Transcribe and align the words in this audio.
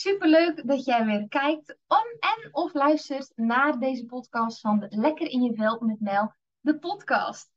Superleuk 0.00 0.66
dat 0.66 0.84
jij 0.84 1.04
weer 1.04 1.28
kijkt 1.28 1.76
om 1.86 2.04
en 2.20 2.48
of 2.54 2.74
luistert 2.74 3.32
naar 3.34 3.78
deze 3.78 4.04
podcast 4.04 4.60
van 4.60 4.86
Lekker 4.88 5.26
in 5.26 5.42
je 5.42 5.54
vel 5.54 5.80
met 5.80 6.00
Mel, 6.00 6.32
de 6.60 6.78
podcast. 6.78 7.50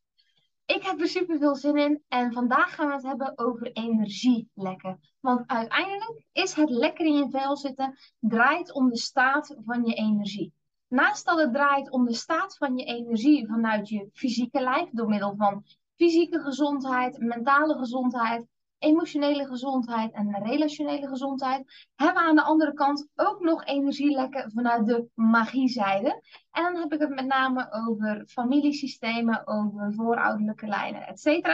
Ik 0.66 0.84
heb 0.84 1.00
er 1.00 1.08
super 1.08 1.38
veel 1.38 1.56
zin 1.56 1.78
in 1.78 2.04
en 2.08 2.34
vandaag 2.34 2.76
gaan 2.76 2.88
we 2.88 2.94
het 2.94 3.04
hebben 3.04 3.38
over 3.38 3.72
energielekken. 3.72 5.00
Want 5.20 5.48
uiteindelijk 5.48 6.26
is 6.32 6.54
het 6.54 6.70
lekker 6.70 7.06
in 7.06 7.18
je 7.18 7.30
vel 7.30 7.58
zitten 7.58 7.98
draait 8.20 8.74
om 8.74 8.90
de 8.90 8.98
staat 8.98 9.56
van 9.66 9.86
je 9.86 9.94
energie. 9.94 10.54
Naast 10.88 11.26
dat 11.26 11.40
het 11.40 11.54
draait 11.54 11.92
om 11.92 12.06
de 12.06 12.14
staat 12.14 12.58
van 12.58 12.78
je 12.78 12.86
energie 12.86 13.48
vanuit 13.48 13.90
je 13.90 14.10
fysieke 14.14 14.62
lijf 14.62 14.90
door 14.92 15.08
middel 15.08 15.36
van 15.36 15.66
fysieke 15.96 16.40
gezondheid, 16.40 17.20
mentale 17.20 17.78
gezondheid, 17.78 18.48
emotionele 18.84 19.46
gezondheid 19.46 20.14
en 20.14 20.44
relationele 20.44 21.08
gezondheid, 21.08 21.88
hebben 21.96 22.24
we 22.24 22.30
aan 22.30 22.36
de 22.36 22.42
andere 22.42 22.74
kant 22.74 23.08
ook 23.16 23.40
nog 23.40 23.66
energielekken 23.66 24.52
vanuit 24.52 24.86
de 24.86 25.08
magiezijde. 25.14 26.22
En 26.52 26.64
dan 26.64 26.76
heb 26.76 26.94
ik 26.94 27.00
het 27.00 27.10
met 27.10 27.26
name 27.26 27.72
over 27.72 28.26
familiesystemen, 28.28 29.48
over 29.48 29.94
voorouderlijke 29.94 30.68
lijnen, 30.68 31.08
etc. 31.08 31.48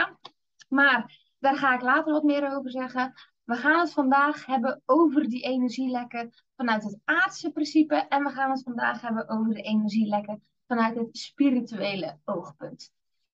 Maar 0.68 1.18
daar 1.38 1.56
ga 1.56 1.74
ik 1.74 1.82
later 1.82 2.12
wat 2.12 2.22
meer 2.22 2.56
over 2.56 2.70
zeggen. 2.70 3.12
We 3.44 3.56
gaan 3.56 3.80
het 3.80 3.92
vandaag 3.92 4.46
hebben 4.46 4.82
over 4.86 5.28
die 5.28 5.42
energielekken 5.42 6.32
vanuit 6.56 6.84
het 6.84 6.98
aardse 7.04 7.52
principe. 7.52 7.94
En 7.94 8.24
we 8.24 8.30
gaan 8.30 8.50
het 8.50 8.62
vandaag 8.62 9.00
hebben 9.00 9.28
over 9.28 9.54
de 9.54 9.62
energielekken 9.62 10.42
vanuit 10.66 10.96
het 10.96 11.18
spirituele 11.18 12.18
oogpunt. 12.24 12.92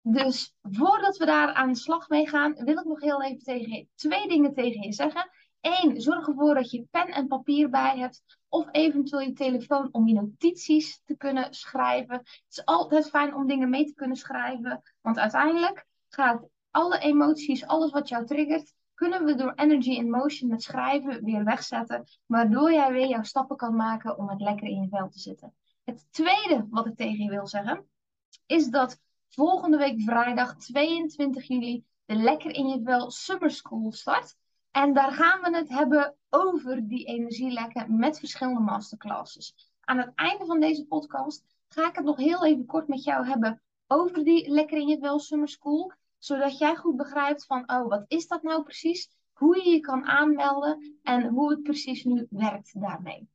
Dus 0.06 0.56
voordat 0.62 1.18
we 1.18 1.26
daar 1.26 1.54
aan 1.54 1.72
de 1.72 1.78
slag 1.78 2.10
mee 2.10 2.28
gaan, 2.28 2.54
wil 2.54 2.78
ik 2.78 2.86
nog 2.86 3.02
heel 3.02 3.24
even 3.24 3.44
tegen 3.44 3.90
twee 3.96 4.28
dingen 4.28 4.54
tegen 4.54 4.82
je 4.82 4.94
zeggen. 4.94 5.30
Eén, 5.62 6.02
zorg 6.02 6.28
ervoor 6.28 6.54
dat 6.54 6.72
je 6.72 6.88
pen 6.92 7.08
en 7.08 7.28
papier 7.28 7.70
bij 7.70 7.98
hebt. 7.98 8.24
Of 8.50 8.68
eventueel 8.72 9.22
je 9.28 9.34
telefoon 9.34 9.90
om 9.92 10.08
je 10.08 10.14
notities 10.14 11.02
te 11.06 11.18
kunnen 11.18 11.54
schrijven. 11.54 12.16
Het 12.16 12.44
is 12.50 12.66
altijd 12.66 13.10
fijn 13.10 13.36
om 13.36 13.48
dingen 13.48 13.70
mee 13.70 13.86
te 13.86 13.94
kunnen 13.94 14.18
schrijven. 14.18 14.82
Want 15.02 15.18
uiteindelijk 15.18 15.86
gaat 16.10 16.48
alle 16.72 17.00
emoties, 17.00 17.66
alles 17.66 17.92
wat 17.92 18.10
jou 18.10 18.26
triggert, 18.26 18.74
kunnen 18.94 19.26
we 19.26 19.36
door 19.36 19.54
energy 19.56 19.92
in 19.92 20.10
motion 20.10 20.50
met 20.50 20.64
schrijven 20.64 21.24
weer 21.24 21.44
wegzetten. 21.44 22.04
Waardoor 22.26 22.72
jij 22.72 22.92
weer 22.92 23.08
jouw 23.08 23.24
stappen 23.24 23.58
kan 23.58 23.76
maken 23.76 24.18
om 24.18 24.30
het 24.30 24.42
lekker 24.42 24.68
in 24.68 24.82
je 24.82 24.88
vel 24.88 25.10
te 25.10 25.20
zitten. 25.20 25.54
Het 25.84 26.08
tweede 26.12 26.68
wat 26.70 26.86
ik 26.86 26.96
tegen 26.96 27.24
je 27.24 27.30
wil 27.30 27.48
zeggen, 27.48 27.86
is 28.46 28.68
dat 28.68 29.02
volgende 29.36 29.78
week 29.78 30.02
vrijdag 30.02 30.56
22 30.56 31.48
juli 31.48 31.84
de 32.06 32.16
Lekker 32.16 32.52
in 32.52 32.68
je 32.68 32.82
Vel 32.84 33.12
Summer 33.12 33.52
School 33.52 33.92
start. 33.92 34.36
En 34.72 34.94
daar 34.94 35.12
gaan 35.12 35.42
we 35.42 35.58
het 35.58 35.70
hebben 35.70 36.16
over 36.30 36.88
die 36.88 37.06
energielekken 37.06 38.00
met 38.00 38.20
verschillende 38.20 38.60
masterclasses. 38.60 39.72
Aan 39.82 39.98
het 39.98 40.12
einde 40.16 40.46
van 40.46 40.60
deze 40.60 40.86
podcast 40.86 41.44
ga 41.68 41.88
ik 41.88 41.96
het 41.96 42.06
nog 42.06 42.18
heel 42.18 42.46
even 42.46 42.66
kort 42.66 42.88
met 42.88 43.04
jou 43.04 43.28
hebben 43.28 43.62
over 43.88 44.24
die 44.24 44.50
Lekker 44.50 44.78
in 44.78 44.88
je 44.88 44.98
Vel 45.00 45.20
Summer 45.20 45.50
School. 45.50 45.94
Zodat 46.18 46.58
jij 46.58 46.76
goed 46.76 46.96
begrijpt 46.96 47.46
van, 47.46 47.72
oh, 47.72 47.88
wat 47.88 48.06
is 48.08 48.28
dat 48.28 48.44
nou 48.44 48.64
precies? 48.64 49.10
Hoe 49.34 49.64
je 49.64 49.70
je 49.70 49.80
kan 49.80 50.06
aanmelden 50.06 51.00
en 51.04 51.28
hoe 51.28 51.50
het 51.50 51.64
precies 51.64 52.04
nu 52.04 52.28
werkt 52.30 52.82
daarmee. 52.82 53.30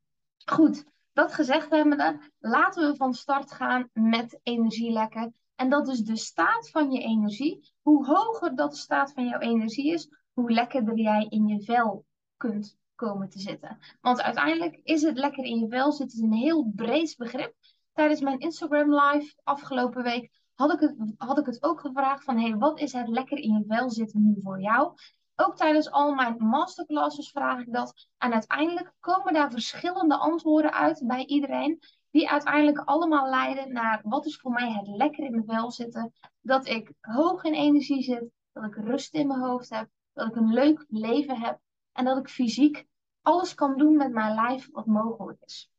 Goed, 0.44 0.84
dat 1.12 1.34
gezegd 1.34 1.70
hebbende, 1.70 2.20
laten 2.38 2.90
we 2.90 2.96
van 2.96 3.14
start 3.14 3.52
gaan 3.52 3.88
met 3.92 4.40
energielekken. 4.42 5.34
En 5.58 5.70
dat 5.70 5.88
is 5.88 6.00
de 6.00 6.16
staat 6.16 6.70
van 6.70 6.90
je 6.90 7.00
energie. 7.00 7.72
Hoe 7.82 8.06
hoger 8.06 8.54
dat 8.54 8.70
de 8.70 8.76
staat 8.76 9.12
van 9.12 9.24
jouw 9.24 9.38
energie 9.38 9.92
is, 9.92 10.08
hoe 10.32 10.50
lekkerder 10.50 10.98
jij 10.98 11.26
in 11.28 11.46
je 11.46 11.62
vel 11.62 12.04
kunt 12.36 12.78
komen 12.94 13.28
te 13.28 13.38
zitten. 13.38 13.78
Want 14.00 14.22
uiteindelijk 14.22 14.80
is 14.82 15.02
het 15.02 15.18
lekker 15.18 15.44
in 15.44 15.58
je 15.58 15.68
vel 15.68 15.92
zitten 15.92 16.24
een 16.24 16.32
heel 16.32 16.72
breed 16.74 17.14
begrip. 17.16 17.54
Tijdens 17.92 18.20
mijn 18.20 18.38
Instagram 18.38 18.94
live 18.94 19.34
afgelopen 19.44 20.02
week 20.02 20.30
had 20.54 20.72
ik 20.72 20.80
het, 20.80 20.96
had 21.16 21.38
ik 21.38 21.46
het 21.46 21.62
ook 21.62 21.80
gevraagd 21.80 22.24
van 22.24 22.38
hey, 22.38 22.56
wat 22.56 22.80
is 22.80 22.92
het 22.92 23.08
lekker 23.08 23.38
in 23.38 23.52
je 23.52 23.64
vel 23.68 23.90
zitten 23.90 24.24
nu 24.24 24.40
voor 24.42 24.60
jou? 24.60 24.92
Ook 25.34 25.56
tijdens 25.56 25.90
al 25.90 26.14
mijn 26.14 26.36
masterclasses 26.38 27.30
vraag 27.30 27.60
ik 27.60 27.72
dat. 27.72 28.08
En 28.18 28.32
uiteindelijk 28.32 28.92
komen 29.00 29.32
daar 29.32 29.50
verschillende 29.50 30.16
antwoorden 30.16 30.72
uit 30.72 31.02
bij 31.06 31.24
iedereen 31.24 31.78
die 32.10 32.30
uiteindelijk 32.30 32.78
allemaal 32.78 33.28
leiden 33.28 33.72
naar 33.72 34.00
wat 34.04 34.26
is 34.26 34.36
voor 34.36 34.50
mij 34.50 34.72
het 34.72 34.86
lekker 34.86 35.24
in 35.24 35.30
mijn 35.30 35.44
vel 35.44 35.70
zitten. 35.70 36.12
Dat 36.40 36.66
ik 36.66 36.92
hoog 37.00 37.44
in 37.44 37.54
energie 37.54 38.02
zit, 38.02 38.30
dat 38.52 38.64
ik 38.64 38.74
rust 38.74 39.14
in 39.14 39.26
mijn 39.26 39.40
hoofd 39.40 39.70
heb, 39.70 39.88
dat 40.12 40.28
ik 40.28 40.36
een 40.36 40.52
leuk 40.52 40.84
leven 40.88 41.40
heb 41.40 41.58
en 41.92 42.04
dat 42.04 42.18
ik 42.18 42.28
fysiek 42.28 42.86
alles 43.22 43.54
kan 43.54 43.76
doen 43.76 43.96
met 43.96 44.12
mijn 44.12 44.34
lijf 44.34 44.68
wat 44.72 44.86
mogelijk 44.86 45.42
is. 45.44 45.70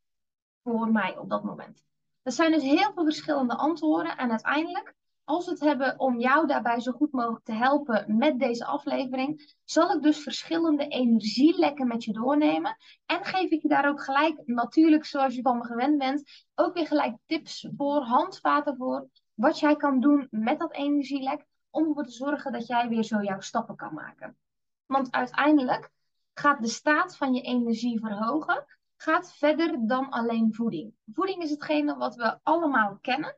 Voor 0.63 0.91
mij 0.91 1.17
op 1.17 1.29
dat 1.29 1.43
moment. 1.43 1.83
Er 2.21 2.31
zijn 2.31 2.51
dus 2.51 2.63
heel 2.63 2.93
veel 2.93 3.03
verschillende 3.03 3.55
antwoorden 3.55 4.17
en 4.17 4.29
uiteindelijk 4.29 4.95
als 5.29 5.45
we 5.45 5.51
het 5.51 5.59
hebben 5.59 5.99
om 5.99 6.19
jou 6.19 6.47
daarbij 6.47 6.79
zo 6.79 6.91
goed 6.91 7.11
mogelijk 7.11 7.45
te 7.45 7.53
helpen 7.53 8.17
met 8.17 8.39
deze 8.39 8.65
aflevering, 8.65 9.55
zal 9.63 9.95
ik 9.95 10.01
dus 10.01 10.23
verschillende 10.23 10.87
energielekken 10.87 11.87
met 11.87 12.03
je 12.03 12.13
doornemen. 12.13 12.77
En 13.05 13.25
geef 13.25 13.49
ik 13.49 13.61
je 13.61 13.67
daar 13.67 13.89
ook 13.89 14.03
gelijk, 14.03 14.41
natuurlijk 14.45 15.05
zoals 15.05 15.35
je 15.35 15.41
van 15.41 15.57
me 15.57 15.63
gewend 15.63 15.97
bent, 15.97 16.45
ook 16.55 16.73
weer 16.73 16.87
gelijk 16.87 17.17
tips 17.25 17.67
voor, 17.77 18.01
handvaten 18.01 18.77
voor, 18.77 19.07
wat 19.33 19.59
jij 19.59 19.75
kan 19.75 19.99
doen 19.99 20.27
met 20.29 20.59
dat 20.59 20.73
energielek, 20.73 21.45
om 21.69 21.87
ervoor 21.87 22.03
te 22.03 22.11
zorgen 22.11 22.51
dat 22.51 22.67
jij 22.67 22.87
weer 22.87 23.03
zo 23.03 23.21
jouw 23.21 23.39
stappen 23.39 23.75
kan 23.75 23.93
maken. 23.93 24.37
Want 24.85 25.11
uiteindelijk 25.11 25.89
gaat 26.33 26.61
de 26.61 26.67
staat 26.67 27.17
van 27.17 27.33
je 27.33 27.41
energie 27.41 27.99
verhogen, 27.99 28.65
gaat 28.97 29.33
verder 29.33 29.87
dan 29.87 30.09
alleen 30.09 30.53
voeding. 30.53 30.93
Voeding 31.13 31.43
is 31.43 31.49
hetgene 31.49 31.97
wat 31.97 32.15
we 32.15 32.39
allemaal 32.43 32.97
kennen. 33.01 33.37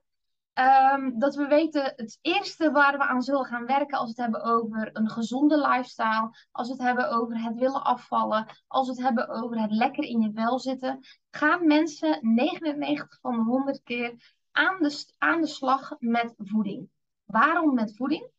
Um, 0.53 1.19
dat 1.19 1.35
we 1.35 1.47
weten 1.47 1.84
het 1.84 2.17
eerste 2.22 2.72
waar 2.72 2.97
we 2.97 3.03
aan 3.03 3.22
zullen 3.22 3.45
gaan 3.45 3.66
werken 3.66 3.97
als 3.97 4.13
we 4.13 4.22
het 4.22 4.31
hebben 4.31 4.51
over 4.51 4.89
een 4.94 5.09
gezonde 5.09 5.57
lifestyle, 5.57 6.35
als 6.51 6.67
we 6.67 6.73
het 6.73 6.84
hebben 6.84 7.09
over 7.09 7.44
het 7.44 7.57
willen 7.57 7.84
afvallen, 7.84 8.45
als 8.67 8.88
we 8.88 8.94
het 8.94 9.03
hebben 9.03 9.29
over 9.29 9.61
het 9.61 9.72
lekker 9.72 10.03
in 10.03 10.22
je 10.22 10.31
vel 10.34 10.59
zitten, 10.59 11.00
gaan 11.29 11.67
mensen 11.67 12.19
99 12.22 13.19
van 13.22 13.35
de 13.35 13.41
100 13.41 13.81
keer 13.84 14.35
aan 14.51 14.78
de, 14.79 15.13
aan 15.17 15.41
de 15.41 15.47
slag 15.47 15.95
met 16.00 16.34
voeding. 16.38 16.90
Waarom 17.25 17.73
met 17.73 17.95
voeding? 17.95 18.29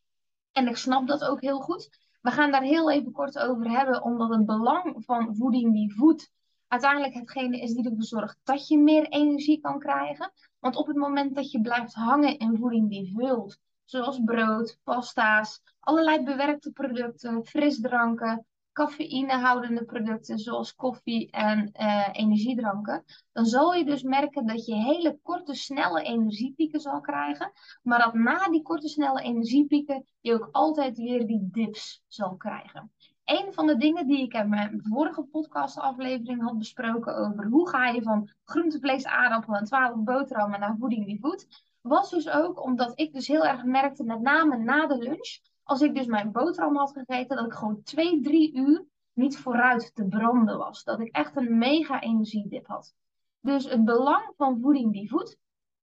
En 0.53 0.69
ik 0.69 0.77
snap 0.77 1.07
dat 1.07 1.25
ook 1.25 1.41
heel 1.41 1.61
goed. 1.61 1.99
We 2.21 2.31
gaan 2.31 2.51
daar 2.51 2.63
heel 2.63 2.91
even 2.91 3.13
kort 3.13 3.39
over 3.39 3.71
hebben, 3.71 4.03
omdat 4.03 4.29
het 4.29 4.47
belang 4.47 5.05
van 5.05 5.37
voeding 5.37 5.73
die 5.73 5.95
voedt 5.95 6.33
uiteindelijk 6.73 7.15
hetgene 7.15 7.61
is 7.61 7.75
die 7.75 7.85
ervoor 7.85 8.03
zorgt 8.03 8.39
dat 8.43 8.69
je 8.69 8.79
meer 8.79 9.09
energie 9.09 9.61
kan 9.61 9.79
krijgen. 9.79 10.33
Want 10.59 10.77
op 10.77 10.87
het 10.87 10.97
moment 10.97 11.35
dat 11.35 11.51
je 11.51 11.61
blijft 11.61 11.95
hangen 11.95 12.39
in 12.39 12.57
voeding 12.57 12.89
die 12.91 13.13
vult, 13.17 13.59
zoals 13.85 14.21
brood, 14.25 14.79
pasta's, 14.83 15.63
allerlei 15.81 16.25
bewerkte 16.25 16.71
producten, 16.71 17.45
frisdranken, 17.45 18.47
cafeïnehoudende 18.73 19.85
producten 19.85 20.39
zoals 20.39 20.75
koffie 20.75 21.31
en 21.31 21.71
uh, 21.73 22.09
energiedranken, 22.13 23.05
dan 23.33 23.45
zal 23.45 23.75
je 23.75 23.85
dus 23.85 24.03
merken 24.03 24.47
dat 24.47 24.67
je 24.67 24.75
hele 24.75 25.19
korte, 25.23 25.55
snelle 25.55 26.03
energiepieken 26.03 26.81
zal 26.81 27.01
krijgen, 27.01 27.53
maar 27.83 27.99
dat 27.99 28.15
na 28.15 28.49
die 28.49 28.63
korte, 28.63 28.89
snelle 28.89 29.23
energiepieken 29.23 30.05
je 30.21 30.35
ook 30.35 30.49
altijd 30.53 30.97
weer 30.97 31.27
die 31.27 31.49
dips 31.51 32.03
zal 32.07 32.37
krijgen 32.37 32.93
een 33.25 33.53
van 33.53 33.67
de 33.67 33.77
dingen 33.77 34.07
die 34.07 34.23
ik 34.23 34.35
in 34.35 34.49
mijn 34.49 34.81
vorige 34.83 35.23
podcastaflevering 35.23 36.43
had 36.43 36.59
besproken 36.59 37.17
over 37.17 37.47
hoe 37.47 37.69
ga 37.69 37.89
je 37.89 38.03
van 38.03 38.31
groente, 38.45 39.09
aardappelen 39.09 39.59
en 39.59 39.65
12 39.65 39.97
boterhammen 39.97 40.61
naar 40.61 40.77
voeding 40.79 41.07
die 41.07 41.21
voedt, 41.21 41.47
was 41.81 42.11
dus 42.11 42.29
ook 42.29 42.65
omdat 42.65 42.93
ik 42.95 43.13
dus 43.13 43.27
heel 43.27 43.47
erg 43.47 43.65
merkte, 43.65 44.05
met 44.05 44.21
name 44.21 44.57
na 44.57 44.87
de 44.87 44.99
lunch, 44.99 45.39
als 45.63 45.81
ik 45.81 45.95
dus 45.95 46.07
mijn 46.07 46.33
boterham 46.33 46.77
had 46.77 46.93
gegeten, 46.93 47.37
dat 47.37 47.47
ik 47.47 47.53
gewoon 47.53 47.83
2, 47.83 48.21
3 48.21 48.55
uur 48.55 48.85
niet 49.13 49.39
vooruit 49.39 49.95
te 49.95 50.05
branden 50.05 50.59
was. 50.59 50.85
Dat 50.85 51.01
ik 51.01 51.15
echt 51.15 51.37
een 51.37 51.59
mega 51.59 52.01
energiedip 52.01 52.67
had. 52.67 52.95
Dus 53.41 53.65
het 53.65 53.85
belang 53.85 54.33
van 54.37 54.61
voeding 54.61 54.93
die 54.93 55.09
voedt. 55.09 55.39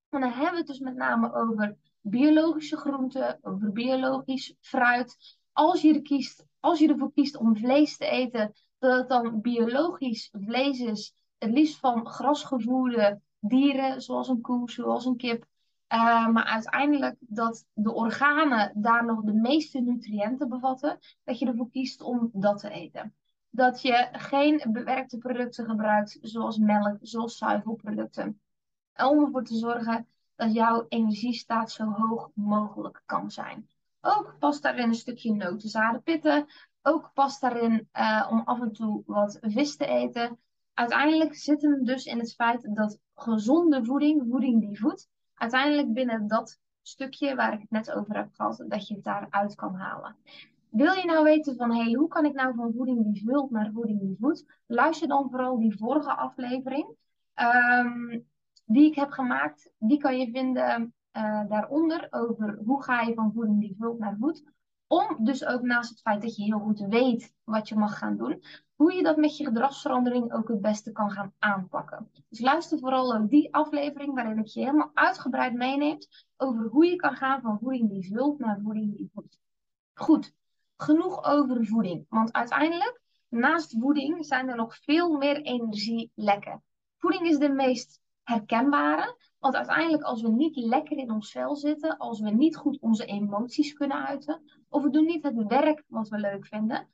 En 0.09 0.21
dan 0.21 0.31
hebben 0.31 0.51
we 0.51 0.57
het 0.57 0.68
dus 0.68 0.80
met 0.80 0.95
name 0.95 1.33
over 1.33 1.77
biologische 2.01 2.77
groenten, 2.77 3.39
over 3.41 3.71
biologisch 3.71 4.56
fruit. 4.59 5.38
Als 5.51 5.81
je 5.81 5.94
er 5.94 6.01
kiest 6.01 6.45
als 6.59 6.79
je 6.79 6.88
ervoor 6.88 7.13
kiest 7.13 7.38
om 7.38 7.57
vlees 7.57 7.97
te 7.97 8.06
eten, 8.06 8.53
dat 8.79 8.97
het 8.97 9.09
dan 9.09 9.41
biologisch 9.41 10.29
vlees 10.31 10.79
is. 10.79 11.13
Het 11.38 11.51
liefst 11.51 11.79
van 11.79 12.07
grasgevoerde 12.07 13.21
dieren, 13.39 14.01
zoals 14.01 14.27
een 14.27 14.41
koe, 14.41 14.71
zoals 14.71 15.06
een 15.06 15.17
kip. 15.17 15.45
Uh, 15.94 16.27
maar 16.27 16.44
uiteindelijk 16.44 17.15
dat 17.19 17.65
de 17.73 17.94
organen 17.94 18.71
daar 18.75 19.06
nog 19.06 19.21
de 19.21 19.33
meeste 19.33 19.79
nutriënten 19.79 20.50
bevatten, 20.50 21.00
dat 21.23 21.39
je 21.39 21.45
ervoor 21.45 21.69
kiest 21.69 22.01
om 22.01 22.29
dat 22.33 22.59
te 22.59 22.69
eten. 22.69 23.15
Dat 23.50 23.81
je 23.81 24.09
geen 24.12 24.65
bewerkte 24.71 25.17
producten 25.17 25.65
gebruikt, 25.65 26.17
zoals 26.21 26.57
melk, 26.57 26.97
zoals 27.01 27.38
zuivelproducten. 27.38 28.41
Om 28.95 29.23
ervoor 29.25 29.44
te 29.44 29.55
zorgen 29.55 30.07
dat 30.35 30.53
jouw 30.53 30.85
energiestaat 30.89 31.71
zo 31.71 31.85
hoog 31.85 32.29
mogelijk 32.33 33.01
kan 33.05 33.31
zijn. 33.31 33.67
Ook 34.01 34.36
past 34.40 34.62
daarin 34.62 34.88
een 34.88 34.96
stukje 34.96 35.34
noten, 35.34 35.69
zaden, 35.69 36.04
pitten. 36.04 36.46
Ook 36.81 37.12
past 37.13 37.42
daarin 37.42 37.90
uh, 37.94 38.28
om 38.31 38.42
af 38.46 38.62
en 38.62 38.72
toe 38.72 39.04
wat 39.06 39.38
vis 39.42 39.75
te 39.75 39.86
eten. 39.86 40.40
uiteindelijk 40.74 41.36
zit 41.36 41.62
hem 41.62 41.84
dus 41.84 42.06
in 42.06 42.19
het 42.19 42.34
feit 42.34 42.75
dat 42.75 43.00
gezonde 43.16 43.86
voeding, 43.86 44.25
voeding 44.30 44.62
die 44.62 44.80
voedt, 44.80 45.10
uiteindelijk 45.34 45.94
binnen 45.94 46.28
dat 46.28 46.60
stukje 46.81 47.36
waar 47.36 47.54
ik 47.54 47.60
het 47.60 47.69
net 47.69 47.92
over 47.92 48.16
heb 48.16 48.30
gehad, 48.34 48.63
dat 48.68 48.88
je 48.88 48.94
het 48.94 49.04
daaruit 49.04 49.56
kan 49.56 49.75
halen. 49.75 50.16
Wil 50.69 50.94
je 50.94 51.06
nou 51.06 51.24
weten 51.24 51.56
van, 51.56 51.75
hey, 51.75 51.94
hoe 51.94 52.07
kan 52.07 52.25
ik 52.25 52.34
nou 52.34 52.56
van 52.56 52.74
voeding 52.75 53.13
die 53.13 53.24
vult 53.25 53.51
naar 53.51 53.72
voeding 53.74 54.00
die 54.00 54.18
voedt? 54.19 54.46
Luister 54.68 55.07
dan 55.07 55.30
vooral 55.30 55.60
die 55.60 55.78
vorige 55.78 56.13
aflevering 56.13 56.96
um, 57.36 58.28
die 58.66 58.86
ik 58.86 58.96
heb 58.96 59.10
gemaakt. 59.10 59.72
Die 59.78 59.98
kan 59.98 60.19
je 60.19 60.31
vinden 60.31 60.94
uh, 61.13 61.50
daaronder 61.50 62.07
over 62.09 62.59
hoe 62.65 62.83
ga 62.83 63.01
je 63.01 63.13
van 63.13 63.31
voeding 63.33 63.59
die 63.59 63.75
vult 63.79 64.00
naar 64.00 64.17
voed. 64.19 64.44
Om 64.88 65.17
dus 65.19 65.45
ook 65.45 65.61
naast 65.61 65.89
het 65.89 66.01
feit 66.01 66.21
dat 66.21 66.35
je 66.35 66.44
heel 66.44 66.59
goed 66.59 66.79
weet 66.79 67.33
wat 67.44 67.69
je 67.69 67.75
mag 67.75 67.97
gaan 67.97 68.17
doen, 68.17 68.44
hoe 68.75 68.94
je 68.94 69.03
dat 69.03 69.17
met 69.17 69.38
je 69.38 69.45
gedragsverandering 69.45 70.33
ook 70.33 70.47
het 70.47 70.61
beste 70.61 70.91
kan 70.91 71.11
gaan 71.11 71.33
aanpakken. 71.39 72.11
Dus 72.29 72.39
luister 72.39 72.79
vooral 72.79 73.15
ook 73.15 73.29
die 73.29 73.53
aflevering 73.53 74.13
waarin 74.13 74.38
ik 74.38 74.45
je 74.45 74.59
helemaal 74.59 74.91
uitgebreid 74.94 75.53
meeneemt 75.53 76.25
over 76.38 76.65
hoe 76.65 76.85
je 76.85 76.95
kan 76.95 77.15
gaan 77.15 77.41
van 77.41 77.59
voeding 77.59 77.89
die 77.89 78.07
vult 78.13 78.39
naar 78.39 78.59
voeding 78.63 78.97
die 78.97 79.09
voedt. 79.13 79.39
Goed, 79.94 80.33
genoeg 80.77 81.23
over 81.23 81.65
voeding. 81.65 82.05
Want 82.09 82.33
uiteindelijk, 82.33 83.01
naast 83.29 83.75
voeding, 83.79 84.25
zijn 84.25 84.50
er 84.50 84.55
nog 84.55 84.75
veel 84.75 85.17
meer 85.17 85.41
energielekken. 85.41 86.63
Voeding 86.97 87.27
is 87.27 87.38
de 87.38 87.50
meest 87.50 88.01
herkenbare. 88.23 89.17
Want 89.39 89.56
uiteindelijk, 89.56 90.03
als 90.03 90.21
we 90.21 90.30
niet 90.30 90.56
lekker 90.56 90.97
in 90.97 91.12
ons 91.12 91.31
vel 91.31 91.56
zitten, 91.56 91.97
als 91.97 92.19
we 92.19 92.30
niet 92.30 92.56
goed 92.56 92.80
onze 92.80 93.06
emoties 93.06 93.74
kunnen 93.74 94.06
uiten, 94.06 94.41
of 94.69 94.83
we 94.83 94.89
doen 94.89 95.06
niet 95.06 95.24
het 95.24 95.47
werk 95.47 95.83
wat 95.88 96.09
we 96.09 96.18
leuk 96.18 96.45
vinden, 96.45 96.88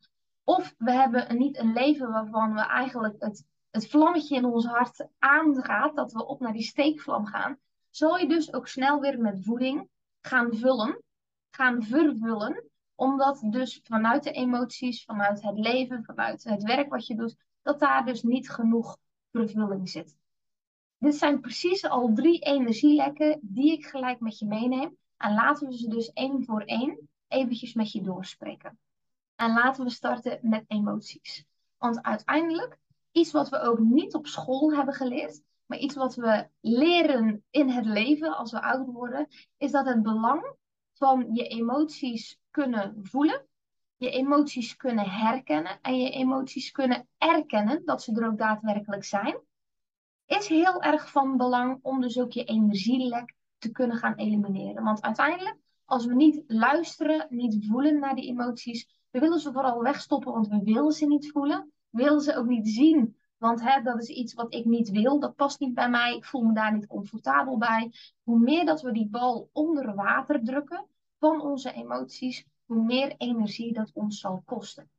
of 0.44 0.76
we 0.78 0.92
hebben 0.92 1.38
niet 1.38 1.58
een 1.58 1.74
leven 1.74 2.12
waarvan 2.12 2.54
we 2.54 2.62
eigenlijk 2.62 3.16
het, 3.20 3.46
het 3.72 3.90
vlammetje 3.90 4.36
in 4.36 4.46
ons 4.46 4.66
hart 4.66 5.08
aangaat, 5.20 5.96
dat 5.96 6.12
we 6.12 6.26
op 6.26 6.40
naar 6.40 6.54
die 6.54 6.64
steekvlam 6.64 7.26
gaan, 7.26 7.58
zal 7.90 8.18
je 8.18 8.28
dus 8.28 8.54
ook 8.54 8.68
snel 8.68 9.00
weer 9.00 9.20
met 9.20 9.44
voeding 9.44 9.90
gaan 10.22 10.54
vullen, 10.54 11.04
gaan 11.50 11.84
vervullen, 11.84 12.64
omdat 12.96 13.44
dus 13.50 13.82
vanuit 13.84 14.24
de 14.24 14.32
emoties, 14.32 15.04
vanuit 15.04 15.42
het 15.42 15.60
leven, 15.60 16.04
vanuit 16.04 16.44
het 16.44 16.64
werk 16.64 16.90
wat 16.90 17.08
je 17.08 17.16
doet, 17.16 17.36
dat 17.62 17.80
daar 17.80 18.06
dus 18.06 18.24
niet 18.24 18.50
genoeg 18.50 18.98
vervulling 19.32 19.90
zit. 19.90 20.16
Dit 20.98 21.16
zijn 21.16 21.40
precies 21.40 21.86
al 21.86 22.14
drie 22.14 22.40
energielekken 22.40 23.40
die 23.42 23.72
ik 23.72 23.86
gelijk 23.86 24.20
met 24.20 24.40
je 24.40 24.46
meeneem. 24.46 24.98
En 25.18 25.34
laten 25.34 25.68
we 25.68 25.78
ze 25.78 25.88
dus 25.88 26.14
één 26.14 26.46
voor 26.46 26.62
één 26.62 27.10
eventjes 27.28 27.74
met 27.74 27.92
je 27.92 28.02
doorspreken. 28.02 28.80
En 29.36 29.54
laten 29.54 29.84
we 29.84 29.90
starten 29.90 30.40
met 30.42 30.64
emoties. 30.68 31.46
Want 31.78 32.02
uiteindelijk, 32.02 32.78
iets 33.12 33.32
wat 33.32 33.50
we 33.50 33.60
ook 33.60 33.80
niet 33.80 34.14
op 34.14 34.28
school 34.28 34.74
hebben 34.74 34.94
geleerd, 34.94 35.42
maar 35.66 35.78
iets 35.78 35.96
wat 35.96 36.16
we 36.16 36.48
leren 36.62 37.44
in 37.50 37.70
het 37.70 37.86
leven 37.86 38.38
als 38.38 38.52
we 38.52 38.62
oud 38.62 38.88
worden, 38.88 39.28
is 39.58 39.72
dat 39.72 39.86
het 39.86 40.04
belang 40.04 40.56
van 40.94 41.34
je 41.34 41.48
emoties 41.48 42.40
kunnen 42.50 43.00
voelen, 43.02 43.46
je 43.98 44.10
emoties 44.10 44.76
kunnen 44.76 45.10
herkennen 45.10 45.82
en 45.82 46.00
je 46.00 46.10
emoties 46.10 46.72
kunnen 46.72 47.08
erkennen 47.18 47.86
dat 47.86 48.04
ze 48.04 48.16
er 48.16 48.28
ook 48.28 48.38
daadwerkelijk 48.38 49.04
zijn, 49.04 49.40
is 50.26 50.48
heel 50.48 50.82
erg 50.82 51.12
van 51.12 51.38
belang 51.38 51.80
om 51.82 52.02
dus 52.02 52.20
ook 52.20 52.32
je 52.32 52.44
energielek 52.44 53.34
te 53.58 53.72
kunnen 53.72 53.98
gaan 53.98 54.16
elimineren. 54.16 54.84
Want 54.84 55.02
uiteindelijk, 55.02 55.58
als 55.86 56.06
we 56.06 56.16
niet 56.16 56.44
luisteren, 56.48 57.28
niet 57.30 57.66
voelen 57.68 58.00
naar 58.00 58.16
die 58.16 58.28
emoties, 58.28 59.04
we 59.12 59.20
willen 59.20 59.40
ze 59.40 59.52
vooral 59.52 59.82
wegstoppen, 59.82 60.32
want 60.32 60.48
we 60.48 60.62
willen 60.64 60.92
ze 60.92 61.06
niet 61.06 61.32
voelen. 61.32 61.72
We 61.90 62.04
willen 62.04 62.22
ze 62.22 62.36
ook 62.36 62.48
niet 62.48 62.68
zien, 62.70 63.16
want 63.38 63.62
hè, 63.62 63.82
dat 63.82 64.02
is 64.02 64.08
iets 64.08 64.34
wat 64.34 64.54
ik 64.54 64.66
niet 64.66 64.90
wil. 64.90 65.20
Dat 65.20 65.36
past 65.36 65.60
niet 65.60 65.74
bij 65.74 65.90
mij. 65.90 66.16
Ik 66.16 66.26
voel 66.26 66.42
me 66.42 66.54
daar 66.54 66.74
niet 66.74 66.88
comfortabel 66.88 67.58
bij. 67.58 67.92
Hoe 68.24 68.40
meer 68.40 68.66
dat 68.66 68.82
we 68.82 68.92
die 68.92 69.10
bal 69.10 69.50
onder 69.52 69.96
water 69.96 70.44
drukken 70.44 70.86
van 71.20 71.42
onze 71.42 71.72
emoties, 71.72 72.46
hoe 72.66 72.84
meer 72.84 73.14
energie 73.18 73.74
dat 73.74 73.92
ons 73.94 74.20
zal 74.20 74.42
kosten. 74.46 74.90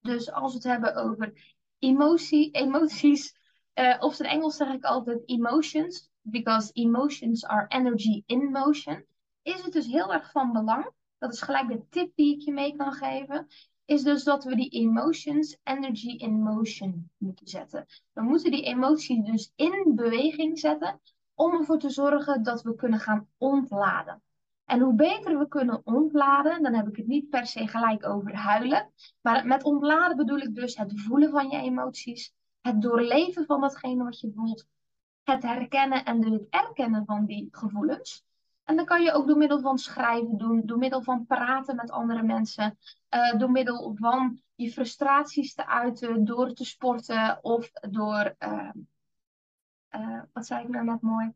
Dus 0.00 0.32
als 0.32 0.50
we 0.50 0.58
het 0.58 0.66
hebben 0.66 0.94
over 0.94 1.56
emotie, 1.78 2.50
emoties, 2.64 3.36
uh, 3.74 3.96
op 3.98 4.12
zijn 4.12 4.28
Engels 4.28 4.56
zeg 4.56 4.72
ik 4.72 4.84
altijd 4.84 5.22
emotions, 5.28 6.10
because 6.20 6.72
emotions 6.72 7.44
are 7.44 7.66
energy 7.68 8.22
in 8.26 8.50
motion, 8.50 9.04
is 9.42 9.62
het 9.62 9.72
dus 9.72 9.86
heel 9.86 10.12
erg 10.12 10.30
van 10.30 10.52
belang 10.52 10.92
dat 11.22 11.32
is 11.32 11.42
gelijk 11.42 11.68
de 11.68 11.88
tip 11.88 12.12
die 12.14 12.34
ik 12.34 12.40
je 12.40 12.52
mee 12.52 12.76
kan 12.76 12.92
geven, 12.92 13.46
is 13.84 14.02
dus 14.02 14.24
dat 14.24 14.44
we 14.44 14.56
die 14.56 14.68
emotions 14.68 15.58
energy 15.62 16.10
in 16.10 16.42
motion 16.42 17.10
moeten 17.16 17.46
zetten. 17.46 17.86
We 18.12 18.22
moeten 18.22 18.50
die 18.50 18.64
emoties 18.64 19.24
dus 19.24 19.52
in 19.56 19.92
beweging 19.94 20.58
zetten 20.58 21.00
om 21.34 21.52
ervoor 21.52 21.78
te 21.78 21.90
zorgen 21.90 22.42
dat 22.42 22.62
we 22.62 22.74
kunnen 22.74 23.00
gaan 23.00 23.28
ontladen. 23.38 24.22
En 24.64 24.80
hoe 24.80 24.94
beter 24.94 25.38
we 25.38 25.48
kunnen 25.48 25.80
ontladen, 25.84 26.62
dan 26.62 26.74
heb 26.74 26.88
ik 26.88 26.96
het 26.96 27.06
niet 27.06 27.28
per 27.28 27.46
se 27.46 27.66
gelijk 27.66 28.06
over 28.06 28.36
huilen. 28.36 28.92
Maar 29.20 29.46
met 29.46 29.64
ontladen 29.64 30.16
bedoel 30.16 30.38
ik 30.38 30.54
dus 30.54 30.76
het 30.76 31.00
voelen 31.00 31.30
van 31.30 31.50
je 31.50 31.58
emoties, 31.58 32.34
het 32.62 32.82
doorleven 32.82 33.46
van 33.46 33.60
datgene 33.60 34.04
wat 34.04 34.20
je 34.20 34.32
voelt, 34.34 34.66
het 35.22 35.42
herkennen 35.42 36.04
en 36.04 36.32
het 36.32 36.46
erkennen 36.50 37.04
van 37.04 37.24
die 37.24 37.48
gevoelens. 37.50 38.24
En 38.64 38.76
dan 38.76 38.84
kan 38.84 39.02
je 39.02 39.12
ook 39.12 39.26
door 39.26 39.36
middel 39.36 39.60
van 39.60 39.78
schrijven 39.78 40.38
doen, 40.38 40.62
door 40.64 40.78
middel 40.78 41.02
van 41.02 41.26
praten 41.26 41.76
met 41.76 41.90
andere 41.90 42.22
mensen, 42.22 42.78
uh, 43.10 43.38
door 43.38 43.50
middel 43.50 43.96
van 43.96 44.40
je 44.54 44.70
frustraties 44.70 45.54
te 45.54 45.66
uiten, 45.66 46.24
door 46.24 46.52
te 46.52 46.64
sporten 46.64 47.38
of 47.44 47.70
door, 47.72 48.34
uh, 48.38 48.70
wat 50.32 50.46
zei 50.46 50.62
ik 50.62 50.68
nou 50.68 50.84
net 50.84 51.00
mooi, 51.00 51.32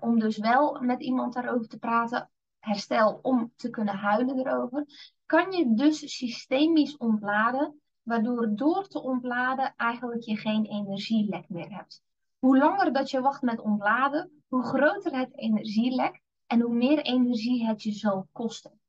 om 0.00 0.18
dus 0.18 0.38
wel 0.38 0.80
met 0.80 1.00
iemand 1.00 1.34
daarover 1.34 1.68
te 1.68 1.78
praten, 1.78 2.30
herstel 2.58 3.18
om 3.22 3.52
te 3.56 3.70
kunnen 3.70 3.96
huilen 3.96 4.38
erover, 4.38 4.84
kan 5.26 5.52
je 5.52 5.74
dus 5.74 6.16
systemisch 6.16 6.96
ontladen, 6.96 7.80
waardoor 8.10 8.56
door 8.56 8.88
te 8.88 9.02
ontladen 9.02 9.74
eigenlijk 9.76 10.22
je 10.22 10.36
geen 10.36 10.64
energielek 10.64 11.48
meer 11.48 11.74
hebt. 11.74 12.02
Hoe 12.38 12.58
langer 12.58 12.92
dat 12.92 13.10
je 13.10 13.20
wacht 13.20 13.42
met 13.42 13.60
ontladen, 13.60 14.42
hoe 14.48 14.62
groter 14.62 15.18
het 15.18 15.36
energielek 15.36 16.20
en 16.46 16.60
hoe 16.60 16.74
meer 16.74 16.98
energie 16.98 17.66
het 17.66 17.82
je 17.82 17.92
zal 17.92 18.28
kosten. 18.32 18.80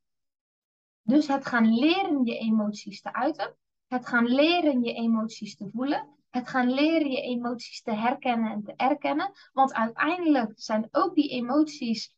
Dus 1.01 1.27
het 1.27 1.45
gaan 1.45 1.73
leren 1.73 2.25
je 2.25 2.37
emoties 2.37 3.01
te 3.01 3.13
uiten, 3.13 3.55
het 3.87 4.07
gaan 4.07 4.25
leren 4.25 4.83
je 4.83 4.93
emoties 4.93 5.55
te 5.55 5.69
voelen, 5.73 6.07
het 6.29 6.49
gaan 6.49 6.73
leren 6.73 7.11
je 7.11 7.21
emoties 7.21 7.81
te 7.81 7.91
herkennen 7.91 8.51
en 8.51 8.63
te 8.63 8.73
erkennen. 8.75 9.31
Want 9.53 9.73
uiteindelijk 9.73 10.51
zijn 10.55 10.87
ook 10.91 11.15
die 11.15 11.29
emoties 11.29 12.15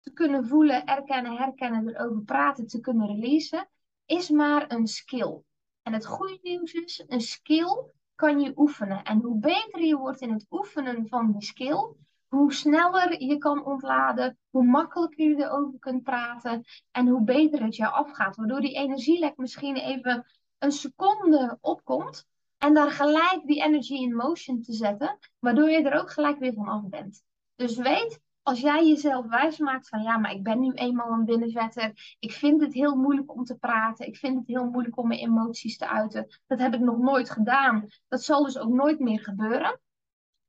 te 0.00 0.12
kunnen 0.12 0.46
voelen, 0.46 0.86
erkennen, 0.86 1.36
herkennen, 1.36 1.88
erover 1.88 2.22
praten, 2.22 2.66
te 2.66 2.80
kunnen 2.80 3.06
releasen, 3.06 3.68
is 4.06 4.30
maar 4.30 4.70
een 4.70 4.86
skill. 4.86 5.42
En 5.86 5.92
het 5.92 6.06
goede 6.06 6.38
nieuws 6.42 6.72
is, 6.72 7.04
een 7.06 7.20
skill 7.20 7.84
kan 8.14 8.40
je 8.40 8.52
oefenen. 8.56 9.04
En 9.04 9.20
hoe 9.20 9.38
beter 9.38 9.80
je 9.80 9.96
wordt 9.96 10.20
in 10.20 10.32
het 10.32 10.46
oefenen 10.50 11.08
van 11.08 11.32
die 11.32 11.42
skill, 11.42 11.94
hoe 12.28 12.52
sneller 12.52 13.22
je 13.22 13.38
kan 13.38 13.64
ontladen, 13.64 14.38
hoe 14.50 14.64
makkelijker 14.64 15.28
je 15.28 15.36
erover 15.36 15.78
kunt 15.78 16.02
praten 16.02 16.64
en 16.90 17.08
hoe 17.08 17.24
beter 17.24 17.62
het 17.62 17.76
jou 17.76 17.92
afgaat. 17.92 18.36
Waardoor 18.36 18.60
die 18.60 18.74
energielek 18.74 19.36
misschien 19.36 19.76
even 19.76 20.26
een 20.58 20.72
seconde 20.72 21.58
opkomt 21.60 22.26
en 22.58 22.74
daar 22.74 22.90
gelijk 22.90 23.40
die 23.44 23.62
energy 23.62 23.94
in 23.94 24.14
motion 24.14 24.62
te 24.62 24.72
zetten, 24.72 25.18
waardoor 25.38 25.70
je 25.70 25.82
er 25.82 26.00
ook 26.00 26.10
gelijk 26.10 26.38
weer 26.38 26.52
van 26.52 26.68
af 26.68 26.88
bent. 26.88 27.22
Dus 27.56 27.76
weet, 27.76 28.20
als 28.46 28.60
jij 28.60 28.86
jezelf 28.86 29.26
wijsmaakt 29.26 29.88
van 29.88 30.02
ja, 30.02 30.18
maar 30.18 30.32
ik 30.32 30.42
ben 30.42 30.60
nu 30.60 30.72
eenmaal 30.72 31.12
een 31.12 31.24
binnenvetter, 31.24 32.16
ik 32.18 32.32
vind 32.32 32.60
het 32.60 32.72
heel 32.72 32.96
moeilijk 32.96 33.34
om 33.34 33.44
te 33.44 33.56
praten, 33.56 34.06
ik 34.06 34.16
vind 34.16 34.38
het 34.38 34.46
heel 34.46 34.64
moeilijk 34.64 34.98
om 34.98 35.08
mijn 35.08 35.20
emoties 35.20 35.76
te 35.76 35.88
uiten, 35.88 36.26
dat 36.46 36.58
heb 36.58 36.74
ik 36.74 36.80
nog 36.80 36.98
nooit 36.98 37.30
gedaan, 37.30 37.88
dat 38.08 38.22
zal 38.22 38.44
dus 38.44 38.58
ook 38.58 38.72
nooit 38.72 38.98
meer 38.98 39.20
gebeuren 39.20 39.80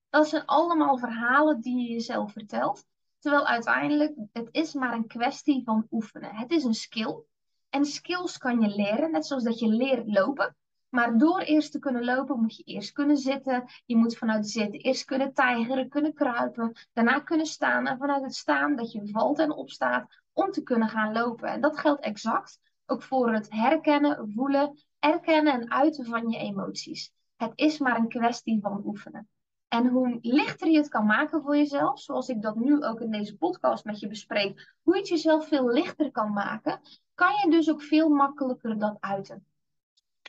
dat 0.10 0.28
zijn 0.28 0.46
allemaal 0.46 0.98
verhalen 0.98 1.62
die 1.62 1.82
je 1.82 1.94
jezelf 1.94 2.32
vertelt. 2.32 2.86
Terwijl 3.20 3.48
uiteindelijk, 3.48 4.16
het 4.32 4.48
is 4.52 4.74
maar 4.74 4.94
een 4.94 5.08
kwestie 5.08 5.64
van 5.64 5.88
oefenen. 5.92 6.36
Het 6.36 6.52
is 6.52 6.64
een 6.64 6.74
skill. 6.74 7.24
En 7.70 7.86
skills 7.86 8.38
kan 8.38 8.62
je 8.62 8.76
leren, 8.76 9.12
net 9.12 9.26
zoals 9.26 9.44
dat 9.44 9.60
je 9.60 9.68
leert 9.68 10.08
lopen. 10.08 10.56
Maar 10.90 11.18
door 11.18 11.40
eerst 11.40 11.72
te 11.72 11.80
kunnen 11.80 12.06
lopen, 12.06 12.40
moet 12.40 12.56
je 12.56 12.64
eerst 12.64 12.92
kunnen 12.92 13.18
zitten. 13.18 13.64
Je 13.86 13.96
moet 13.96 14.18
vanuit 14.18 14.50
zitten 14.50 14.80
eerst 14.80 15.06
kunnen 15.06 15.34
tijgeren, 15.34 15.90
kunnen 15.90 16.14
kruipen. 16.14 16.74
Daarna 16.94 17.20
kunnen 17.20 17.46
staan. 17.46 17.88
En 17.88 17.98
vanuit 17.98 18.24
het 18.24 18.36
staan 18.36 18.76
dat 18.76 18.92
je 18.92 19.10
valt 19.12 19.40
en 19.40 19.52
opstaat 19.52 20.22
om 20.34 20.52
te 20.52 20.64
kunnen 20.64 20.90
gaan 20.90 21.14
lopen. 21.14 21.50
En 21.50 21.62
dat 21.62 21.78
geldt 21.78 22.04
exact 22.04 22.60
ook 22.86 23.04
voor 23.04 23.34
het 23.34 23.52
herkennen, 23.52 24.32
voelen, 24.36 24.78
erkennen 25.00 25.54
en 25.54 25.72
uiten 25.72 26.06
van 26.06 26.30
je 26.30 26.38
emoties. 26.38 27.12
Het 27.36 27.52
is 27.56 27.78
maar 27.78 27.98
een 27.98 28.10
kwestie 28.10 28.60
van 28.62 28.82
oefenen. 28.86 29.30
En 29.68 29.88
hoe 29.88 30.18
lichter 30.22 30.68
je 30.68 30.78
het 30.78 30.90
kan 30.90 31.06
maken 31.06 31.42
voor 31.42 31.58
jezelf, 31.58 32.00
zoals 32.00 32.30
ik 32.30 32.42
dat 32.42 32.56
nu 32.56 32.84
ook 32.84 33.02
in 33.02 33.12
deze 33.12 33.38
podcast 33.38 33.86
met 33.86 34.00
je 34.00 34.08
bespreek, 34.08 34.76
hoe 34.82 34.94
je 34.94 35.00
het 35.00 35.10
jezelf 35.10 35.48
veel 35.48 35.70
lichter 35.70 36.12
kan 36.12 36.34
maken, 36.34 36.80
kan 37.14 37.32
je 37.44 37.52
dus 37.52 37.70
ook 37.70 37.82
veel 37.82 38.10
makkelijker 38.10 38.78
dat 38.78 38.98
uiten. 39.00 39.46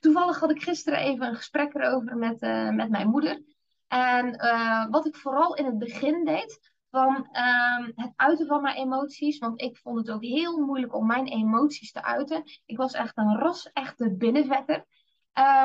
Toevallig 0.00 0.40
had 0.40 0.50
ik 0.50 0.62
gisteren 0.62 0.99
even 0.99 1.26
een 1.26 1.37
gesprek 1.37 1.75
erover 1.75 2.17
met, 2.17 2.43
uh, 2.43 2.71
met 2.71 2.90
mijn 2.90 3.09
moeder. 3.09 3.43
En 3.87 4.35
eh, 4.35 4.87
wat 4.90 5.07
ik 5.07 5.17
vooral 5.17 5.55
in 5.55 5.64
het 5.64 5.78
begin 5.78 6.25
deed, 6.25 6.71
van 6.90 7.28
ehm, 7.33 7.90
het 7.95 8.12
uiten 8.17 8.47
van 8.47 8.62
mijn 8.62 8.76
emoties. 8.76 9.38
Want 9.38 9.61
ik 9.61 9.76
vond 9.76 9.99
het 9.99 10.11
ook 10.11 10.23
heel 10.23 10.59
moeilijk 10.59 10.95
om 10.95 11.07
mijn 11.07 11.26
emoties 11.26 11.93
te 11.93 12.02
uiten. 12.02 12.43
Ik 12.67 12.76
was 12.76 12.93
echt 12.93 13.17
een 13.17 13.37
ras-echte 13.37 14.14
binnenvetter. 14.14 14.85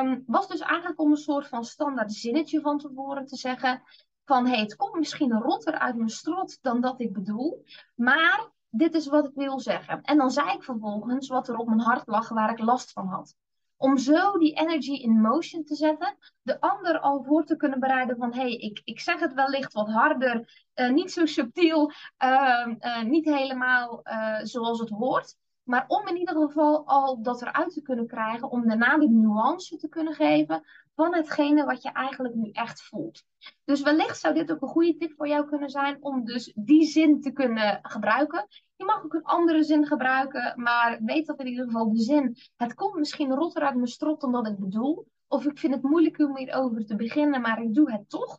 Um, 0.00 0.22
was 0.26 0.48
dus 0.48 0.60
eigenlijk 0.60 1.00
om 1.00 1.10
een 1.10 1.16
soort 1.16 1.48
van 1.48 1.64
standaard 1.64 2.12
zinnetje 2.12 2.60
van 2.60 2.78
tevoren 2.78 3.26
te 3.26 3.36
zeggen. 3.36 3.82
Van 4.24 4.46
hey, 4.46 4.60
het 4.60 4.76
komt 4.76 4.94
misschien 4.94 5.32
rotter 5.32 5.78
uit 5.78 5.96
mijn 5.96 6.08
strot 6.08 6.58
dan 6.62 6.80
dat 6.80 7.00
ik 7.00 7.12
bedoel. 7.12 7.64
Maar 7.94 8.50
dit 8.70 8.94
is 8.94 9.06
wat 9.06 9.24
ik 9.24 9.34
wil 9.34 9.60
zeggen. 9.60 10.02
En 10.02 10.18
dan 10.18 10.30
zei 10.30 10.52
ik 10.52 10.62
vervolgens 10.62 11.28
wat 11.28 11.48
er 11.48 11.56
op 11.56 11.66
mijn 11.66 11.80
hart 11.80 12.06
lag 12.06 12.28
waar 12.28 12.50
ik 12.50 12.58
last 12.58 12.92
van 12.92 13.06
had. 13.06 13.34
Om 13.76 13.98
zo 13.98 14.38
die 14.38 14.54
energy 14.54 14.92
in 14.92 15.20
motion 15.20 15.64
te 15.64 15.74
zetten, 15.74 16.16
de 16.42 16.60
ander 16.60 17.00
al 17.00 17.22
voor 17.22 17.44
te 17.44 17.56
kunnen 17.56 17.80
bereiden 17.80 18.16
van 18.16 18.32
hé, 18.34 18.40
hey, 18.40 18.52
ik, 18.52 18.80
ik 18.84 19.00
zeg 19.00 19.20
het 19.20 19.34
wellicht 19.34 19.72
wat 19.72 19.88
harder, 19.88 20.68
uh, 20.74 20.90
niet 20.90 21.12
zo 21.12 21.26
subtiel, 21.26 21.92
uh, 22.24 22.66
uh, 22.80 23.02
niet 23.02 23.24
helemaal 23.24 24.02
eh, 24.02 24.38
zoals 24.42 24.80
het 24.80 24.90
hoort. 24.90 25.36
Maar 25.62 25.84
om 25.88 26.08
in 26.08 26.16
ieder 26.16 26.34
geval 26.34 26.86
al 26.86 27.22
dat 27.22 27.42
eruit 27.42 27.72
te 27.72 27.82
kunnen 27.82 28.06
krijgen, 28.06 28.50
om 28.50 28.66
daarna 28.66 28.98
de 28.98 29.08
nuance 29.08 29.76
te 29.76 29.88
kunnen 29.88 30.14
geven 30.14 30.62
van 30.94 31.14
hetgene 31.14 31.64
wat 31.64 31.82
je 31.82 31.92
eigenlijk 31.92 32.34
nu 32.34 32.50
echt 32.50 32.82
voelt. 32.82 33.24
Dus 33.64 33.82
wellicht 33.82 34.18
zou 34.18 34.34
dit 34.34 34.52
ook 34.52 34.62
een 34.62 34.68
goede 34.68 34.96
tip 34.96 35.12
voor 35.16 35.28
jou 35.28 35.48
kunnen 35.48 35.70
zijn 35.70 35.96
om 36.00 36.24
dus 36.24 36.52
die 36.54 36.84
zin 36.84 37.20
te 37.20 37.32
kunnen 37.32 37.78
gebruiken. 37.82 38.46
Je 38.76 38.84
mag 38.84 39.04
ook 39.04 39.14
een 39.14 39.24
andere 39.24 39.62
zin 39.62 39.86
gebruiken, 39.86 40.52
maar 40.56 41.00
weet 41.02 41.26
dat 41.26 41.40
in 41.40 41.46
ieder 41.46 41.64
geval 41.64 41.92
de 41.92 42.00
zin. 42.00 42.36
Het 42.56 42.74
komt 42.74 42.94
misschien 42.94 43.34
rotter 43.34 43.62
uit 43.62 43.74
mijn 43.74 43.86
strot 43.86 44.20
dan 44.20 44.46
ik 44.46 44.58
bedoel. 44.58 45.06
Of 45.28 45.44
ik 45.44 45.58
vind 45.58 45.74
het 45.74 45.82
moeilijk 45.82 46.18
om 46.18 46.36
hierover 46.36 46.84
te 46.84 46.96
beginnen, 46.96 47.40
maar 47.40 47.62
ik 47.62 47.74
doe 47.74 47.92
het 47.92 48.08
toch. 48.08 48.38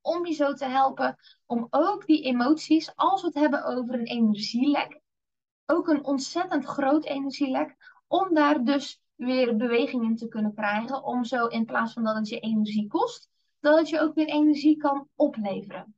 Om 0.00 0.26
je 0.26 0.32
zo 0.32 0.52
te 0.52 0.64
helpen 0.64 1.16
om 1.46 1.66
ook 1.70 2.06
die 2.06 2.22
emoties, 2.22 2.96
als 2.96 3.20
we 3.20 3.26
het 3.26 3.36
hebben 3.36 3.64
over 3.64 3.94
een 3.94 4.06
energielek, 4.06 5.00
ook 5.66 5.88
een 5.88 6.04
ontzettend 6.04 6.64
groot 6.64 7.04
energielek, 7.04 7.76
om 8.06 8.34
daar 8.34 8.64
dus 8.64 9.00
weer 9.16 9.56
beweging 9.56 10.04
in 10.04 10.16
te 10.16 10.28
kunnen 10.28 10.54
krijgen. 10.54 11.04
Om 11.04 11.24
zo 11.24 11.46
in 11.46 11.64
plaats 11.64 11.92
van 11.92 12.04
dat 12.04 12.16
het 12.16 12.28
je 12.28 12.38
energie 12.38 12.86
kost, 12.86 13.28
dat 13.60 13.78
het 13.78 13.88
je 13.88 14.00
ook 14.00 14.14
weer 14.14 14.26
energie 14.26 14.76
kan 14.76 15.08
opleveren. 15.14 15.94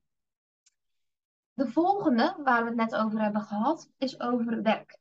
De 1.54 1.66
volgende, 1.66 2.36
waar 2.44 2.62
we 2.62 2.68
het 2.68 2.78
net 2.78 2.94
over 2.94 3.22
hebben 3.22 3.42
gehad, 3.42 3.90
is 3.98 4.20
over 4.20 4.62
werk. 4.62 4.98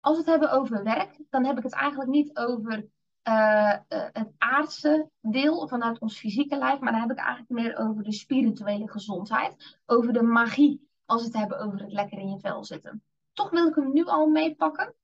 Als 0.00 0.14
we 0.14 0.20
het 0.20 0.30
hebben 0.30 0.50
over 0.50 0.82
werk, 0.82 1.18
dan 1.30 1.44
heb 1.44 1.56
ik 1.56 1.62
het 1.62 1.72
eigenlijk 1.72 2.10
niet 2.10 2.36
over 2.36 2.86
uh, 3.28 3.76
uh, 3.88 4.08
het 4.12 4.32
aardse 4.38 5.10
deel 5.20 5.68
vanuit 5.68 5.98
ons 5.98 6.18
fysieke 6.18 6.56
lijf, 6.56 6.80
maar 6.80 6.92
dan 6.92 7.00
heb 7.00 7.10
ik 7.10 7.18
eigenlijk 7.18 7.48
meer 7.48 7.76
over 7.76 8.02
de 8.02 8.12
spirituele 8.12 8.88
gezondheid, 8.88 9.78
over 9.86 10.12
de 10.12 10.22
magie, 10.22 10.88
als 11.04 11.20
we 11.20 11.26
het 11.26 11.36
hebben 11.36 11.60
over 11.60 11.80
het 11.80 11.92
lekker 11.92 12.18
in 12.18 12.30
je 12.30 12.38
vel 12.38 12.64
zitten. 12.64 13.02
Toch 13.32 13.50
wil 13.50 13.66
ik 13.66 13.74
hem 13.74 13.92
nu 13.92 14.04
al 14.04 14.26
meepakken, 14.26 14.94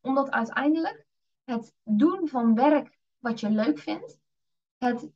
omdat 0.00 0.30
uiteindelijk 0.30 1.06
het 1.48 1.74
doen 1.84 2.28
van 2.28 2.54
werk 2.54 2.98
wat 3.18 3.40
je 3.40 3.50
leuk 3.50 3.78
vindt, 3.78 4.18
het 4.78 5.08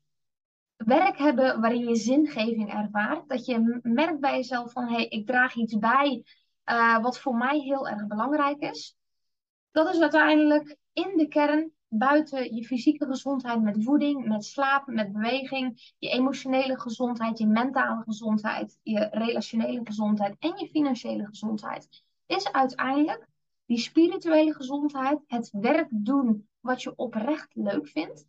werk 0.76 1.18
hebben 1.18 1.60
waarin 1.60 1.88
je 1.88 1.94
zingeving 1.94 2.72
ervaart. 2.72 3.28
Dat 3.28 3.46
je 3.46 3.80
merkt 3.82 4.20
bij 4.20 4.36
jezelf 4.36 4.72
van 4.72 4.86
hé, 4.88 4.94
hey, 4.94 5.06
ik 5.06 5.26
draag 5.26 5.54
iets 5.54 5.78
bij 5.78 6.24
uh, 6.64 7.02
wat 7.02 7.18
voor 7.18 7.34
mij 7.34 7.58
heel 7.58 7.88
erg 7.88 8.06
belangrijk 8.06 8.60
is. 8.60 8.96
Dat 9.70 9.94
is 9.94 10.00
uiteindelijk 10.00 10.76
in 10.92 11.12
de 11.16 11.28
kern 11.28 11.72
buiten 11.88 12.54
je 12.54 12.64
fysieke 12.64 13.06
gezondheid 13.06 13.62
met 13.62 13.84
voeding, 13.84 14.26
met 14.26 14.44
slaap, 14.44 14.86
met 14.86 15.12
beweging, 15.12 15.94
je 15.98 16.08
emotionele 16.08 16.80
gezondheid, 16.80 17.38
je 17.38 17.46
mentale 17.46 18.02
gezondheid, 18.02 18.78
je 18.82 19.08
relationele 19.10 19.80
gezondheid 19.84 20.36
en 20.38 20.52
je 20.56 20.68
financiële 20.68 21.26
gezondheid. 21.26 22.02
Is 22.26 22.52
uiteindelijk 22.52 23.28
die 23.72 23.80
spirituele 23.80 24.54
gezondheid, 24.54 25.20
het 25.26 25.50
werk 25.50 25.88
doen 25.90 26.48
wat 26.60 26.82
je 26.82 26.96
oprecht 26.96 27.54
leuk 27.54 27.88
vindt, 27.88 28.26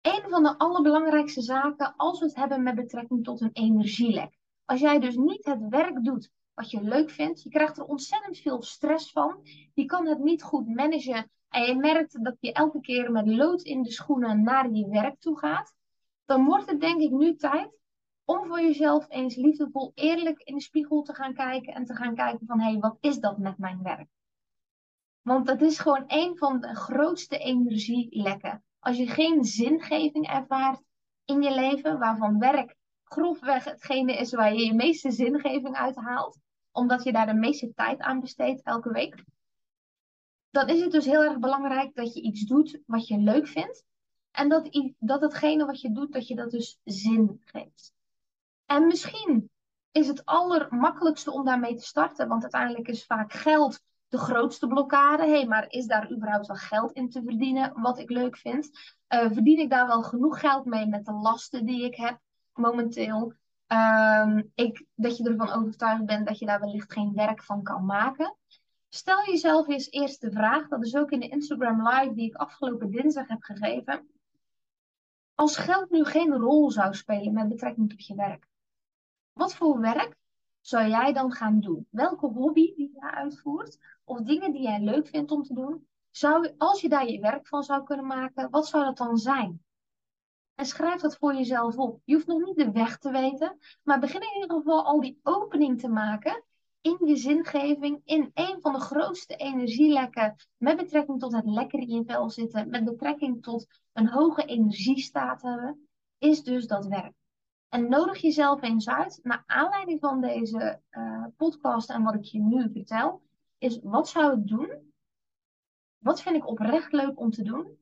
een 0.00 0.30
van 0.30 0.42
de 0.42 0.58
allerbelangrijkste 0.58 1.42
zaken 1.42 1.94
als 1.96 2.18
we 2.18 2.26
het 2.26 2.34
hebben 2.34 2.62
met 2.62 2.74
betrekking 2.74 3.24
tot 3.24 3.40
een 3.40 3.52
energielek. 3.52 4.38
Als 4.64 4.80
jij 4.80 4.98
dus 4.98 5.16
niet 5.16 5.44
het 5.44 5.68
werk 5.68 6.04
doet 6.04 6.30
wat 6.54 6.70
je 6.70 6.82
leuk 6.82 7.10
vindt, 7.10 7.42
je 7.42 7.48
krijgt 7.48 7.78
er 7.78 7.84
ontzettend 7.84 8.38
veel 8.38 8.62
stress 8.62 9.12
van, 9.12 9.40
je 9.74 9.84
kan 9.84 10.06
het 10.06 10.18
niet 10.18 10.42
goed 10.42 10.68
managen 10.68 11.30
en 11.48 11.62
je 11.62 11.76
merkt 11.76 12.24
dat 12.24 12.36
je 12.40 12.52
elke 12.52 12.80
keer 12.80 13.10
met 13.10 13.26
lood 13.26 13.62
in 13.62 13.82
de 13.82 13.92
schoenen 13.92 14.42
naar 14.42 14.70
je 14.70 14.88
werk 14.88 15.20
toe 15.20 15.38
gaat, 15.38 15.74
dan 16.24 16.44
wordt 16.44 16.70
het 16.70 16.80
denk 16.80 17.00
ik 17.00 17.10
nu 17.10 17.36
tijd 17.36 17.78
om 18.24 18.46
voor 18.46 18.60
jezelf 18.60 19.06
eens 19.08 19.36
liefdevol 19.36 19.92
eerlijk 19.94 20.38
in 20.38 20.54
de 20.54 20.62
spiegel 20.62 21.02
te 21.02 21.14
gaan 21.14 21.34
kijken 21.34 21.74
en 21.74 21.84
te 21.84 21.94
gaan 21.94 22.14
kijken 22.14 22.46
van 22.46 22.60
hé, 22.60 22.70
hey, 22.70 22.78
wat 22.78 22.96
is 23.00 23.18
dat 23.18 23.38
met 23.38 23.58
mijn 23.58 23.82
werk? 23.82 24.08
Want 25.28 25.46
dat 25.46 25.62
is 25.62 25.78
gewoon 25.78 26.04
een 26.06 26.36
van 26.36 26.60
de 26.60 26.74
grootste 26.74 27.38
energielekken. 27.38 28.64
Als 28.78 28.96
je 28.96 29.06
geen 29.06 29.44
zingeving 29.44 30.28
ervaart 30.28 30.82
in 31.24 31.42
je 31.42 31.54
leven, 31.54 31.98
waarvan 31.98 32.38
werk 32.38 32.74
grofweg 33.04 33.64
hetgene 33.64 34.16
is 34.16 34.32
waar 34.32 34.54
je 34.54 34.64
je 34.64 34.74
meeste 34.74 35.10
zingeving 35.10 35.76
uit 35.76 35.96
haalt, 35.96 36.38
omdat 36.72 37.04
je 37.04 37.12
daar 37.12 37.26
de 37.26 37.34
meeste 37.34 37.72
tijd 37.74 38.00
aan 38.00 38.20
besteedt 38.20 38.62
elke 38.62 38.92
week, 38.92 39.24
dan 40.50 40.68
is 40.68 40.80
het 40.80 40.90
dus 40.90 41.04
heel 41.04 41.22
erg 41.22 41.38
belangrijk 41.38 41.94
dat 41.94 42.14
je 42.14 42.22
iets 42.22 42.44
doet 42.44 42.80
wat 42.86 43.06
je 43.08 43.18
leuk 43.18 43.46
vindt. 43.46 43.84
En 44.30 44.48
dat, 44.48 44.94
dat 44.98 45.20
hetgene 45.20 45.66
wat 45.66 45.80
je 45.80 45.92
doet, 45.92 46.12
dat 46.12 46.28
je 46.28 46.34
dat 46.34 46.50
dus 46.50 46.78
zin 46.84 47.42
geeft. 47.44 47.92
En 48.66 48.86
misschien 48.86 49.50
is 49.90 50.06
het 50.06 50.24
allermakkelijkste 50.24 51.32
om 51.32 51.44
daarmee 51.44 51.74
te 51.74 51.86
starten, 51.86 52.28
want 52.28 52.42
uiteindelijk 52.42 52.88
is 52.88 53.04
vaak 53.04 53.32
geld 53.32 53.86
de 54.08 54.18
grootste 54.18 54.66
blokkade. 54.66 55.26
Hey, 55.26 55.46
maar 55.46 55.66
is 55.68 55.86
daar 55.86 56.10
überhaupt 56.10 56.46
wel 56.46 56.56
geld 56.56 56.92
in 56.92 57.10
te 57.10 57.22
verdienen, 57.22 57.80
wat 57.80 57.98
ik 57.98 58.10
leuk 58.10 58.36
vind? 58.36 58.70
Uh, 59.08 59.30
verdien 59.30 59.58
ik 59.58 59.70
daar 59.70 59.86
wel 59.86 60.02
genoeg 60.02 60.40
geld 60.40 60.64
mee 60.64 60.86
met 60.86 61.04
de 61.04 61.12
lasten 61.12 61.66
die 61.66 61.84
ik 61.84 61.94
heb 61.94 62.18
momenteel? 62.52 63.32
Um, 63.72 64.50
ik, 64.54 64.86
dat 64.94 65.16
je 65.16 65.24
ervan 65.24 65.52
overtuigd 65.52 66.04
bent 66.04 66.26
dat 66.26 66.38
je 66.38 66.46
daar 66.46 66.60
wellicht 66.60 66.92
geen 66.92 67.14
werk 67.14 67.42
van 67.42 67.62
kan 67.62 67.84
maken. 67.84 68.36
Stel 68.88 69.24
jezelf 69.24 69.68
eens 69.68 69.90
eerst 69.90 70.20
de 70.20 70.30
vraag, 70.30 70.68
dat 70.68 70.84
is 70.84 70.96
ook 70.96 71.10
in 71.10 71.20
de 71.20 71.28
Instagram 71.28 71.88
Live 71.88 72.14
die 72.14 72.28
ik 72.28 72.34
afgelopen 72.34 72.90
dinsdag 72.90 73.28
heb 73.28 73.42
gegeven. 73.42 74.08
Als 75.34 75.56
geld 75.56 75.90
nu 75.90 76.04
geen 76.04 76.32
rol 76.32 76.70
zou 76.70 76.94
spelen 76.94 77.32
met 77.32 77.48
betrekking 77.48 77.90
tot 77.90 78.06
je 78.06 78.14
werk, 78.14 78.46
wat 79.32 79.54
voor 79.54 79.80
werk 79.80 80.16
zou 80.60 80.88
jij 80.88 81.12
dan 81.12 81.32
gaan 81.32 81.60
doen? 81.60 81.86
Welke 81.90 82.26
hobby 82.26 82.74
die 82.74 82.90
je 82.94 83.00
uitvoert, 83.00 83.78
of 84.08 84.20
dingen 84.20 84.52
die 84.52 84.62
jij 84.62 84.80
leuk 84.80 85.08
vindt 85.08 85.30
om 85.30 85.42
te 85.42 85.54
doen, 85.54 85.86
zou, 86.10 86.54
als 86.58 86.80
je 86.80 86.88
daar 86.88 87.08
je 87.08 87.20
werk 87.20 87.46
van 87.46 87.62
zou 87.62 87.84
kunnen 87.84 88.06
maken, 88.06 88.50
wat 88.50 88.66
zou 88.66 88.84
dat 88.84 88.96
dan 88.96 89.16
zijn? 89.16 89.62
En 90.54 90.66
schrijf 90.66 91.00
dat 91.00 91.16
voor 91.16 91.34
jezelf 91.34 91.76
op. 91.76 92.00
Je 92.04 92.14
hoeft 92.14 92.26
nog 92.26 92.44
niet 92.44 92.56
de 92.56 92.70
weg 92.70 92.98
te 92.98 93.10
weten, 93.10 93.58
maar 93.82 94.00
begin 94.00 94.20
in 94.20 94.40
ieder 94.40 94.56
geval 94.56 94.84
al 94.84 95.00
die 95.00 95.20
opening 95.22 95.80
te 95.80 95.88
maken 95.88 96.44
in 96.80 97.06
je 97.06 97.16
zingeving, 97.16 98.00
in 98.04 98.30
een 98.34 98.60
van 98.60 98.72
de 98.72 98.80
grootste 98.80 99.34
energielekken 99.36 100.36
met 100.56 100.76
betrekking 100.76 101.20
tot 101.20 101.32
het 101.32 101.46
lekker 101.46 101.78
in 101.78 101.88
je 101.88 102.04
vel 102.06 102.30
zitten, 102.30 102.68
met 102.68 102.84
betrekking 102.84 103.42
tot 103.42 103.66
een 103.92 104.08
hoge 104.08 104.44
energiestaat 104.44 105.42
hebben, 105.42 105.88
is 106.18 106.42
dus 106.42 106.66
dat 106.66 106.86
werk. 106.86 107.14
En 107.68 107.88
nodig 107.88 108.20
jezelf 108.20 108.62
eens 108.62 108.88
uit, 108.88 109.20
naar 109.22 109.42
aanleiding 109.46 110.00
van 110.00 110.20
deze 110.20 110.80
uh, 110.90 111.24
podcast 111.36 111.90
en 111.90 112.02
wat 112.02 112.14
ik 112.14 112.24
je 112.24 112.40
nu 112.40 112.70
vertel, 112.72 113.22
is 113.58 113.78
wat 113.82 114.08
zou 114.08 114.38
ik 114.40 114.46
doen? 114.46 114.92
Wat 115.98 116.22
vind 116.22 116.36
ik 116.36 116.46
oprecht 116.46 116.92
leuk 116.92 117.20
om 117.20 117.30
te 117.30 117.42
doen? 117.42 117.78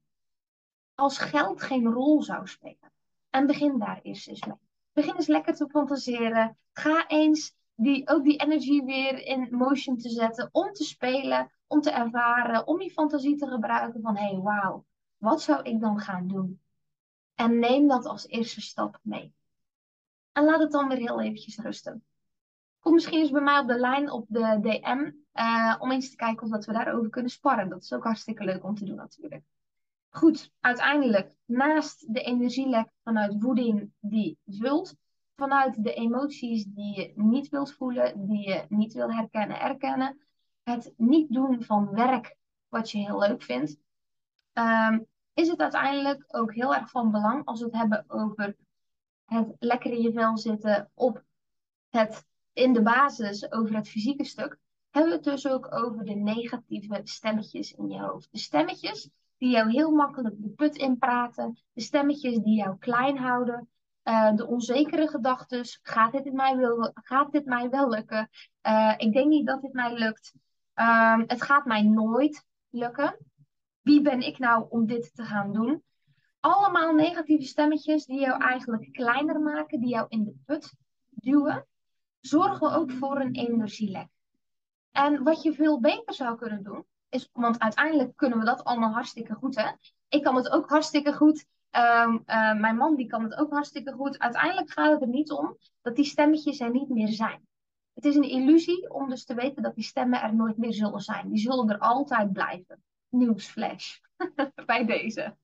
Als 0.94 1.18
geld 1.18 1.62
geen 1.62 1.86
rol 1.86 2.22
zou 2.22 2.46
spelen. 2.46 2.92
En 3.30 3.46
begin 3.46 3.78
daar 3.78 4.00
eerst 4.02 4.28
eens 4.28 4.44
mee. 4.44 4.56
Begin 4.92 5.14
eens 5.14 5.26
lekker 5.26 5.54
te 5.54 5.68
fantaseren. 5.68 6.58
Ga 6.72 7.06
eens 7.06 7.54
die, 7.74 8.08
ook 8.08 8.24
die 8.24 8.36
energie 8.36 8.84
weer 8.84 9.18
in 9.18 9.48
motion 9.50 9.96
te 9.96 10.08
zetten. 10.08 10.48
Om 10.52 10.72
te 10.72 10.84
spelen, 10.84 11.50
om 11.66 11.80
te 11.80 11.90
ervaren, 11.90 12.66
om 12.66 12.78
die 12.78 12.92
fantasie 12.92 13.36
te 13.36 13.46
gebruiken 13.46 14.00
van 14.00 14.16
hé, 14.16 14.30
hey, 14.30 14.40
wauw, 14.40 14.84
wat 15.16 15.42
zou 15.42 15.62
ik 15.62 15.80
dan 15.80 16.00
gaan 16.00 16.28
doen? 16.28 16.60
En 17.34 17.58
neem 17.58 17.88
dat 17.88 18.06
als 18.06 18.26
eerste 18.26 18.60
stap 18.60 18.98
mee. 19.02 19.34
En 20.32 20.44
laat 20.44 20.60
het 20.60 20.72
dan 20.72 20.88
weer 20.88 20.98
heel 20.98 21.20
eventjes 21.20 21.58
rusten. 21.58 22.04
Kom 22.86 22.94
misschien 22.94 23.18
eens 23.18 23.30
bij 23.30 23.42
mij 23.42 23.58
op 23.58 23.66
de 23.66 23.78
lijn 23.78 24.10
op 24.10 24.26
de 24.28 24.58
DM. 24.60 25.10
Uh, 25.34 25.74
om 25.78 25.90
eens 25.90 26.10
te 26.10 26.16
kijken 26.16 26.42
of 26.42 26.52
dat 26.52 26.64
we 26.64 26.72
daarover 26.72 27.10
kunnen 27.10 27.30
sparren. 27.30 27.68
Dat 27.68 27.82
is 27.82 27.92
ook 27.92 28.04
hartstikke 28.04 28.44
leuk 28.44 28.64
om 28.64 28.74
te 28.74 28.84
doen 28.84 28.96
natuurlijk. 28.96 29.44
Goed, 30.08 30.52
uiteindelijk, 30.60 31.32
naast 31.44 32.14
de 32.14 32.20
energielek 32.20 32.88
vanuit 33.02 33.36
voeding 33.38 33.92
die 34.00 34.38
vult, 34.46 34.94
vanuit 35.36 35.84
de 35.84 35.94
emoties 35.94 36.64
die 36.64 37.00
je 37.00 37.12
niet 37.14 37.48
wilt 37.48 37.72
voelen, 37.72 38.26
die 38.26 38.48
je 38.48 38.64
niet 38.68 38.92
wil 38.92 39.12
herkennen, 39.12 39.60
erkennen, 39.60 40.20
het 40.62 40.92
niet 40.96 41.32
doen 41.32 41.62
van 41.62 41.90
werk 41.90 42.36
wat 42.68 42.90
je 42.90 42.98
heel 42.98 43.18
leuk 43.18 43.42
vindt, 43.42 43.78
um, 44.52 45.06
is 45.34 45.48
het 45.48 45.60
uiteindelijk 45.60 46.24
ook 46.26 46.54
heel 46.54 46.74
erg 46.74 46.90
van 46.90 47.10
belang 47.10 47.44
als 47.44 47.60
we 47.60 47.66
het 47.66 47.76
hebben 47.76 48.04
over 48.08 48.56
het 49.24 49.56
lekker 49.58 49.92
in 49.92 50.02
je 50.02 50.12
vel 50.12 50.38
zitten 50.38 50.90
op 50.94 51.24
het 51.88 52.26
in 52.56 52.72
de 52.72 52.82
basis 52.82 53.52
over 53.52 53.74
het 53.74 53.88
fysieke 53.88 54.24
stuk, 54.24 54.58
hebben 54.90 55.10
we 55.10 55.16
het 55.16 55.24
dus 55.24 55.48
ook 55.48 55.74
over 55.74 56.04
de 56.04 56.14
negatieve 56.14 57.00
stemmetjes 57.04 57.72
in 57.72 57.88
je 57.88 58.00
hoofd. 58.00 58.28
De 58.30 58.38
stemmetjes 58.38 59.10
die 59.38 59.50
jou 59.50 59.70
heel 59.70 59.90
makkelijk 59.90 60.34
de 60.42 60.48
put 60.48 60.76
inpraten, 60.76 61.58
de 61.72 61.80
stemmetjes 61.80 62.38
die 62.38 62.56
jou 62.56 62.76
klein 62.78 63.18
houden, 63.18 63.68
uh, 64.04 64.34
de 64.34 64.46
onzekere 64.46 65.08
gedachten. 65.08 65.64
Gaat 65.82 66.12
dit, 66.12 66.32
mij 66.32 66.56
wel, 66.56 66.90
gaat 66.94 67.32
dit 67.32 67.44
mij 67.44 67.70
wel 67.70 67.88
lukken? 67.88 68.28
Uh, 68.66 68.94
ik 68.96 69.12
denk 69.12 69.28
niet 69.28 69.46
dat 69.46 69.62
dit 69.62 69.72
mij 69.72 69.92
lukt. 69.92 70.32
Um, 70.74 71.24
het 71.26 71.42
gaat 71.42 71.64
mij 71.64 71.82
nooit 71.82 72.44
lukken. 72.70 73.16
Wie 73.80 74.02
ben 74.02 74.20
ik 74.20 74.38
nou 74.38 74.66
om 74.68 74.86
dit 74.86 75.14
te 75.14 75.22
gaan 75.22 75.52
doen? 75.52 75.82
Allemaal 76.40 76.94
negatieve 76.94 77.44
stemmetjes 77.44 78.06
die 78.06 78.20
jou 78.20 78.42
eigenlijk 78.42 78.92
kleiner 78.92 79.40
maken, 79.40 79.80
die 79.80 79.88
jou 79.88 80.06
in 80.08 80.24
de 80.24 80.34
put 80.44 80.74
duwen, 81.10 81.66
zorgen 82.26 82.72
ook 82.72 82.90
voor 82.90 83.20
een 83.20 83.34
energielek. 83.34 84.08
En 84.90 85.22
wat 85.22 85.42
je 85.42 85.52
veel 85.52 85.80
beter 85.80 86.14
zou 86.14 86.36
kunnen 86.36 86.62
doen, 86.62 86.84
is, 87.08 87.28
want 87.32 87.58
uiteindelijk 87.58 88.16
kunnen 88.16 88.38
we 88.38 88.44
dat 88.44 88.64
allemaal 88.64 88.92
hartstikke 88.92 89.34
goed, 89.34 89.56
hè? 89.56 89.70
Ik 90.08 90.22
kan 90.22 90.36
het 90.36 90.50
ook 90.50 90.68
hartstikke 90.68 91.12
goed. 91.12 91.46
Um, 91.70 92.22
mijn 92.60 92.76
man 92.76 92.96
die 92.96 93.06
kan 93.06 93.22
het 93.22 93.34
ook 93.34 93.50
hartstikke 93.50 93.92
goed. 93.92 94.18
Uiteindelijk 94.18 94.70
gaat 94.70 94.92
het 94.92 95.02
er 95.02 95.08
niet 95.08 95.30
om 95.30 95.56
dat 95.82 95.96
die 95.96 96.04
stemmetjes 96.04 96.60
er 96.60 96.70
niet 96.70 96.88
meer 96.88 97.08
zijn. 97.08 97.46
Het 97.94 98.04
is 98.04 98.16
een 98.16 98.30
illusie 98.30 98.90
om 98.90 99.08
dus 99.08 99.24
te 99.24 99.34
weten 99.34 99.62
dat 99.62 99.74
die 99.74 99.84
stemmen 99.84 100.22
er 100.22 100.34
nooit 100.34 100.56
meer 100.56 100.72
zullen 100.72 101.00
zijn. 101.00 101.28
Die 101.28 101.38
zullen 101.38 101.70
er 101.70 101.78
altijd 101.78 102.32
blijven. 102.32 102.82
Nieuwsflash 103.08 103.98
bij 104.66 104.84
deze. 104.84 105.36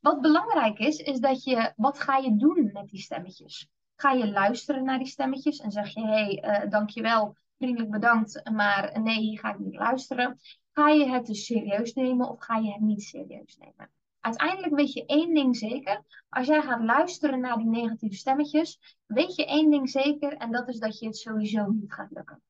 Wat 0.00 0.20
belangrijk 0.20 0.78
is, 0.78 0.96
is 0.96 1.20
dat 1.20 1.44
je, 1.44 1.72
wat 1.76 2.00
ga 2.00 2.16
je 2.16 2.36
doen 2.36 2.70
met 2.72 2.88
die 2.88 3.00
stemmetjes? 3.00 3.68
Ga 3.96 4.10
je 4.10 4.30
luisteren 4.30 4.84
naar 4.84 4.98
die 4.98 5.06
stemmetjes 5.06 5.58
en 5.58 5.70
zeg 5.70 5.88
je, 5.88 6.00
hé, 6.00 6.06
hey, 6.06 6.62
uh, 6.64 6.70
dankjewel, 6.70 7.36
vriendelijk 7.58 7.90
bedankt, 7.90 8.50
maar 8.50 9.00
nee, 9.00 9.18
hier 9.18 9.38
ga 9.38 9.52
ik 9.52 9.58
niet 9.58 9.74
luisteren. 9.74 10.38
Ga 10.72 10.88
je 10.88 11.08
het 11.08 11.26
dus 11.26 11.44
serieus 11.44 11.92
nemen 11.92 12.28
of 12.28 12.40
ga 12.40 12.56
je 12.56 12.72
het 12.72 12.80
niet 12.80 13.02
serieus 13.02 13.56
nemen? 13.56 13.90
Uiteindelijk 14.20 14.74
weet 14.74 14.92
je 14.92 15.06
één 15.06 15.34
ding 15.34 15.56
zeker. 15.56 16.02
Als 16.28 16.46
jij 16.46 16.62
gaat 16.62 16.82
luisteren 16.82 17.40
naar 17.40 17.56
die 17.56 17.66
negatieve 17.66 18.16
stemmetjes, 18.16 18.96
weet 19.06 19.34
je 19.34 19.46
één 19.46 19.70
ding 19.70 19.90
zeker 19.90 20.36
en 20.36 20.52
dat 20.52 20.68
is 20.68 20.78
dat 20.78 20.98
je 20.98 21.06
het 21.06 21.16
sowieso 21.16 21.66
niet 21.66 21.92
gaat 21.92 22.10
lukken. 22.10 22.42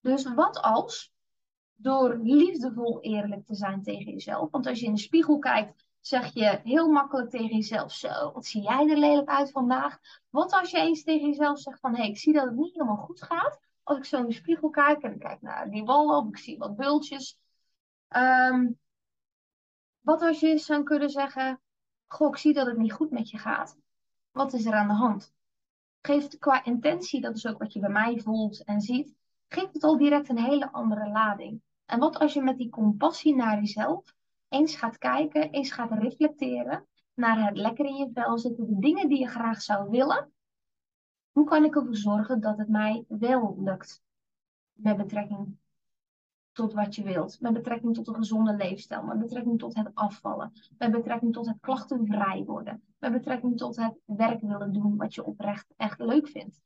Dus 0.00 0.34
wat 0.34 0.60
als, 0.60 1.12
door 1.74 2.18
liefdevol 2.22 3.00
eerlijk 3.00 3.46
te 3.46 3.54
zijn 3.54 3.82
tegen 3.82 4.12
jezelf, 4.12 4.50
want 4.50 4.66
als 4.66 4.80
je 4.80 4.86
in 4.86 4.94
de 4.94 5.00
spiegel 5.00 5.38
kijkt, 5.38 5.87
zeg 6.00 6.34
je 6.34 6.60
heel 6.64 6.88
makkelijk 6.88 7.30
tegen 7.30 7.56
jezelf, 7.56 7.92
zo, 7.92 8.32
wat 8.32 8.46
zie 8.46 8.62
jij 8.62 8.88
er 8.88 8.96
lelijk 8.96 9.28
uit 9.28 9.50
vandaag? 9.50 9.98
Wat 10.30 10.52
als 10.52 10.70
je 10.70 10.78
eens 10.78 11.04
tegen 11.04 11.26
jezelf 11.26 11.58
zegt 11.58 11.80
van, 11.80 11.90
hé, 11.90 12.00
hey, 12.00 12.08
ik 12.08 12.18
zie 12.18 12.32
dat 12.32 12.44
het 12.44 12.56
niet 12.56 12.72
helemaal 12.72 12.96
goed 12.96 13.22
gaat. 13.22 13.60
Als 13.82 13.98
ik 13.98 14.04
zo 14.04 14.18
in 14.18 14.26
de 14.26 14.32
spiegel 14.32 14.70
kijk 14.70 15.02
en 15.02 15.12
ik 15.12 15.18
kijk 15.18 15.42
naar 15.42 15.70
die 15.70 15.84
wallen 15.84 16.28
ik 16.28 16.38
zie 16.38 16.58
wat 16.58 16.76
bultjes. 16.76 17.38
Um, 18.16 18.78
wat 20.00 20.22
als 20.22 20.40
je 20.40 20.58
zou 20.58 20.82
kunnen 20.82 21.10
zeggen, 21.10 21.60
goh, 22.06 22.28
ik 22.28 22.36
zie 22.36 22.52
dat 22.52 22.66
het 22.66 22.78
niet 22.78 22.92
goed 22.92 23.10
met 23.10 23.30
je 23.30 23.38
gaat. 23.38 23.78
Wat 24.30 24.52
is 24.52 24.64
er 24.64 24.72
aan 24.72 24.88
de 24.88 24.94
hand? 24.94 25.34
Geeft 26.00 26.38
qua 26.38 26.64
intentie, 26.64 27.20
dat 27.20 27.36
is 27.36 27.46
ook 27.46 27.58
wat 27.58 27.72
je 27.72 27.80
bij 27.80 27.90
mij 27.90 28.18
voelt 28.18 28.64
en 28.64 28.80
ziet, 28.80 29.14
geeft 29.48 29.72
het 29.72 29.82
al 29.82 29.96
direct 29.96 30.28
een 30.28 30.38
hele 30.38 30.72
andere 30.72 31.08
lading. 31.08 31.62
En 31.84 31.98
wat 31.98 32.18
als 32.18 32.32
je 32.32 32.42
met 32.42 32.58
die 32.58 32.70
compassie 32.70 33.34
naar 33.34 33.58
jezelf 33.58 34.14
eens 34.48 34.76
gaat 34.76 34.98
kijken, 34.98 35.50
eens 35.50 35.72
gaat 35.72 35.92
reflecteren 35.92 36.86
naar 37.14 37.46
het 37.46 37.56
lekker 37.56 37.84
in 37.84 37.96
je 37.96 38.10
vel 38.14 38.38
zitten, 38.38 38.66
de 38.66 38.78
dingen 38.78 39.08
die 39.08 39.18
je 39.18 39.28
graag 39.28 39.62
zou 39.62 39.90
willen. 39.90 40.32
Hoe 41.32 41.46
kan 41.46 41.64
ik 41.64 41.76
ervoor 41.76 41.96
zorgen 41.96 42.40
dat 42.40 42.58
het 42.58 42.68
mij 42.68 43.04
wel 43.08 43.56
lukt? 43.58 44.02
Met 44.72 44.96
betrekking 44.96 45.56
tot 46.52 46.72
wat 46.72 46.94
je 46.94 47.02
wilt. 47.02 47.40
Met 47.40 47.52
betrekking 47.52 47.94
tot 47.94 48.08
een 48.08 48.14
gezonde 48.14 48.56
leefstijl. 48.56 49.02
Met 49.02 49.18
betrekking 49.18 49.58
tot 49.58 49.74
het 49.74 49.90
afvallen. 49.94 50.52
Met 50.78 50.90
betrekking 50.90 51.32
tot 51.32 51.46
het 51.46 51.56
klachtenvrij 51.60 52.44
worden. 52.44 52.82
Met 52.98 53.12
betrekking 53.12 53.56
tot 53.56 53.76
het 53.76 53.94
werk 54.04 54.40
willen 54.40 54.72
doen 54.72 54.96
wat 54.96 55.14
je 55.14 55.24
oprecht 55.24 55.66
echt 55.76 55.98
leuk 55.98 56.28
vindt. 56.28 56.60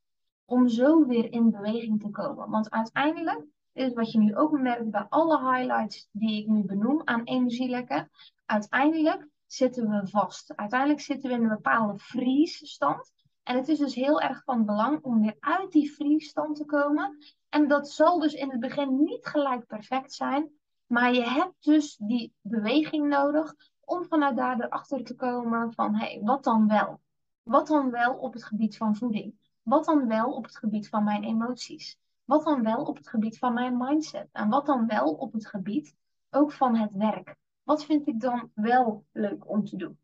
Om 0.44 0.68
zo 0.68 1.06
weer 1.06 1.32
in 1.32 1.50
beweging 1.50 2.00
te 2.00 2.10
komen. 2.10 2.50
Want 2.50 2.70
uiteindelijk 2.70 3.46
is 3.72 3.92
wat 3.92 4.12
je 4.12 4.18
nu 4.18 4.36
ook 4.36 4.60
merkt 4.60 4.90
bij 4.90 5.06
alle 5.08 5.38
highlights 5.38 6.08
die 6.12 6.42
ik 6.42 6.46
nu 6.48 6.64
benoem 6.64 7.00
aan 7.04 7.24
energielekken. 7.24 8.10
Uiteindelijk 8.46 9.28
zitten 9.46 9.88
we 9.90 10.08
vast. 10.08 10.56
Uiteindelijk 10.56 11.00
zitten 11.00 11.30
we 11.30 11.36
in 11.36 11.42
een 11.42 11.48
bepaalde 11.48 11.98
vriesstand. 11.98 13.12
En 13.42 13.56
het 13.56 13.68
is 13.68 13.78
dus 13.78 13.94
heel 13.94 14.20
erg 14.20 14.44
van 14.44 14.64
belang 14.64 15.02
om 15.02 15.20
weer 15.20 15.36
uit 15.40 15.72
die 15.72 15.94
vriesstand 15.94 16.56
te 16.56 16.64
komen 16.64 17.16
en 17.48 17.68
dat 17.68 17.90
zal 17.90 18.18
dus 18.18 18.34
in 18.34 18.50
het 18.50 18.60
begin 18.60 19.02
niet 19.04 19.26
gelijk 19.26 19.66
perfect 19.66 20.12
zijn. 20.12 20.50
Maar 20.86 21.14
je 21.14 21.24
hebt 21.24 21.64
dus 21.64 21.96
die 21.96 22.34
beweging 22.40 23.08
nodig 23.08 23.54
om 23.80 24.04
vanuit 24.04 24.36
daar 24.36 24.60
erachter 24.60 25.04
te 25.04 25.14
komen 25.14 25.72
van 25.72 25.94
hé, 25.94 26.06
hey, 26.06 26.20
wat 26.22 26.44
dan 26.44 26.68
wel? 26.68 27.00
Wat 27.42 27.66
dan 27.66 27.90
wel 27.90 28.14
op 28.14 28.32
het 28.32 28.44
gebied 28.44 28.76
van 28.76 28.96
voeding? 28.96 29.34
Wat 29.62 29.84
dan 29.84 30.06
wel 30.06 30.32
op 30.32 30.44
het 30.44 30.56
gebied 30.56 30.88
van 30.88 31.04
mijn 31.04 31.24
emoties? 31.24 31.98
Wat 32.32 32.44
dan 32.44 32.62
wel 32.62 32.84
op 32.84 32.96
het 32.96 33.08
gebied 33.08 33.38
van 33.38 33.54
mijn 33.54 33.76
mindset? 33.76 34.28
En 34.32 34.48
wat 34.48 34.66
dan 34.66 34.86
wel 34.86 35.12
op 35.12 35.32
het 35.32 35.46
gebied 35.46 35.94
ook 36.30 36.52
van 36.52 36.76
het 36.76 36.94
werk? 36.94 37.36
Wat 37.62 37.84
vind 37.84 38.06
ik 38.06 38.20
dan 38.20 38.50
wel 38.54 39.04
leuk 39.12 39.48
om 39.48 39.64
te 39.64 39.76
doen? 39.76 39.98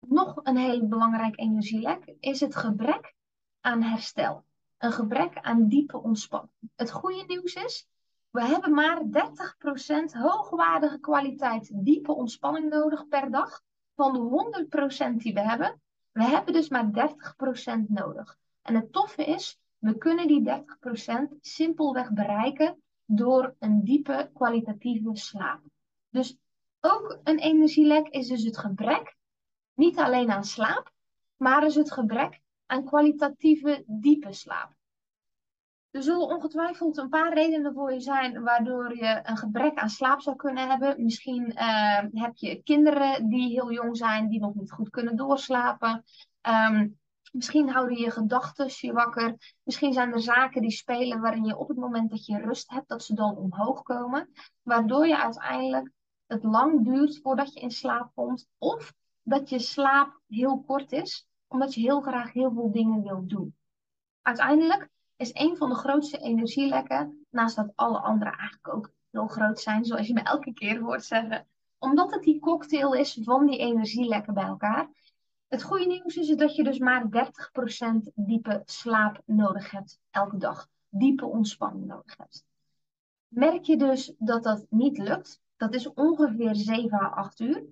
Nog 0.00 0.40
een 0.42 0.56
hele 0.56 0.86
belangrijk 0.86 1.38
energielek 1.38 2.14
is 2.20 2.40
het 2.40 2.56
gebrek 2.56 3.14
aan 3.60 3.82
herstel 3.82 4.44
een 4.78 4.92
gebrek 4.92 5.38
aan 5.38 5.68
diepe 5.68 6.02
ontspanning. 6.02 6.70
Het 6.74 6.90
goede 6.90 7.24
nieuws 7.26 7.54
is, 7.54 7.88
we 8.30 8.44
hebben 8.44 8.74
maar 8.74 9.02
30% 9.02 9.08
hoogwaardige 10.12 10.98
kwaliteit 10.98 11.70
diepe 11.84 12.12
ontspanning 12.12 12.68
nodig 12.68 13.08
per 13.08 13.30
dag. 13.30 13.62
Van 13.94 14.12
de 14.12 14.68
100% 15.10 15.14
die 15.16 15.34
we 15.34 15.40
hebben, 15.40 15.80
we 16.12 16.24
hebben 16.24 16.52
dus 16.52 16.68
maar 16.68 16.90
30% 17.80 17.86
nodig. 17.86 18.38
En 18.62 18.74
het 18.74 18.92
toffe 18.92 19.24
is, 19.24 19.60
we 19.86 19.98
kunnen 19.98 20.26
die 20.26 20.42
30% 20.42 21.40
simpelweg 21.40 22.12
bereiken 22.12 22.82
door 23.04 23.54
een 23.58 23.84
diepe 23.84 24.30
kwalitatieve 24.34 25.10
slaap. 25.12 25.60
Dus 26.08 26.36
ook 26.80 27.18
een 27.22 27.38
energielek 27.38 28.08
is 28.08 28.28
dus 28.28 28.42
het 28.42 28.58
gebrek, 28.58 29.16
niet 29.74 29.98
alleen 29.98 30.30
aan 30.30 30.44
slaap, 30.44 30.92
maar 31.36 31.64
is 31.64 31.74
het 31.74 31.92
gebrek 31.92 32.40
aan 32.66 32.84
kwalitatieve 32.84 33.84
diepe 33.86 34.32
slaap. 34.32 34.74
Er 35.90 36.02
zullen 36.02 36.28
ongetwijfeld 36.28 36.96
een 36.96 37.08
paar 37.08 37.34
redenen 37.34 37.74
voor 37.74 37.92
je 37.92 38.00
zijn 38.00 38.42
waardoor 38.42 38.96
je 38.96 39.20
een 39.22 39.36
gebrek 39.36 39.78
aan 39.78 39.90
slaap 39.90 40.20
zou 40.20 40.36
kunnen 40.36 40.68
hebben. 40.68 41.02
Misschien 41.02 41.52
uh, 41.52 41.98
heb 42.12 42.36
je 42.36 42.62
kinderen 42.62 43.28
die 43.28 43.48
heel 43.48 43.72
jong 43.72 43.96
zijn, 43.96 44.28
die 44.28 44.40
nog 44.40 44.54
niet 44.54 44.72
goed 44.72 44.90
kunnen 44.90 45.16
doorslapen. 45.16 46.04
Um, 46.42 46.98
misschien 47.36 47.70
houden 47.70 47.98
je 47.98 48.10
gedachten 48.10 48.66
je 48.76 48.92
wakker. 48.92 49.54
Misschien 49.62 49.92
zijn 49.92 50.12
er 50.12 50.20
zaken 50.20 50.62
die 50.62 50.70
spelen 50.70 51.20
waarin 51.20 51.44
je 51.44 51.56
op 51.56 51.68
het 51.68 51.76
moment 51.76 52.10
dat 52.10 52.26
je 52.26 52.38
rust 52.38 52.70
hebt, 52.70 52.88
dat 52.88 53.02
ze 53.02 53.14
dan 53.14 53.36
omhoog 53.36 53.82
komen. 53.82 54.28
Waardoor 54.62 55.06
je 55.06 55.22
uiteindelijk 55.22 55.90
het 56.26 56.44
lang 56.44 56.84
duurt 56.84 57.20
voordat 57.22 57.54
je 57.54 57.60
in 57.60 57.70
slaap 57.70 58.10
komt. 58.14 58.48
Of 58.58 58.92
dat 59.22 59.48
je 59.48 59.58
slaap 59.58 60.20
heel 60.26 60.60
kort 60.60 60.92
is, 60.92 61.28
omdat 61.48 61.74
je 61.74 61.80
heel 61.80 62.00
graag 62.00 62.32
heel 62.32 62.52
veel 62.52 62.70
dingen 62.72 63.02
wilt 63.02 63.28
doen. 63.28 63.56
Uiteindelijk 64.22 64.88
is 65.16 65.30
een 65.34 65.56
van 65.56 65.68
de 65.68 65.74
grootste 65.74 66.18
energielekken, 66.18 67.26
naast 67.30 67.56
dat 67.56 67.72
alle 67.74 67.98
andere 67.98 68.30
eigenlijk 68.30 68.68
ook 68.68 68.92
heel 69.10 69.26
groot 69.26 69.60
zijn, 69.60 69.84
zoals 69.84 70.06
je 70.06 70.12
me 70.12 70.20
elke 70.20 70.52
keer 70.52 70.80
hoort 70.80 71.04
zeggen. 71.04 71.46
Omdat 71.78 72.10
het 72.10 72.22
die 72.22 72.40
cocktail 72.40 72.94
is 72.94 73.18
van 73.22 73.46
die 73.46 73.58
energielekken 73.58 74.34
bij 74.34 74.44
elkaar. 74.44 74.88
Het 75.48 75.62
goede 75.62 75.86
nieuws 75.86 76.16
is 76.16 76.36
dat 76.36 76.56
je 76.56 76.64
dus 76.64 76.78
maar 76.78 77.04
30% 77.04 78.12
diepe 78.14 78.62
slaap 78.64 79.22
nodig 79.24 79.70
hebt 79.70 80.00
elke 80.10 80.36
dag. 80.36 80.68
Diepe 80.88 81.26
ontspanning 81.26 81.86
nodig 81.86 82.16
hebt. 82.16 82.44
Merk 83.28 83.64
je 83.64 83.76
dus 83.76 84.14
dat 84.18 84.42
dat 84.42 84.66
niet 84.70 84.98
lukt, 84.98 85.40
dat 85.56 85.74
is 85.74 85.92
ongeveer 85.92 86.54
7 86.54 86.98
à 87.00 87.08
8 87.08 87.40
uur 87.40 87.64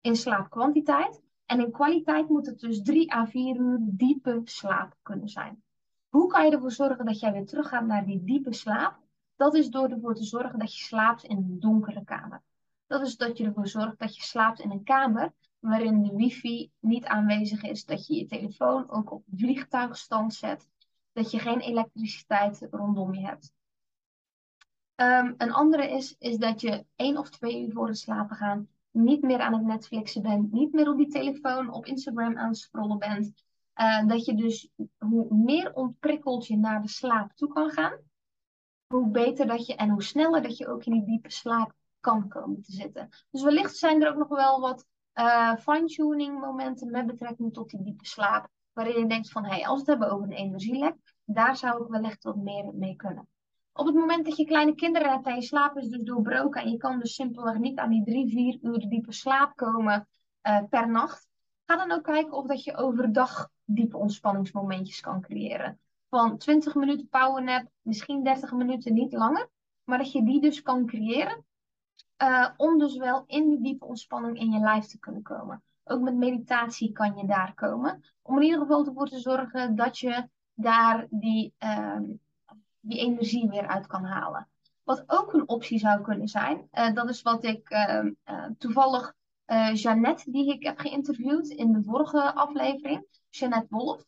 in 0.00 0.16
slaapkwantiteit. 0.16 1.22
En 1.46 1.60
in 1.60 1.70
kwaliteit 1.70 2.28
moet 2.28 2.46
het 2.46 2.60
dus 2.60 2.82
3 2.82 3.14
à 3.14 3.26
4 3.26 3.56
uur 3.56 3.78
diepe 3.80 4.40
slaap 4.44 4.96
kunnen 5.02 5.28
zijn. 5.28 5.62
Hoe 6.08 6.26
kan 6.26 6.44
je 6.44 6.50
ervoor 6.50 6.72
zorgen 6.72 7.04
dat 7.04 7.20
jij 7.20 7.32
weer 7.32 7.46
teruggaat 7.46 7.86
naar 7.86 8.06
die 8.06 8.24
diepe 8.24 8.54
slaap? 8.54 8.98
Dat 9.36 9.54
is 9.54 9.70
door 9.70 9.88
ervoor 9.88 10.14
te 10.14 10.24
zorgen 10.24 10.58
dat 10.58 10.76
je 10.76 10.84
slaapt 10.84 11.24
in 11.24 11.36
een 11.36 11.60
donkere 11.60 12.04
kamer. 12.04 12.42
Dat 12.86 13.06
is 13.06 13.16
dat 13.16 13.38
je 13.38 13.44
ervoor 13.44 13.68
zorgt 13.68 13.98
dat 13.98 14.16
je 14.16 14.22
slaapt 14.22 14.60
in 14.60 14.70
een 14.70 14.84
kamer 14.84 15.32
waarin 15.62 16.02
de 16.02 16.16
wifi 16.16 16.70
niet 16.78 17.04
aanwezig 17.04 17.62
is. 17.62 17.84
Dat 17.84 18.06
je 18.06 18.14
je 18.14 18.26
telefoon 18.26 18.90
ook 18.90 19.10
op 19.12 19.24
vliegtuigstand 19.34 20.34
zet. 20.34 20.68
Dat 21.12 21.30
je 21.30 21.38
geen 21.38 21.60
elektriciteit 21.60 22.66
rondom 22.70 23.14
je 23.14 23.26
hebt. 23.26 23.52
Um, 24.96 25.34
een 25.36 25.52
andere 25.52 25.90
is, 25.90 26.16
is 26.18 26.36
dat 26.36 26.60
je 26.60 26.86
één 26.96 27.16
of 27.18 27.30
twee 27.30 27.62
uur 27.62 27.72
voor 27.72 27.86
het 27.86 27.98
slapen 27.98 28.36
gaan 28.36 28.68
niet 28.90 29.22
meer 29.22 29.40
aan 29.40 29.52
het 29.52 29.64
Netflixen 29.64 30.22
bent, 30.22 30.52
niet 30.52 30.72
meer 30.72 30.90
op 30.90 30.96
die 30.96 31.08
telefoon, 31.08 31.70
op 31.70 31.86
Instagram 31.86 32.38
aan 32.38 32.48
het 32.48 32.58
scrollen 32.58 32.98
bent. 32.98 33.44
Uh, 33.76 34.06
dat 34.06 34.24
je 34.24 34.34
dus 34.34 34.70
hoe 34.98 35.34
meer 35.34 35.74
ontprikkeld 35.74 36.46
je 36.46 36.56
naar 36.56 36.82
de 36.82 36.88
slaap 36.88 37.32
toe 37.32 37.48
kan 37.48 37.70
gaan, 37.70 37.98
hoe 38.86 39.10
beter 39.10 39.46
dat 39.46 39.66
je 39.66 39.74
en 39.74 39.90
hoe 39.90 40.02
sneller 40.02 40.42
dat 40.42 40.56
je 40.56 40.68
ook 40.68 40.84
in 40.84 40.92
die 40.92 41.04
diepe 41.04 41.30
slaap 41.30 41.74
kan 42.00 42.28
komen 42.28 42.62
te 42.62 42.72
zitten. 42.72 43.08
Dus 43.30 43.42
wellicht 43.42 43.76
zijn 43.76 44.02
er 44.02 44.08
ook 44.08 44.18
nog 44.18 44.28
wel 44.28 44.60
wat 44.60 44.86
uh, 45.14 45.56
fine-tuning 45.56 46.40
momenten 46.40 46.90
met 46.90 47.06
betrekking 47.06 47.52
tot 47.52 47.70
die 47.70 47.82
diepe 47.82 48.06
slaap, 48.06 48.48
waarin 48.72 48.98
je 48.98 49.06
denkt 49.06 49.30
van, 49.30 49.44
hé, 49.44 49.50
hey, 49.50 49.66
als 49.66 49.84
we 49.84 49.90
het 49.90 50.00
hebben 50.00 50.10
over 50.16 50.26
een 50.26 50.44
energielek, 50.44 50.94
daar 51.24 51.56
zou 51.56 51.82
ik 51.82 51.90
wellicht 51.90 52.24
wat 52.24 52.36
meer 52.36 52.74
mee 52.74 52.96
kunnen. 52.96 53.28
Op 53.72 53.86
het 53.86 53.94
moment 53.94 54.24
dat 54.24 54.36
je 54.36 54.44
kleine 54.44 54.74
kinderen 54.74 55.10
hebt 55.10 55.26
en 55.26 55.34
je 55.34 55.42
slaap 55.42 55.76
is 55.76 55.88
dus 55.88 56.02
doorbroken 56.02 56.62
en 56.62 56.70
je 56.70 56.76
kan 56.76 56.98
dus 56.98 57.14
simpelweg 57.14 57.58
niet 57.58 57.78
aan 57.78 57.90
die 57.90 58.04
drie, 58.04 58.28
vier 58.28 58.58
uur 58.62 58.88
diepe 58.88 59.12
slaap 59.12 59.56
komen 59.56 60.08
uh, 60.42 60.58
per 60.70 60.90
nacht, 60.90 61.28
ga 61.64 61.76
dan 61.76 61.92
ook 61.92 62.04
kijken 62.04 62.32
of 62.32 62.46
dat 62.46 62.64
je 62.64 62.76
overdag 62.76 63.48
diepe 63.64 63.96
ontspanningsmomentjes 63.96 65.00
kan 65.00 65.20
creëren. 65.20 65.80
Van 66.08 66.38
20 66.38 66.74
minuten 66.74 67.08
powernap, 67.08 67.66
misschien 67.82 68.24
30 68.24 68.52
minuten, 68.52 68.94
niet 68.94 69.12
langer. 69.12 69.48
Maar 69.84 69.98
dat 69.98 70.12
je 70.12 70.24
die 70.24 70.40
dus 70.40 70.62
kan 70.62 70.86
creëren. 70.86 71.44
Uh, 72.22 72.48
om 72.56 72.78
dus 72.78 72.96
wel 72.96 73.24
in 73.26 73.48
die 73.48 73.60
diepe 73.60 73.84
ontspanning 73.84 74.38
in 74.38 74.50
je 74.50 74.60
lijf 74.60 74.86
te 74.86 74.98
kunnen 74.98 75.22
komen. 75.22 75.62
Ook 75.84 76.00
met 76.00 76.14
meditatie 76.14 76.92
kan 76.92 77.16
je 77.16 77.26
daar 77.26 77.54
komen. 77.54 78.04
Om 78.22 78.36
in 78.36 78.42
ieder 78.42 78.60
geval 78.60 78.86
ervoor 78.86 79.08
te 79.08 79.18
zorgen 79.18 79.76
dat 79.76 79.98
je 79.98 80.28
daar 80.54 81.06
die, 81.10 81.54
uh, 81.58 82.00
die 82.80 82.98
energie 82.98 83.48
weer 83.48 83.66
uit 83.66 83.86
kan 83.86 84.04
halen. 84.04 84.48
Wat 84.82 85.04
ook 85.06 85.32
een 85.32 85.48
optie 85.48 85.78
zou 85.78 86.02
kunnen 86.02 86.28
zijn, 86.28 86.68
uh, 86.72 86.94
dat 86.94 87.08
is 87.08 87.22
wat 87.22 87.44
ik 87.44 87.68
ehm, 87.68 88.12
eh, 88.24 88.44
toevallig 88.58 89.14
Jeannette, 89.72 90.30
die 90.30 90.52
ik 90.52 90.62
heb 90.62 90.78
geïnterviewd 90.78 91.48
in 91.48 91.72
de 91.72 91.82
vorige 91.82 92.34
aflevering, 92.34 93.06
Jeannette 93.28 93.66
Wolf. 93.70 94.04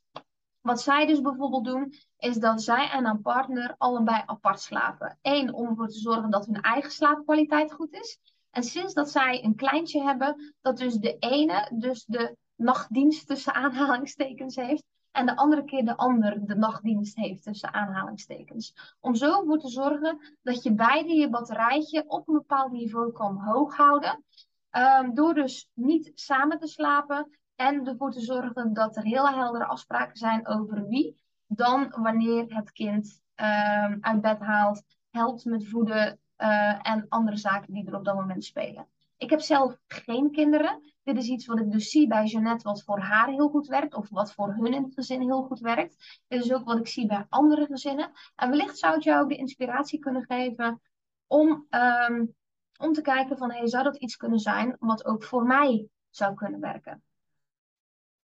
Wat 0.65 0.81
zij 0.81 1.07
dus 1.07 1.21
bijvoorbeeld 1.21 1.65
doen, 1.65 1.95
is 2.19 2.37
dat 2.37 2.63
zij 2.63 2.91
en 2.91 3.05
haar 3.05 3.19
partner 3.19 3.75
allebei 3.79 4.23
apart 4.27 4.61
slapen. 4.61 5.19
Eén, 5.23 5.55
om 5.55 5.69
ervoor 5.69 5.89
te 5.89 5.99
zorgen 5.99 6.31
dat 6.31 6.47
hun 6.47 6.61
eigen 6.61 6.91
slaapkwaliteit 6.91 7.73
goed 7.73 7.93
is. 7.93 8.19
En 8.51 8.63
sinds 8.63 8.95
dat 8.95 9.11
zij 9.11 9.45
een 9.45 9.55
kleintje 9.55 10.03
hebben, 10.03 10.55
dat 10.61 10.77
dus 10.77 10.95
de 10.95 11.17
ene 11.19 11.71
dus 11.75 12.05
de 12.05 12.37
nachtdienst 12.55 13.27
tussen 13.27 13.55
aanhalingstekens 13.55 14.57
heeft. 14.57 14.85
En 15.11 15.27
de 15.27 15.37
andere 15.37 15.65
keer 15.65 15.85
de 15.85 15.97
ander 15.97 16.47
de 16.47 16.55
nachtdienst 16.55 17.17
heeft 17.17 17.43
tussen 17.43 17.73
aanhalingstekens. 17.73 18.95
Om 19.01 19.15
zo 19.15 19.41
ervoor 19.41 19.59
te 19.59 19.69
zorgen 19.69 20.37
dat 20.43 20.63
je 20.63 20.75
beide 20.75 21.15
je 21.15 21.31
batterijtje 21.31 22.05
op 22.07 22.29
een 22.29 22.35
bepaald 22.35 22.73
niveau 22.73 23.13
kan 23.13 23.37
hoog 23.37 23.77
houden. 23.77 24.25
Um, 24.71 25.15
door 25.15 25.35
dus 25.35 25.71
niet 25.75 26.13
samen 26.15 26.59
te 26.59 26.67
slapen 26.67 27.39
en 27.57 27.87
ervoor 27.87 28.11
te 28.11 28.21
zorgen 28.21 28.73
dat 28.73 28.97
er 28.97 29.03
heel 29.03 29.29
heldere 29.29 29.65
afspraken 29.65 30.17
zijn 30.17 30.47
over 30.47 30.87
wie 30.87 31.23
dan 31.47 31.95
wanneer 32.03 32.55
het 32.55 32.73
kind 32.73 33.23
um, 33.37 33.99
uit 34.01 34.21
bed 34.21 34.41
haalt, 34.41 34.83
helpt 35.11 35.45
met 35.45 35.69
voeden 35.69 36.19
uh, 36.39 36.89
en 36.89 37.07
andere 37.09 37.37
zaken 37.37 37.73
die 37.73 37.87
er 37.87 37.97
op 37.97 38.05
dat 38.05 38.15
moment 38.15 38.45
spelen. 38.45 38.89
Ik 39.17 39.31
heb 39.31 39.41
zelf 39.41 39.77
geen 39.87 40.31
kinderen. 40.31 40.93
Dit 41.03 41.17
is 41.17 41.29
iets 41.29 41.47
wat 41.47 41.59
ik 41.59 41.71
dus 41.71 41.91
zie 41.91 42.07
bij 42.07 42.25
Jeannette, 42.25 42.69
wat 42.69 42.83
voor 42.83 42.99
haar 42.99 43.29
heel 43.29 43.49
goed 43.49 43.67
werkt, 43.67 43.95
of 43.95 44.09
wat 44.11 44.33
voor 44.33 44.55
hun 44.55 44.73
in 44.73 44.83
het 44.83 44.95
gezin 44.95 45.21
heel 45.21 45.43
goed 45.43 45.61
werkt. 45.61 46.23
Dit 46.29 46.45
is 46.45 46.53
ook 46.53 46.65
wat 46.65 46.79
ik 46.79 46.87
zie 46.87 47.07
bij 47.07 47.27
andere 47.29 47.67
gezinnen. 47.67 48.11
En 48.37 48.51
wellicht 48.51 48.79
zou 48.79 48.95
het 48.95 49.05
jou 49.05 49.23
ook 49.23 49.29
de 49.29 49.37
inspiratie 49.37 49.99
kunnen 49.99 50.25
geven 50.25 50.81
om, 51.27 51.67
um, 51.71 52.35
om 52.79 52.93
te 52.93 53.03
kijken 53.03 53.39
van, 53.39 53.51
hey, 53.51 53.67
zou 53.67 53.85
dat 53.85 53.97
iets 53.97 54.17
kunnen 54.17 54.39
zijn 54.39 54.77
wat 54.79 55.05
ook 55.05 55.25
voor 55.25 55.45
mij 55.45 55.89
zou 56.11 56.35
kunnen 56.35 56.61
werken? 56.61 57.03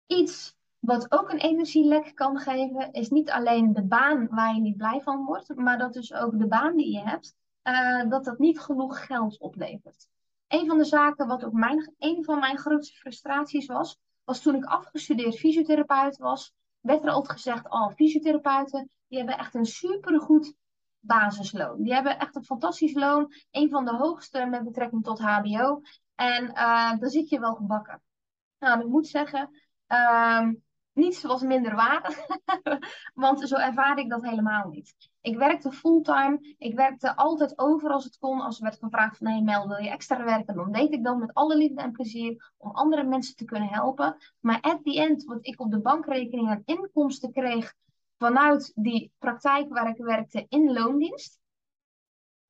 Iets 0.08 0.56
wat 0.80 1.12
ook 1.12 1.30
een 1.30 1.40
energielek 1.40 2.16
kan 2.16 2.38
geven, 2.38 2.92
is 2.92 3.10
niet 3.10 3.32
alleen 3.32 3.74
de 3.74 3.84
baan 3.84 4.28
waar 4.28 4.54
je 4.54 4.62
niet 4.62 4.78
blij 4.78 5.02
van 5.02 5.26
wordt, 5.26 5.56
maar 5.56 5.78
dat 5.78 5.94
dus 5.94 6.14
ook 6.14 6.40
de 6.40 6.48
baan 6.48 6.76
die 6.76 6.92
je 6.92 7.02
hebt, 7.02 7.36
uh, 7.64 8.10
dat 8.10 8.24
dat 8.24 8.40
niet 8.40 8.60
genoeg 8.60 9.06
geld 9.06 9.40
oplevert. 9.40 10.08
Een 10.48 10.68
van 10.68 10.78
de 10.78 10.86
zaken 10.86 11.28
wat 11.28 11.46
ook 11.46 11.54
mijn, 11.54 11.94
een 11.98 12.24
van 12.24 12.40
mijn 12.40 12.58
grootste 12.58 12.98
frustraties 12.98 13.66
was, 13.66 13.98
was 14.24 14.42
toen 14.42 14.56
ik 14.56 14.66
afgestudeerd 14.66 15.38
fysiotherapeut 15.38 16.18
was, 16.18 16.54
werd 16.80 17.04
er 17.04 17.10
altijd 17.10 17.32
gezegd, 17.32 17.70
oh, 17.70 17.90
fysiotherapeuten, 17.90 18.90
die 19.08 19.18
hebben 19.18 19.38
echt 19.38 19.56
een 19.56 19.66
supergoed 19.66 20.56
basisloon. 21.00 21.84
Die 21.84 21.94
hebben 21.94 22.20
echt 22.20 22.36
een 22.36 22.44
fantastisch 22.44 22.94
loon, 22.94 23.34
een 23.52 23.70
van 23.70 23.86
de 23.86 23.96
hoogste 23.96 24.46
met 24.46 24.64
betrekking 24.64 25.04
tot 25.04 25.20
HBO. 25.20 25.82
En 26.16 26.44
uh, 26.44 27.00
dan 27.00 27.10
zit 27.10 27.30
je 27.30 27.40
wel 27.40 27.56
gebakken. 27.56 28.02
Nou, 28.60 28.80
ik 28.80 28.88
moet 28.88 29.08
zeggen, 29.08 29.50
um, 29.88 30.64
niets 30.98 31.22
was 31.22 31.42
minder 31.42 31.76
waar, 31.76 32.28
want 33.14 33.48
zo 33.48 33.56
ervaarde 33.56 34.02
ik 34.02 34.10
dat 34.10 34.24
helemaal 34.24 34.70
niet. 34.70 34.96
Ik 35.22 35.38
werkte 35.38 35.72
fulltime, 35.72 36.56
ik 36.58 36.76
werkte 36.76 37.16
altijd 37.16 37.60
over 37.60 37.90
als 37.90 38.04
het 38.04 38.18
kon. 38.18 38.42
Als 38.42 38.58
er 38.58 38.64
werd 38.64 38.78
gevraagd 38.80 39.18
van, 39.18 39.28
hey 39.28 39.42
Mel, 39.42 39.68
wil 39.68 39.78
je 39.78 39.90
extra 39.90 40.24
werken? 40.24 40.56
Dan 40.56 40.72
deed 40.72 40.94
ik 40.94 41.04
dat 41.04 41.18
met 41.18 41.34
alle 41.34 41.58
liefde 41.58 41.82
en 41.82 41.92
plezier 41.92 42.54
om 42.58 42.72
andere 42.72 43.04
mensen 43.04 43.36
te 43.36 43.46
kunnen 43.46 43.70
helpen. 43.70 44.18
Maar 44.40 44.62
at 44.62 44.84
the 44.84 45.00
end, 45.00 45.24
wat 45.24 45.46
ik 45.46 45.60
op 45.60 45.72
de 45.72 45.82
bankrekening 45.82 46.50
aan 46.50 46.62
inkomsten 46.66 47.32
kreeg 47.32 47.74
vanuit 48.18 48.72
die 48.76 49.12
praktijk 49.18 49.70
waar 49.70 49.90
ik 49.90 49.98
werkte 49.98 50.46
in 50.50 50.74
loondienst, 50.74 51.40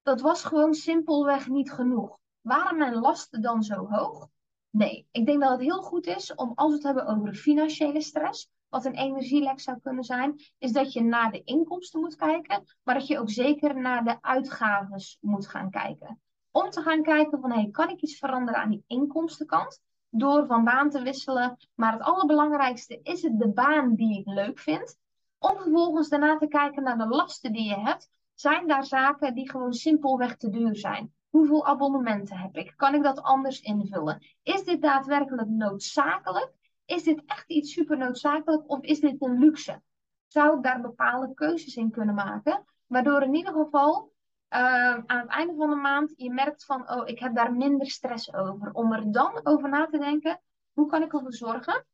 dat 0.01 0.21
was 0.21 0.43
gewoon 0.43 0.73
simpelweg 0.73 1.47
niet 1.47 1.71
genoeg. 1.71 2.17
Waren 2.41 2.77
mijn 2.77 2.95
lasten 2.95 3.41
dan 3.41 3.63
zo 3.63 3.87
hoog? 3.89 4.27
Nee, 4.77 5.07
ik 5.11 5.25
denk 5.25 5.41
dat 5.41 5.51
het 5.51 5.59
heel 5.59 5.81
goed 5.81 6.07
is 6.07 6.35
om 6.35 6.51
als 6.55 6.69
we 6.69 6.75
het 6.75 6.83
hebben 6.83 7.05
over 7.07 7.33
financiële 7.33 8.01
stress, 8.01 8.49
wat 8.69 8.85
een 8.85 8.95
energielek 8.95 9.59
zou 9.59 9.79
kunnen 9.83 10.03
zijn, 10.03 10.39
is 10.57 10.71
dat 10.71 10.93
je 10.93 11.03
naar 11.03 11.31
de 11.31 11.43
inkomsten 11.43 11.99
moet 11.99 12.15
kijken, 12.15 12.63
maar 12.83 12.95
dat 12.95 13.07
je 13.07 13.19
ook 13.19 13.29
zeker 13.29 13.79
naar 13.79 14.03
de 14.03 14.21
uitgaven 14.21 15.01
moet 15.19 15.47
gaan 15.47 15.69
kijken. 15.69 16.21
Om 16.51 16.69
te 16.69 16.81
gaan 16.81 17.03
kijken 17.03 17.39
van, 17.39 17.51
hey, 17.51 17.69
kan 17.71 17.89
ik 17.89 18.01
iets 18.01 18.17
veranderen 18.17 18.61
aan 18.61 18.69
die 18.69 18.83
inkomstenkant? 18.87 19.81
Door 20.09 20.45
van 20.45 20.63
baan 20.63 20.89
te 20.89 21.01
wisselen. 21.01 21.57
Maar 21.75 21.93
het 21.93 22.01
allerbelangrijkste 22.01 22.99
is 23.03 23.21
het 23.21 23.39
de 23.39 23.49
baan 23.49 23.95
die 23.95 24.19
ik 24.19 24.27
leuk 24.27 24.59
vind. 24.59 24.97
Om 25.39 25.57
vervolgens 25.57 26.09
daarna 26.09 26.37
te 26.37 26.47
kijken 26.47 26.83
naar 26.83 26.97
de 26.97 27.07
lasten 27.07 27.51
die 27.51 27.67
je 27.67 27.79
hebt. 27.79 28.09
Zijn 28.33 28.67
daar 28.67 28.85
zaken 28.85 29.33
die 29.33 29.49
gewoon 29.49 29.73
simpelweg 29.73 30.35
te 30.35 30.49
duur 30.49 30.75
zijn? 30.75 31.13
Hoeveel 31.37 31.65
abonnementen 31.65 32.37
heb 32.37 32.55
ik? 32.55 32.73
Kan 32.75 32.93
ik 32.95 33.03
dat 33.03 33.21
anders 33.21 33.61
invullen? 33.61 34.25
Is 34.43 34.63
dit 34.63 34.81
daadwerkelijk 34.81 35.47
noodzakelijk? 35.47 36.51
Is 36.85 37.03
dit 37.03 37.23
echt 37.25 37.49
iets 37.49 37.73
super 37.73 37.97
noodzakelijk 37.97 38.69
of 38.69 38.81
is 38.81 38.99
dit 38.99 39.21
een 39.21 39.39
luxe? 39.39 39.81
Zou 40.27 40.57
ik 40.57 40.63
daar 40.63 40.81
bepaalde 40.81 41.33
keuzes 41.33 41.75
in 41.75 41.91
kunnen 41.91 42.15
maken? 42.15 42.63
Waardoor 42.87 43.21
in 43.21 43.35
ieder 43.35 43.53
geval 43.53 44.13
uh, 44.49 44.93
aan 44.93 45.19
het 45.19 45.27
einde 45.27 45.55
van 45.55 45.69
de 45.69 45.75
maand 45.75 46.13
je 46.15 46.33
merkt 46.33 46.65
van, 46.65 46.91
oh, 46.91 47.07
ik 47.07 47.19
heb 47.19 47.35
daar 47.35 47.53
minder 47.53 47.89
stress 47.89 48.33
over. 48.33 48.71
Om 48.73 48.93
er 48.93 49.11
dan 49.11 49.39
over 49.43 49.69
na 49.69 49.85
te 49.85 49.97
denken, 49.97 50.41
hoe 50.73 50.87
kan 50.87 51.03
ik 51.03 51.13
ervoor 51.13 51.33
zorgen 51.33 51.85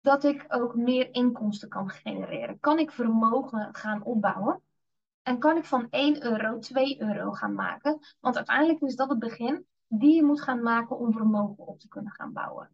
dat 0.00 0.24
ik 0.24 0.44
ook 0.48 0.74
meer 0.74 1.14
inkomsten 1.14 1.68
kan 1.68 1.88
genereren? 1.90 2.60
Kan 2.60 2.78
ik 2.78 2.90
vermogen 2.90 3.74
gaan 3.74 4.02
opbouwen? 4.02 4.62
En 5.24 5.38
kan 5.38 5.56
ik 5.56 5.64
van 5.64 5.86
1 5.90 6.24
euro 6.24 6.58
2 6.58 7.00
euro 7.00 7.30
gaan 7.30 7.54
maken? 7.54 7.98
Want 8.20 8.36
uiteindelijk 8.36 8.80
is 8.80 8.96
dat 8.96 9.08
het 9.08 9.18
begin 9.18 9.66
die 9.88 10.14
je 10.14 10.22
moet 10.22 10.42
gaan 10.42 10.62
maken 10.62 10.98
om 10.98 11.12
vermogen 11.12 11.66
op 11.66 11.80
te 11.80 11.88
kunnen 11.88 12.12
gaan 12.12 12.32
bouwen. 12.32 12.70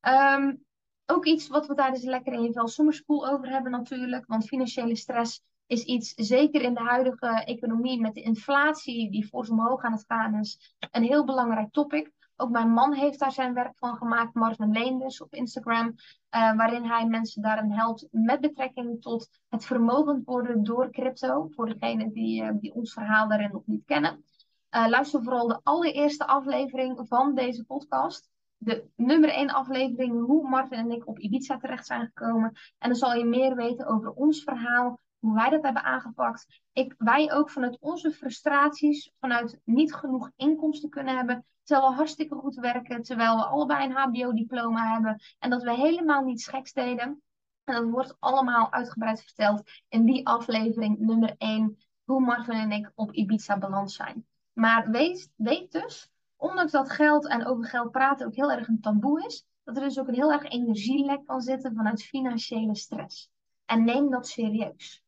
Um, 0.00 0.64
ook 1.06 1.26
iets 1.26 1.48
wat 1.48 1.66
we 1.66 1.74
tijdens 1.74 2.04
Lekker 2.04 2.32
in 2.32 2.42
je 2.42 2.52
vel 2.52 3.28
over 3.28 3.48
hebben 3.48 3.72
natuurlijk. 3.72 4.26
Want 4.26 4.46
financiële 4.46 4.96
stress 4.96 5.42
is 5.66 5.84
iets, 5.84 6.12
zeker 6.16 6.62
in 6.62 6.74
de 6.74 6.80
huidige 6.80 7.26
economie 7.26 8.00
met 8.00 8.14
de 8.14 8.22
inflatie 8.22 9.10
die 9.10 9.28
voor 9.28 9.46
omhoog 9.46 9.82
aan 9.82 9.92
het 9.92 10.04
gaan 10.08 10.38
is, 10.38 10.74
een 10.90 11.02
heel 11.02 11.24
belangrijk 11.24 11.72
topic. 11.72 12.10
Ook 12.42 12.50
mijn 12.50 12.72
man 12.72 12.92
heeft 12.92 13.18
daar 13.18 13.32
zijn 13.32 13.54
werk 13.54 13.78
van 13.78 13.96
gemaakt, 13.96 14.34
Marvin 14.34 14.72
Leenders 14.72 15.22
op 15.22 15.34
Instagram, 15.34 15.86
uh, 15.86 16.56
waarin 16.56 16.84
hij 16.84 17.06
mensen 17.06 17.42
daarin 17.42 17.70
helpt 17.70 18.08
met 18.10 18.40
betrekking 18.40 19.02
tot 19.02 19.28
het 19.48 19.64
vermogend 19.64 20.24
worden 20.24 20.62
door 20.62 20.90
crypto. 20.90 21.48
Voor 21.50 21.66
degenen 21.66 22.12
die, 22.12 22.42
uh, 22.42 22.50
die 22.54 22.74
ons 22.74 22.92
verhaal 22.92 23.28
daarin 23.28 23.50
nog 23.52 23.62
niet 23.66 23.84
kennen. 23.84 24.24
Uh, 24.70 24.86
luister 24.88 25.22
vooral 25.22 25.46
de 25.46 25.60
allereerste 25.62 26.26
aflevering 26.26 27.04
van 27.08 27.34
deze 27.34 27.64
podcast. 27.64 28.30
De 28.56 28.84
nummer 28.96 29.30
1 29.30 29.50
aflevering, 29.50 30.24
hoe 30.24 30.48
Martin 30.48 30.78
en 30.78 30.90
ik 30.90 31.08
op 31.08 31.18
Ibiza 31.18 31.56
terecht 31.56 31.86
zijn 31.86 32.06
gekomen. 32.06 32.52
En 32.78 32.88
dan 32.88 32.98
zal 32.98 33.14
je 33.14 33.24
meer 33.24 33.56
weten 33.56 33.86
over 33.86 34.10
ons 34.10 34.42
verhaal, 34.42 35.00
hoe 35.22 35.34
wij 35.34 35.50
dat 35.50 35.62
hebben 35.62 35.82
aangepakt. 35.82 36.62
Ik, 36.72 36.94
wij 36.98 37.32
ook 37.32 37.50
vanuit 37.50 37.78
onze 37.80 38.10
frustraties, 38.10 39.12
vanuit 39.20 39.60
niet 39.64 39.94
genoeg 39.94 40.30
inkomsten 40.36 40.90
kunnen 40.90 41.16
hebben, 41.16 41.44
terwijl 41.62 41.88
we 41.88 41.94
hartstikke 41.96 42.34
goed 42.34 42.54
werken, 42.54 43.02
terwijl 43.02 43.36
we 43.36 43.44
allebei 43.44 43.84
een 43.84 43.96
HBO-diploma 43.96 44.92
hebben 44.92 45.20
en 45.38 45.50
dat 45.50 45.62
we 45.62 45.74
helemaal 45.74 46.24
niets 46.24 46.46
geks 46.48 46.72
deden. 46.72 47.22
En 47.64 47.74
dat 47.74 47.90
wordt 47.90 48.16
allemaal 48.18 48.72
uitgebreid 48.72 49.22
verteld 49.22 49.62
in 49.88 50.04
die 50.04 50.26
aflevering 50.26 50.98
nummer 50.98 51.34
1, 51.38 51.78
hoe 52.04 52.20
Marvin 52.20 52.54
en 52.54 52.72
ik 52.72 52.92
op 52.94 53.12
Ibiza 53.12 53.58
balans 53.58 53.94
zijn. 53.94 54.26
Maar 54.52 54.90
weet, 54.90 55.30
weet 55.36 55.72
dus, 55.72 56.10
ondanks 56.36 56.72
dat 56.72 56.90
geld 56.90 57.28
en 57.28 57.46
over 57.46 57.64
geld 57.64 57.90
praten 57.90 58.26
ook 58.26 58.34
heel 58.34 58.52
erg 58.52 58.68
een 58.68 58.80
taboe 58.80 59.24
is, 59.24 59.46
dat 59.64 59.76
er 59.76 59.82
dus 59.82 59.98
ook 59.98 60.08
een 60.08 60.14
heel 60.14 60.32
erg 60.32 60.44
energielek 60.44 61.26
kan 61.26 61.40
zitten 61.40 61.74
vanuit 61.74 62.02
financiële 62.02 62.76
stress. 62.76 63.30
En 63.64 63.84
neem 63.84 64.10
dat 64.10 64.28
serieus. 64.28 65.02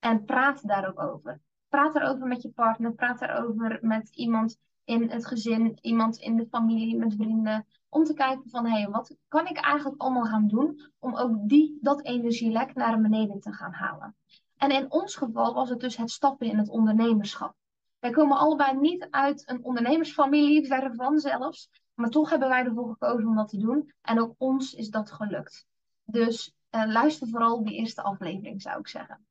En 0.00 0.24
praat 0.24 0.66
daar 0.66 0.88
ook 0.88 1.00
over. 1.00 1.40
Praat 1.68 1.94
erover 1.94 2.26
met 2.26 2.42
je 2.42 2.50
partner, 2.50 2.92
praat 2.92 3.20
erover 3.22 3.78
met 3.82 4.08
iemand 4.08 4.58
in 4.84 5.10
het 5.10 5.26
gezin, 5.26 5.78
iemand 5.80 6.16
in 6.16 6.36
de 6.36 6.46
familie, 6.46 6.96
met 6.96 7.14
vrienden. 7.14 7.66
Om 7.88 8.04
te 8.04 8.14
kijken 8.14 8.50
van, 8.50 8.66
hé, 8.66 8.80
hey, 8.80 8.88
wat 8.88 9.16
kan 9.28 9.46
ik 9.46 9.56
eigenlijk 9.56 10.00
allemaal 10.00 10.24
gaan 10.24 10.48
doen 10.48 10.80
om 10.98 11.16
ook 11.16 11.48
die, 11.48 11.78
dat 11.80 12.04
energielek 12.04 12.74
naar 12.74 13.00
beneden 13.00 13.40
te 13.40 13.52
gaan 13.52 13.72
halen. 13.72 14.16
En 14.56 14.70
in 14.70 14.90
ons 14.92 15.16
geval 15.16 15.54
was 15.54 15.68
het 15.68 15.80
dus 15.80 15.96
het 15.96 16.10
stappen 16.10 16.46
in 16.46 16.58
het 16.58 16.68
ondernemerschap. 16.68 17.54
Wij 17.98 18.10
komen 18.10 18.38
allebei 18.38 18.76
niet 18.76 19.06
uit 19.10 19.48
een 19.48 19.64
ondernemersfamilie, 19.64 20.66
verre 20.72 20.94
van 20.94 21.18
zelfs. 21.18 21.70
Maar 21.94 22.10
toch 22.10 22.30
hebben 22.30 22.48
wij 22.48 22.64
ervoor 22.64 22.88
gekozen 22.88 23.28
om 23.28 23.36
dat 23.36 23.48
te 23.48 23.58
doen. 23.58 23.92
En 24.02 24.20
ook 24.20 24.34
ons 24.38 24.74
is 24.74 24.88
dat 24.88 25.10
gelukt. 25.10 25.66
Dus 26.04 26.54
uh, 26.70 26.86
luister 26.86 27.28
vooral 27.28 27.64
die 27.64 27.74
eerste 27.74 28.02
aflevering, 28.02 28.62
zou 28.62 28.78
ik 28.78 28.88
zeggen. 28.88 29.26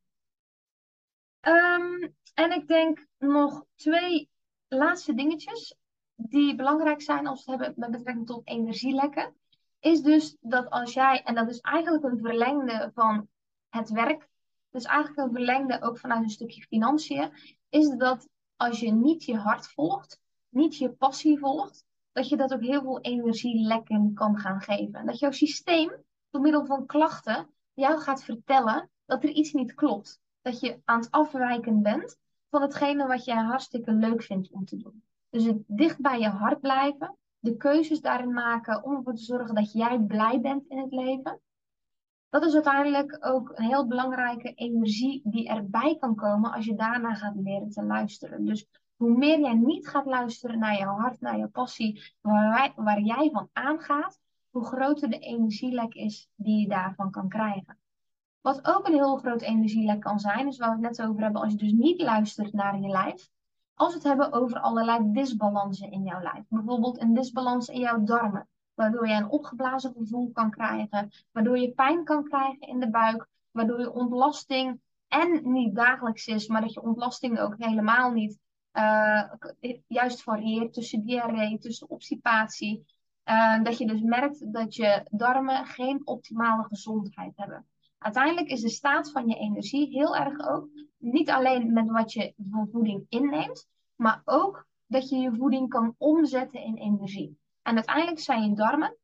Um, 1.42 2.16
en 2.34 2.52
ik 2.52 2.68
denk 2.68 3.08
nog 3.18 3.66
twee 3.76 4.30
laatste 4.68 5.14
dingetjes 5.14 5.76
die 6.16 6.56
belangrijk 6.56 7.02
zijn 7.02 7.28
als 7.28 7.46
we 7.46 7.52
het 7.52 7.62
hebben 7.62 7.80
met 7.80 7.92
betrekking 7.92 8.28
tot 8.28 8.48
energielekken. 8.48 9.36
Is 9.80 10.02
dus 10.02 10.38
dat 10.42 10.70
als 10.70 10.94
jij, 10.94 11.24
en 11.24 11.36
dat 11.36 11.50
is 11.50 11.60
eigenlijk 11.60 12.04
een 12.04 12.20
verlengde 12.20 12.92
van 12.94 13.28
het 13.70 13.90
werk, 13.90 14.28
dus 14.70 14.84
eigenlijk 14.84 15.28
een 15.28 15.36
verlengde 15.36 15.82
ook 15.82 15.98
vanuit 15.98 16.24
een 16.24 16.30
stukje 16.30 16.62
financiën, 16.62 17.32
is 17.70 17.90
dat 17.90 18.28
als 18.56 18.80
je 18.80 18.92
niet 18.92 19.24
je 19.26 19.38
hart 19.38 19.68
volgt, 19.68 20.20
niet 20.50 20.78
je 20.78 20.92
passie 20.92 21.40
volgt, 21.40 21.86
dat 22.12 22.30
je 22.30 22.38
dat 22.38 22.54
ook 22.54 22.64
heel 22.64 22.82
veel 22.82 23.02
energielekken 23.02 24.14
kan 24.14 24.38
gaan 24.38 24.62
geven. 24.62 25.06
Dat 25.06 25.20
jouw 25.20 25.32
systeem 25.32 26.04
door 26.30 26.42
middel 26.42 26.66
van 26.66 26.86
klachten 26.86 27.50
jou 27.74 28.00
gaat 28.00 28.24
vertellen 28.24 28.90
dat 29.06 29.24
er 29.24 29.30
iets 29.30 29.54
niet 29.54 29.74
klopt. 29.74 30.20
Dat 30.42 30.60
je 30.60 30.82
aan 30.86 31.00
het 31.00 31.12
afwijken 31.12 31.82
bent 31.82 32.18
van 32.50 32.62
hetgene 32.62 33.08
wat 33.08 33.26
jij 33.26 33.36
hartstikke 33.36 33.92
leuk 33.92 34.24
vindt 34.24 34.52
om 34.52 34.66
te 34.66 34.78
doen. 34.78 35.04
Dus 35.30 35.44
het 35.44 35.64
dicht 35.68 36.02
bij 36.02 36.20
je 36.20 36.28
hart 36.28 36.60
blijven, 36.60 37.18
de 37.40 37.58
keuzes 37.58 38.02
daarin 38.02 38.34
maken 38.34 38.84
om 38.84 38.96
ervoor 38.96 39.16
te 39.16 39.24
zorgen 39.24 39.56
dat 39.56 39.72
jij 39.72 40.00
blij 40.00 40.42
bent 40.42 40.68
in 40.68 40.78
het 40.78 40.92
leven. 40.92 41.40
Dat 42.30 42.46
is 42.46 42.54
uiteindelijk 42.54 43.18
ook 43.20 43.52
een 43.56 43.66
heel 43.66 43.88
belangrijke 43.88 44.54
energie 44.54 45.22
die 45.24 45.50
erbij 45.50 45.98
kan 46.00 46.16
komen 46.16 46.52
als 46.52 46.66
je 46.66 46.76
daarna 46.76 47.14
gaat 47.14 47.36
leren 47.36 47.70
te 47.70 47.84
luisteren. 47.84 48.46
Dus 48.46 48.68
hoe 48.96 49.18
meer 49.18 49.40
jij 49.40 49.54
niet 49.54 49.88
gaat 49.88 50.06
luisteren 50.06 50.60
naar 50.60 50.78
jouw 50.78 50.96
hart, 50.96 51.22
naar 51.22 51.38
jouw 51.38 51.50
passie, 51.50 52.16
waar 52.76 53.02
jij 53.02 53.30
van 53.32 53.50
aangaat, 53.54 54.20
hoe 54.50 54.66
groter 54.66 55.10
de 55.10 55.20
energielek 55.20 55.94
is 55.94 56.30
die 56.36 56.62
je 56.62 56.68
daarvan 56.68 57.12
kan 57.12 57.30
krijgen. 57.30 57.78
Wat 58.42 58.68
ook 58.68 58.88
een 58.88 58.94
heel 58.94 59.18
groot 59.18 59.42
energielek 59.42 60.00
kan 60.00 60.20
zijn, 60.20 60.48
is 60.48 60.58
waar 60.58 60.78
we 60.78 60.88
het 60.88 60.98
net 60.98 61.08
over 61.08 61.22
hebben, 61.22 61.42
als 61.42 61.52
je 61.52 61.58
dus 61.58 61.72
niet 61.72 62.02
luistert 62.02 62.54
naar 62.54 62.80
je 62.80 62.88
lijf. 62.88 63.30
Als 63.74 63.90
we 63.90 63.98
het 63.98 64.08
hebben 64.08 64.34
over 64.34 64.60
allerlei 64.60 65.12
disbalansen 65.12 65.92
in 65.92 66.04
jouw 66.04 66.22
lijf. 66.22 66.44
Bijvoorbeeld 66.50 67.02
een 67.02 67.14
disbalans 67.14 67.68
in 67.68 67.80
jouw 67.80 68.04
darmen, 68.04 68.48
waardoor 68.74 69.08
je 69.08 69.14
een 69.14 69.30
opgeblazen 69.30 69.94
gevoel 69.94 70.32
kan 70.32 70.50
krijgen, 70.50 71.12
waardoor 71.32 71.58
je 71.58 71.72
pijn 71.72 72.04
kan 72.04 72.24
krijgen 72.24 72.68
in 72.68 72.80
de 72.80 72.90
buik, 72.90 73.28
waardoor 73.52 73.80
je 73.80 73.94
ontlasting 73.94 74.80
en 75.08 75.52
niet 75.52 75.76
dagelijks 75.76 76.28
is, 76.28 76.48
maar 76.48 76.62
dat 76.62 76.74
je 76.74 76.82
ontlasting 76.82 77.40
ook 77.40 77.56
helemaal 77.58 78.12
niet 78.12 78.40
uh, 78.74 79.24
juist 79.88 80.24
varieert 80.24 80.74
tussen 80.74 81.06
diarree, 81.06 81.58
tussen 81.58 81.90
obstipatie. 81.90 82.86
Uh, 83.26 83.64
dat 83.64 83.78
je 83.78 83.88
dus 83.88 84.02
merkt 84.02 84.54
dat 84.54 84.76
je 84.76 85.08
darmen 85.12 85.66
geen 85.66 86.02
optimale 86.08 86.64
gezondheid 86.64 87.32
hebben. 87.36 87.66
Uiteindelijk 88.00 88.50
is 88.50 88.62
de 88.62 88.70
staat 88.70 89.12
van 89.12 89.28
je 89.28 89.36
energie 89.36 89.88
heel 89.88 90.16
erg 90.16 90.48
ook 90.50 90.70
niet 90.98 91.30
alleen 91.30 91.74
met 91.74 91.90
wat 91.90 92.14
je 92.14 92.34
van 92.50 92.68
voeding 92.72 93.06
inneemt, 93.10 93.68
maar 93.96 94.22
ook 94.26 94.66
dat 94.86 95.10
je 95.10 95.18
je 95.18 95.36
voeding 95.36 95.70
kan 95.70 95.96
omzetten 95.98 96.62
in 96.62 96.78
energie. 96.78 97.38
En 97.62 97.76
uiteindelijk 97.76 98.20
zijn 98.20 98.50
je 98.50 98.56
darmen, 98.56 98.98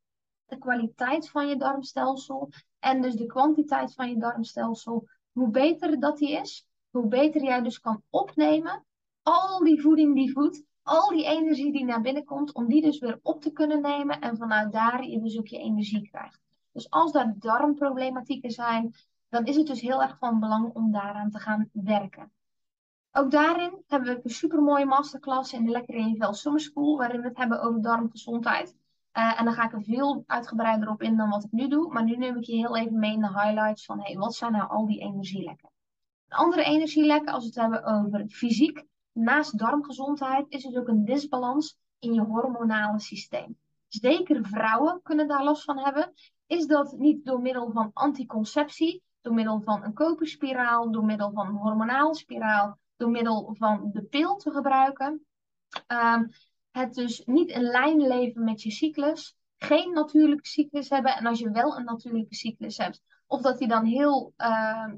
de 0.46 0.58
kwaliteit 0.58 1.30
van 1.30 1.48
je 1.48 1.56
darmstelsel 1.56 2.48
en 2.78 3.02
dus 3.02 3.14
de 3.14 3.26
kwantiteit 3.26 3.94
van 3.94 4.08
je 4.08 4.18
darmstelsel, 4.18 5.08
hoe 5.32 5.50
beter 5.50 6.00
dat 6.00 6.18
die 6.18 6.30
is, 6.30 6.66
hoe 6.90 7.06
beter 7.06 7.42
jij 7.42 7.62
dus 7.62 7.80
kan 7.80 8.02
opnemen 8.10 8.84
al 9.26 9.64
die 9.64 9.80
voeding 9.80 10.14
die 10.14 10.32
voedt, 10.32 10.62
al 10.82 11.08
die 11.08 11.24
energie 11.24 11.72
die 11.72 11.84
naar 11.84 12.00
binnen 12.00 12.24
komt, 12.24 12.54
om 12.54 12.66
die 12.66 12.82
dus 12.82 12.98
weer 12.98 13.18
op 13.22 13.42
te 13.42 13.52
kunnen 13.52 13.80
nemen 13.80 14.20
en 14.20 14.36
vanuit 14.36 14.72
daar 14.72 15.06
je 15.06 15.20
dus 15.20 15.38
ook 15.38 15.46
je 15.46 15.58
energie 15.58 16.08
krijgt. 16.08 16.40
Dus 16.76 16.90
als 16.90 17.12
daar 17.12 17.34
darmproblematieken 17.38 18.50
zijn, 18.50 18.94
dan 19.28 19.44
is 19.44 19.56
het 19.56 19.66
dus 19.66 19.80
heel 19.80 20.02
erg 20.02 20.18
van 20.18 20.40
belang 20.40 20.74
om 20.74 20.92
daaraan 20.92 21.30
te 21.30 21.38
gaan 21.38 21.68
werken. 21.72 22.32
Ook 23.12 23.30
daarin 23.30 23.82
hebben 23.86 24.14
we 24.14 24.20
een 24.22 24.30
supermooie 24.30 24.86
masterclass 24.86 25.52
in 25.52 25.64
de 25.64 25.70
Lekker 25.70 25.94
in 25.94 26.08
je 26.08 26.16
Vel 26.16 26.34
Summer 26.34 26.60
School, 26.60 26.96
waarin 26.96 27.20
we 27.20 27.28
het 27.28 27.36
hebben 27.36 27.62
over 27.62 27.82
darmgezondheid. 27.82 28.76
Uh, 29.12 29.38
en 29.38 29.44
dan 29.44 29.54
ga 29.54 29.64
ik 29.64 29.72
er 29.72 29.82
veel 29.82 30.24
uitgebreider 30.26 30.88
op 30.88 31.02
in 31.02 31.16
dan 31.16 31.28
wat 31.28 31.44
ik 31.44 31.52
nu 31.52 31.68
doe. 31.68 31.92
Maar 31.92 32.04
nu 32.04 32.16
neem 32.16 32.36
ik 32.36 32.44
je 32.44 32.56
heel 32.56 32.76
even 32.76 32.98
mee 32.98 33.12
in 33.12 33.20
de 33.20 33.40
highlights 33.40 33.84
van 33.84 34.00
hey, 34.00 34.16
wat 34.16 34.34
zijn 34.34 34.52
nou 34.52 34.68
al 34.68 34.86
die 34.86 35.00
energielekken. 35.00 35.70
Een 36.28 36.36
andere 36.36 36.64
energielekken, 36.64 37.32
als 37.32 37.42
we 37.42 37.48
het 37.48 37.60
hebben 37.60 37.84
over 37.84 38.28
fysiek, 38.28 38.84
naast 39.12 39.58
darmgezondheid, 39.58 40.46
is 40.48 40.64
het 40.64 40.76
ook 40.76 40.88
een 40.88 41.04
disbalans 41.04 41.78
in 41.98 42.14
je 42.14 42.20
hormonale 42.20 43.00
systeem. 43.00 43.58
Zeker 43.88 44.46
vrouwen 44.46 45.00
kunnen 45.02 45.28
daar 45.28 45.44
last 45.44 45.64
van 45.64 45.78
hebben 45.78 46.12
is 46.46 46.66
dat 46.66 46.92
niet 46.92 47.24
door 47.24 47.40
middel 47.40 47.70
van 47.70 47.90
anticonceptie, 47.92 49.02
door 49.20 49.34
middel 49.34 49.60
van 49.60 49.84
een 49.84 49.94
koperspiraal, 49.94 50.90
door 50.90 51.04
middel 51.04 51.30
van 51.32 51.46
een 51.46 51.56
hormonale 51.56 52.14
spiraal, 52.14 52.78
door 52.96 53.10
middel 53.10 53.54
van 53.58 53.90
de 53.92 54.02
pil 54.02 54.36
te 54.36 54.50
gebruiken. 54.50 55.26
Um, 55.86 56.28
het 56.70 56.94
dus 56.94 57.22
niet 57.24 57.50
in 57.50 57.62
lijn 57.62 58.06
leven 58.06 58.44
met 58.44 58.62
je 58.62 58.70
cyclus, 58.70 59.36
geen 59.56 59.92
natuurlijke 59.92 60.48
cyclus 60.48 60.88
hebben. 60.88 61.16
En 61.16 61.26
als 61.26 61.38
je 61.38 61.50
wel 61.50 61.76
een 61.76 61.84
natuurlijke 61.84 62.34
cyclus 62.34 62.76
hebt, 62.76 63.02
of 63.26 63.40
dat 63.40 63.58
die 63.58 63.68
dan 63.68 63.84
heel 63.84 64.32
uh, 64.36 64.92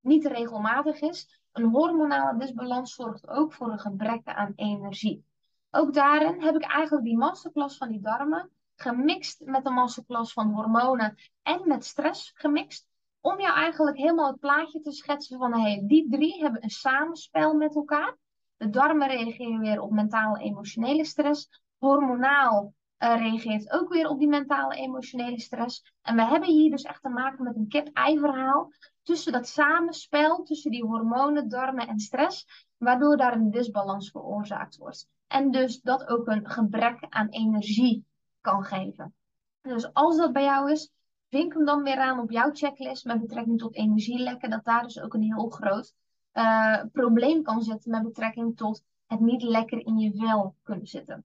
niet 0.00 0.26
regelmatig 0.26 1.00
is, 1.00 1.42
een 1.52 1.64
hormonale 1.64 2.38
disbalans 2.38 2.94
zorgt 2.94 3.28
ook 3.28 3.52
voor 3.52 3.70
een 3.70 3.78
gebrek 3.78 4.20
aan 4.24 4.52
energie. 4.56 5.24
Ook 5.70 5.94
daarin 5.94 6.42
heb 6.42 6.54
ik 6.54 6.64
eigenlijk 6.64 7.04
die 7.04 7.16
masterclass 7.16 7.76
van 7.76 7.88
die 7.88 8.00
darmen 8.00 8.50
gemixt 8.80 9.40
met 9.44 9.66
een 9.66 9.72
masterclass 9.72 10.32
van 10.32 10.52
hormonen 10.52 11.14
en 11.42 11.60
met 11.64 11.84
stress 11.84 12.32
gemixt. 12.34 12.86
Om 13.20 13.40
jou 13.40 13.54
eigenlijk 13.54 13.96
helemaal 13.96 14.30
het 14.30 14.40
plaatje 14.40 14.80
te 14.80 14.92
schetsen 14.92 15.38
van 15.38 15.60
hey, 15.60 15.82
die 15.86 16.08
drie 16.10 16.42
hebben 16.42 16.62
een 16.62 16.70
samenspel 16.70 17.54
met 17.54 17.74
elkaar. 17.74 18.16
De 18.56 18.70
darmen 18.70 19.08
reageren 19.08 19.58
weer 19.58 19.80
op 19.80 19.90
mentale 19.90 20.38
emotionele 20.38 21.04
stress. 21.04 21.62
Hormonaal 21.78 22.74
uh, 22.98 23.16
reageert 23.16 23.70
ook 23.70 23.88
weer 23.92 24.08
op 24.08 24.18
die 24.18 24.28
mentale 24.28 24.74
emotionele 24.74 25.40
stress. 25.40 25.92
En 26.02 26.16
we 26.16 26.24
hebben 26.24 26.48
hier 26.48 26.70
dus 26.70 26.82
echt 26.82 27.02
te 27.02 27.08
maken 27.08 27.44
met 27.44 27.56
een 27.56 27.68
kip-ei 27.68 28.18
verhaal. 28.18 28.72
Tussen 29.02 29.32
dat 29.32 29.48
samenspel, 29.48 30.42
tussen 30.42 30.70
die 30.70 30.84
hormonen, 30.84 31.48
darmen 31.48 31.88
en 31.88 31.98
stress. 31.98 32.66
Waardoor 32.76 33.16
daar 33.16 33.32
een 33.32 33.50
disbalans 33.50 34.10
veroorzaakt 34.10 34.76
wordt. 34.76 35.08
En 35.26 35.50
dus 35.50 35.80
dat 35.80 36.06
ook 36.06 36.26
een 36.26 36.50
gebrek 36.50 37.06
aan 37.08 37.28
energie 37.28 38.06
kan 38.40 38.64
geven. 38.64 39.14
Dus 39.60 39.92
als 39.92 40.16
dat 40.16 40.32
bij 40.32 40.44
jou 40.44 40.70
is, 40.70 40.90
vink 41.28 41.54
hem 41.54 41.64
dan 41.64 41.82
weer 41.82 41.98
aan 41.98 42.18
op 42.18 42.30
jouw 42.30 42.50
checklist 42.52 43.04
met 43.04 43.20
betrekking 43.20 43.58
tot 43.58 43.76
energielekken. 43.76 44.50
Dat 44.50 44.64
daar 44.64 44.82
dus 44.82 45.00
ook 45.00 45.14
een 45.14 45.22
heel 45.22 45.48
groot 45.48 45.94
uh, 46.32 46.82
probleem 46.92 47.42
kan 47.42 47.62
zitten 47.62 47.90
met 47.90 48.02
betrekking 48.02 48.56
tot 48.56 48.82
het 49.06 49.20
niet 49.20 49.42
lekker 49.42 49.86
in 49.86 49.98
je 49.98 50.12
vel 50.16 50.54
kunnen 50.62 50.86
zitten. 50.86 51.24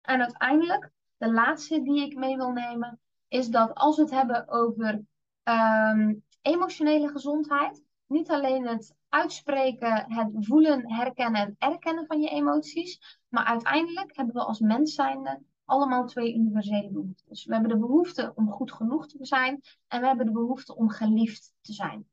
En 0.00 0.20
uiteindelijk, 0.20 0.90
de 1.16 1.32
laatste 1.32 1.82
die 1.82 2.04
ik 2.04 2.16
mee 2.16 2.36
wil 2.36 2.50
nemen, 2.50 3.00
is 3.28 3.48
dat 3.48 3.74
als 3.74 3.96
we 3.96 4.02
het 4.02 4.10
hebben 4.10 4.48
over 4.48 5.02
um, 5.44 6.24
emotionele 6.42 7.08
gezondheid, 7.08 7.82
niet 8.06 8.30
alleen 8.30 8.66
het 8.66 8.94
uitspreken, 9.08 10.04
het 10.12 10.30
voelen, 10.32 10.92
herkennen 10.92 11.40
en 11.40 11.72
erkennen 11.72 12.06
van 12.06 12.20
je 12.20 12.28
emoties, 12.28 13.18
maar 13.28 13.44
uiteindelijk 13.44 14.16
hebben 14.16 14.34
we 14.34 14.44
als 14.44 14.60
mens 14.60 14.94
zijnde 14.94 15.42
allemaal 15.70 16.06
twee 16.06 16.34
universele 16.34 16.90
behoeftes. 16.90 17.44
We 17.44 17.52
hebben 17.52 17.70
de 17.70 17.78
behoefte 17.78 18.32
om 18.34 18.50
goed 18.50 18.72
genoeg 18.72 19.06
te 19.06 19.18
zijn 19.20 19.60
en 19.88 20.00
we 20.00 20.06
hebben 20.06 20.26
de 20.26 20.32
behoefte 20.32 20.76
om 20.76 20.88
geliefd 20.88 21.52
te 21.60 21.72
zijn. 21.72 22.08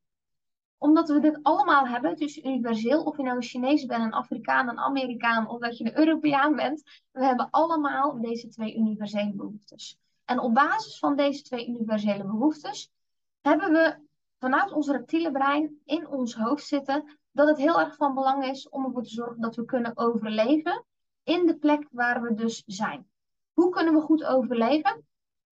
Omdat 0.78 1.08
we 1.08 1.20
dit 1.20 1.38
allemaal 1.42 1.86
hebben, 1.86 2.16
dus 2.16 2.38
universeel, 2.44 3.02
of 3.02 3.16
je 3.16 3.22
nou 3.22 3.36
een 3.36 3.42
Chinees 3.42 3.86
bent, 3.86 4.04
een 4.04 4.12
Afrikaan, 4.12 4.68
een 4.68 4.78
Amerikaan 4.78 5.48
of 5.48 5.60
dat 5.60 5.78
je 5.78 5.84
een 5.84 5.98
Europeaan 5.98 6.56
bent, 6.56 6.82
we 7.10 7.24
hebben 7.24 7.50
allemaal 7.50 8.20
deze 8.20 8.48
twee 8.48 8.76
universele 8.76 9.32
behoeftes. 9.34 9.98
En 10.24 10.40
op 10.40 10.54
basis 10.54 10.98
van 10.98 11.16
deze 11.16 11.42
twee 11.42 11.68
universele 11.68 12.24
behoeftes 12.24 12.90
hebben 13.40 13.72
we 13.72 14.06
vanuit 14.38 14.72
ons 14.72 14.88
reptiele 14.88 15.30
brein 15.30 15.80
in 15.84 16.08
ons 16.08 16.34
hoofd 16.34 16.66
zitten 16.66 17.18
dat 17.32 17.48
het 17.48 17.58
heel 17.58 17.80
erg 17.80 17.96
van 17.96 18.14
belang 18.14 18.44
is 18.44 18.68
om 18.68 18.84
ervoor 18.84 19.02
te 19.02 19.14
zorgen 19.14 19.40
dat 19.40 19.56
we 19.56 19.64
kunnen 19.64 19.96
overleven 19.96 20.84
in 21.22 21.46
de 21.46 21.56
plek 21.56 21.88
waar 21.90 22.22
we 22.22 22.34
dus 22.34 22.62
zijn. 22.66 23.06
Hoe 23.58 23.70
kunnen 23.70 23.94
we 23.94 24.00
goed 24.00 24.24
overleven? 24.24 25.06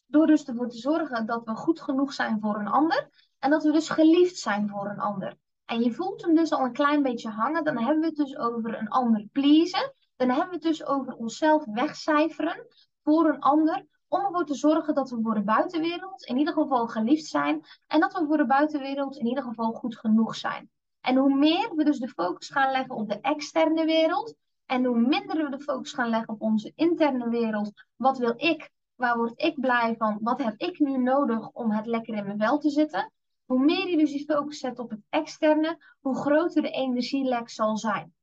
Door 0.07 0.27
dus 0.27 0.45
ervoor 0.45 0.69
te 0.69 0.79
zorgen 0.79 1.27
dat 1.27 1.45
we 1.45 1.55
goed 1.55 1.81
genoeg 1.81 2.13
zijn 2.13 2.41
voor 2.41 2.59
een 2.59 2.69
ander 2.69 3.09
en 3.39 3.51
dat 3.51 3.63
we 3.63 3.73
dus 3.73 3.89
geliefd 3.89 4.37
zijn 4.37 4.69
voor 4.69 4.87
een 4.87 4.99
ander. 4.99 5.37
En 5.65 5.83
je 5.83 5.93
voelt 5.93 6.23
hem 6.23 6.35
dus 6.35 6.53
al 6.53 6.65
een 6.65 6.73
klein 6.73 7.03
beetje 7.03 7.29
hangen, 7.29 7.65
dan 7.65 7.77
hebben 7.77 8.01
we 8.01 8.07
het 8.07 8.17
dus 8.17 8.37
over 8.37 8.79
een 8.79 8.89
ander 8.89 9.29
pleasen. 9.33 9.93
Dan 10.17 10.29
hebben 10.29 10.49
we 10.49 10.55
het 10.55 10.63
dus 10.63 10.85
over 10.85 11.15
onszelf 11.15 11.65
wegcijferen 11.65 12.67
voor 13.03 13.29
een 13.29 13.41
ander, 13.41 13.87
om 14.09 14.25
ervoor 14.25 14.47
te 14.47 14.55
zorgen 14.55 14.95
dat 14.95 15.11
we 15.11 15.21
voor 15.23 15.35
de 15.35 15.45
buitenwereld 15.45 16.25
in 16.25 16.37
ieder 16.37 16.55
geval 16.55 16.87
geliefd 16.87 17.27
zijn 17.27 17.65
en 17.87 18.01
dat 18.01 18.13
we 18.13 18.27
voor 18.27 18.37
de 18.37 18.47
buitenwereld 18.47 19.17
in 19.17 19.27
ieder 19.27 19.43
geval 19.43 19.73
goed 19.73 19.99
genoeg 19.99 20.37
zijn. 20.37 20.71
En 21.01 21.17
hoe 21.17 21.35
meer 21.35 21.75
we 21.75 21.85
dus 21.85 21.99
de 21.99 22.09
focus 22.09 22.49
gaan 22.51 22.73
leggen 22.73 22.95
op 22.95 23.09
de 23.09 23.21
externe 23.21 23.85
wereld 23.85 24.35
en 24.67 24.85
hoe 24.85 24.99
minder 24.99 25.45
we 25.45 25.57
de 25.57 25.61
focus 25.63 25.93
gaan 25.93 26.09
leggen 26.09 26.35
op 26.35 26.41
onze 26.41 26.73
interne 26.75 27.29
wereld, 27.29 27.73
wat 27.97 28.19
wil 28.19 28.35
ik, 28.37 28.71
waar 28.95 29.17
word 29.17 29.43
ik 29.43 29.61
blij 29.61 29.95
van, 29.99 30.19
wat 30.21 30.43
heb 30.43 30.55
ik 30.57 30.79
nu 30.79 30.99
nodig 30.99 31.51
om 31.53 31.71
het 31.71 31.87
lekker 31.87 32.15
in 32.15 32.25
mijn 32.25 32.39
vel 32.39 32.59
te 32.59 32.71
zitten, 32.71 33.13
hoe 33.45 33.65
meer 33.65 33.89
je 33.89 33.97
dus 33.97 34.11
die 34.11 34.25
focus 34.25 34.59
zet 34.59 34.79
op 34.79 34.91
het 34.91 35.01
externe, 35.09 35.79
hoe 36.01 36.17
groter 36.17 36.63
de 36.63 36.71
energielek 36.71 37.51
zal 37.51 37.77
zijn. 37.77 38.15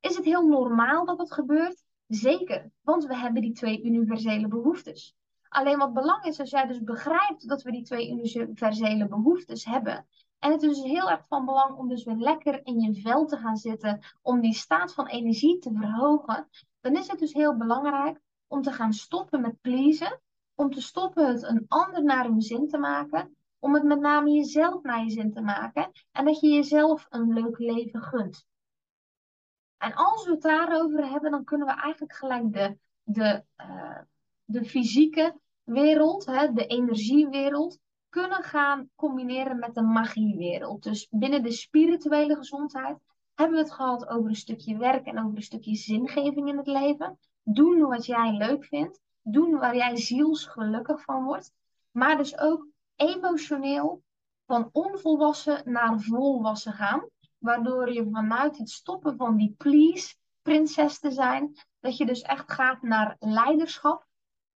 Is 0.00 0.16
het 0.16 0.24
heel 0.24 0.46
normaal 0.46 1.04
dat 1.04 1.18
dat 1.18 1.32
gebeurt? 1.32 1.84
Zeker, 2.06 2.70
want 2.80 3.04
we 3.04 3.16
hebben 3.16 3.42
die 3.42 3.52
twee 3.52 3.84
universele 3.84 4.48
behoeftes. 4.48 5.14
Alleen 5.48 5.78
wat 5.78 5.92
belangrijk 5.92 6.32
is, 6.32 6.40
als 6.40 6.50
jij 6.50 6.66
dus 6.66 6.82
begrijpt 6.82 7.48
dat 7.48 7.62
we 7.62 7.70
die 7.70 7.82
twee 7.82 8.10
universele 8.10 9.08
behoeftes 9.08 9.64
hebben. 9.64 10.06
En 10.40 10.52
het 10.52 10.62
is 10.62 10.68
dus 10.68 10.90
heel 10.90 11.10
erg 11.10 11.26
van 11.26 11.44
belang 11.44 11.76
om 11.76 11.88
dus 11.88 12.04
weer 12.04 12.16
lekker 12.16 12.66
in 12.66 12.80
je 12.80 13.00
vel 13.00 13.26
te 13.26 13.36
gaan 13.36 13.56
zitten, 13.56 14.00
om 14.22 14.40
die 14.40 14.54
staat 14.54 14.94
van 14.94 15.06
energie 15.06 15.58
te 15.58 15.72
verhogen. 15.72 16.48
Dan 16.80 16.96
is 16.96 17.08
het 17.08 17.18
dus 17.18 17.32
heel 17.32 17.56
belangrijk 17.56 18.20
om 18.46 18.62
te 18.62 18.72
gaan 18.72 18.92
stoppen 18.92 19.40
met 19.40 19.60
pleasen, 19.60 20.20
om 20.54 20.70
te 20.70 20.80
stoppen 20.80 21.26
het 21.26 21.42
een 21.42 21.64
ander 21.68 22.04
naar 22.04 22.24
hun 22.24 22.40
zin 22.40 22.68
te 22.68 22.78
maken, 22.78 23.36
om 23.58 23.74
het 23.74 23.82
met 23.82 24.00
name 24.00 24.30
jezelf 24.30 24.82
naar 24.82 25.04
je 25.04 25.10
zin 25.10 25.32
te 25.32 25.40
maken 25.40 25.90
en 26.12 26.24
dat 26.24 26.40
je 26.40 26.48
jezelf 26.48 27.06
een 27.08 27.32
leuk 27.32 27.58
leven 27.58 28.02
gunt. 28.02 28.46
En 29.76 29.94
als 29.94 30.24
we 30.24 30.30
het 30.30 30.42
daarover 30.42 31.10
hebben, 31.10 31.30
dan 31.30 31.44
kunnen 31.44 31.66
we 31.66 31.72
eigenlijk 31.72 32.12
gelijk 32.12 32.52
de, 32.52 32.78
de, 33.02 33.44
uh, 33.56 33.98
de 34.44 34.64
fysieke 34.64 35.40
wereld, 35.64 36.26
hè, 36.26 36.52
de 36.52 36.66
energiewereld, 36.66 37.78
kunnen 38.10 38.42
gaan 38.42 38.90
combineren 38.96 39.58
met 39.58 39.74
de 39.74 39.82
magiewereld. 39.82 40.82
Dus 40.82 41.06
binnen 41.10 41.42
de 41.42 41.52
spirituele 41.52 42.36
gezondheid 42.36 42.98
hebben 43.34 43.56
we 43.56 43.62
het 43.62 43.72
gehad 43.72 44.08
over 44.08 44.28
een 44.28 44.36
stukje 44.36 44.76
werk 44.76 45.06
en 45.06 45.18
over 45.18 45.36
een 45.36 45.42
stukje 45.42 45.74
zingeving 45.74 46.48
in 46.48 46.56
het 46.56 46.66
leven. 46.66 47.18
Doen 47.42 47.80
wat 47.80 48.06
jij 48.06 48.32
leuk 48.32 48.64
vindt. 48.64 49.00
Doen 49.22 49.58
waar 49.58 49.76
jij 49.76 49.96
zielsgelukkig 49.96 51.02
van 51.02 51.24
wordt. 51.24 51.52
Maar 51.90 52.16
dus 52.16 52.38
ook 52.38 52.66
emotioneel 52.96 54.02
van 54.46 54.68
onvolwassen 54.72 55.62
naar 55.64 56.00
volwassen 56.00 56.72
gaan. 56.72 57.08
Waardoor 57.38 57.92
je 57.92 58.08
vanuit 58.10 58.58
het 58.58 58.70
stoppen 58.70 59.16
van 59.16 59.36
die 59.36 59.54
please 59.58 60.14
prinses 60.42 60.98
te 60.98 61.10
zijn, 61.10 61.56
dat 61.80 61.96
je 61.96 62.06
dus 62.06 62.22
echt 62.22 62.52
gaat 62.52 62.82
naar 62.82 63.16
leiderschap, 63.18 64.06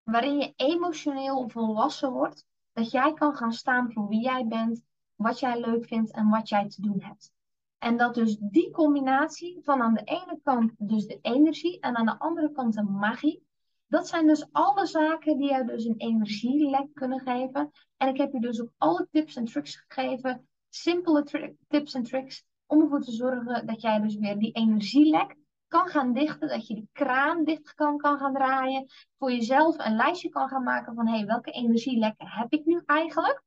waarin 0.03 0.39
je 0.39 0.53
emotioneel 0.57 1.49
volwassen 1.49 2.13
wordt, 2.13 2.47
dat 2.75 2.91
jij 2.91 3.13
kan 3.13 3.35
gaan 3.35 3.53
staan 3.53 3.93
voor 3.93 4.09
wie 4.09 4.23
jij 4.23 4.47
bent, 4.47 4.83
wat 5.17 5.39
jij 5.39 5.61
leuk 5.61 5.87
vindt 5.87 6.13
en 6.13 6.29
wat 6.29 6.49
jij 6.49 6.69
te 6.69 6.81
doen 6.81 7.01
hebt. 7.03 7.33
En 7.79 7.97
dat 7.97 8.15
dus 8.15 8.37
die 8.41 8.71
combinatie 8.71 9.61
van 9.63 9.83
aan 9.83 9.95
de 9.95 10.05
ene 10.05 10.41
kant 10.43 10.73
dus 10.79 11.07
de 11.07 11.19
energie 11.23 11.81
en 11.81 11.97
aan 11.97 12.07
de 12.07 12.19
andere 12.19 12.53
kant 12.53 12.75
de 12.75 12.83
magie, 12.83 13.47
dat 13.87 14.09
zijn 14.09 14.27
dus 14.27 14.49
alle 14.53 14.87
zaken 14.87 15.37
die 15.37 15.49
jou 15.49 15.67
dus 15.67 15.85
een 15.85 15.97
energielek 15.97 16.89
kunnen 16.95 17.21
geven. 17.21 17.71
En 17.97 18.09
ik 18.09 18.17
heb 18.17 18.33
je 18.33 18.41
dus 18.41 18.61
ook 18.61 18.71
alle 18.79 19.09
tips 19.11 19.37
en 19.37 19.45
tricks 19.45 19.85
gegeven, 19.87 20.49
simpele 20.69 21.55
tips 21.69 21.95
en 21.95 22.03
tricks, 22.03 22.45
om 22.67 22.81
ervoor 22.81 23.01
te 23.01 23.13
zorgen 23.13 23.67
dat 23.67 23.81
jij 23.81 24.01
dus 24.01 24.17
weer 24.17 24.39
die 24.39 24.53
energielek 24.53 25.37
kan 25.75 25.89
gaan 25.89 26.13
dichten, 26.13 26.49
dat 26.49 26.67
je 26.67 26.75
die 26.75 26.89
kraan 26.93 27.45
dicht 27.45 27.75
kan, 27.75 28.01
gaan 28.01 28.33
draaien, 28.33 28.87
voor 29.19 29.33
jezelf 29.33 29.79
een 29.79 29.97
lijstje 29.97 30.29
kan 30.29 30.49
gaan 30.49 30.63
maken 30.63 30.95
van 30.95 31.07
hé, 31.07 31.17
hey, 31.17 31.27
welke 31.27 31.51
energielekken 31.51 32.29
heb 32.29 32.53
ik 32.53 32.65
nu 32.65 32.83
eigenlijk? 32.87 33.43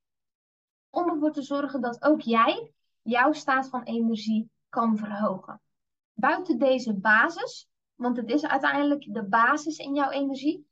Om 0.89 1.09
ervoor 1.09 1.31
te 1.31 1.41
zorgen 1.41 1.81
dat 1.81 2.03
ook 2.03 2.21
jij 2.21 2.71
jouw 3.01 3.31
staat 3.31 3.69
van 3.69 3.83
energie 3.83 4.51
kan 4.69 4.97
verhogen. 4.97 5.61
Buiten 6.13 6.57
deze 6.57 6.93
basis, 6.93 7.67
want 7.95 8.17
het 8.17 8.29
is 8.29 8.45
uiteindelijk 8.45 9.13
de 9.13 9.23
basis 9.23 9.77
in 9.77 9.95
jouw 9.95 10.09
energie, 10.09 10.67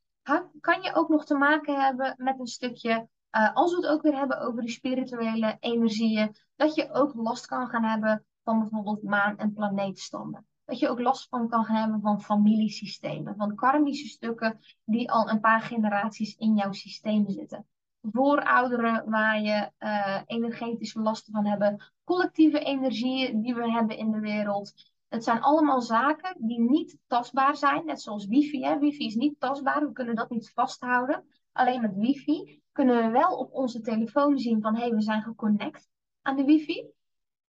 kan 0.59 0.81
je 0.81 0.93
ook 0.93 1.09
nog 1.09 1.25
te 1.25 1.35
maken 1.35 1.81
hebben 1.81 2.13
met 2.17 2.39
een 2.39 2.47
stukje, 2.47 3.07
uh, 3.31 3.55
als 3.55 3.71
we 3.71 3.77
het 3.77 3.87
ook 3.87 4.01
weer 4.01 4.17
hebben 4.17 4.39
over 4.39 4.61
die 4.61 4.71
spirituele 4.71 5.57
energieën, 5.59 6.35
dat 6.55 6.75
je 6.75 6.91
ook 6.91 7.13
last 7.13 7.45
kan 7.45 7.67
gaan 7.67 7.83
hebben 7.83 8.25
van 8.43 8.59
bijvoorbeeld 8.59 9.03
maan- 9.03 9.37
en 9.37 9.53
planeetstanden. 9.53 10.45
Dat 10.65 10.79
je 10.79 10.89
ook 10.89 10.99
last 10.99 11.29
van 11.29 11.49
kan 11.49 11.65
hebben 11.65 12.01
van 12.01 12.21
familiesystemen, 12.21 13.35
van 13.35 13.55
karmische 13.55 14.07
stukken 14.07 14.59
die 14.83 15.11
al 15.11 15.29
een 15.29 15.39
paar 15.39 15.61
generaties 15.61 16.35
in 16.35 16.55
jouw 16.55 16.71
systeem 16.71 17.29
zitten. 17.29 17.65
Voorouderen 18.01 19.09
waar 19.09 19.41
je 19.41 19.71
uh, 19.79 20.21
energetische 20.25 20.99
lasten 20.99 21.33
van 21.33 21.45
hebben, 21.45 21.91
collectieve 22.03 22.59
energieën 22.59 23.41
die 23.41 23.55
we 23.55 23.71
hebben 23.71 23.97
in 23.97 24.11
de 24.11 24.19
wereld. 24.19 24.73
Het 25.07 25.23
zijn 25.23 25.41
allemaal 25.41 25.81
zaken 25.81 26.35
die 26.39 26.59
niet 26.59 26.97
tastbaar 27.07 27.55
zijn, 27.55 27.85
net 27.85 28.01
zoals 28.01 28.25
wifi. 28.25 28.63
Hè. 28.63 28.79
Wifi 28.79 29.05
is 29.05 29.15
niet 29.15 29.39
tastbaar, 29.39 29.85
we 29.85 29.91
kunnen 29.91 30.15
dat 30.15 30.29
niet 30.29 30.51
vasthouden. 30.53 31.25
Alleen 31.51 31.81
met 31.81 31.95
wifi 31.95 32.61
kunnen 32.71 33.05
we 33.05 33.09
wel 33.09 33.37
op 33.37 33.53
onze 33.53 33.81
telefoon 33.81 34.37
zien 34.37 34.61
van 34.61 34.75
hé, 34.75 34.81
hey, 34.81 34.91
we 34.91 35.01
zijn 35.01 35.21
geconnect 35.21 35.89
aan 36.21 36.35
de 36.35 36.43
wifi 36.43 36.93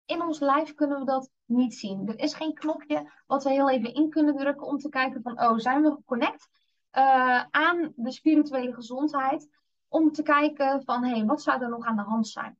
in 0.06 0.22
ons 0.22 0.40
lijf 0.40 0.74
kunnen 0.74 1.00
we 1.00 1.06
dat 1.06 1.32
niet 1.46 1.76
zien. 1.76 2.08
Er 2.08 2.20
is 2.20 2.34
geen 2.34 2.54
knopje 2.54 3.12
wat 3.28 3.44
we 3.44 3.50
heel 3.50 3.70
even 3.70 3.94
in 3.94 4.10
kunnen 4.10 4.36
drukken 4.36 4.68
om 4.68 4.78
te 4.78 4.90
kijken 4.90 5.22
van, 5.22 5.42
oh, 5.42 5.58
zijn 5.58 5.82
we 5.82 5.92
geconnect 5.92 6.48
uh, 6.94 7.44
aan 7.50 7.94
de 7.96 8.12
spirituele 8.12 8.74
gezondheid? 8.74 9.50
Om 9.88 10.12
te 10.12 10.24
kijken 10.24 10.84
van, 10.84 11.04
hé, 11.04 11.16
hey, 11.16 11.26
wat 11.26 11.42
zou 11.42 11.62
er 11.62 11.70
nog 11.70 11.86
aan 11.86 11.96
de 11.96 12.02
hand 12.02 12.28
zijn? 12.28 12.58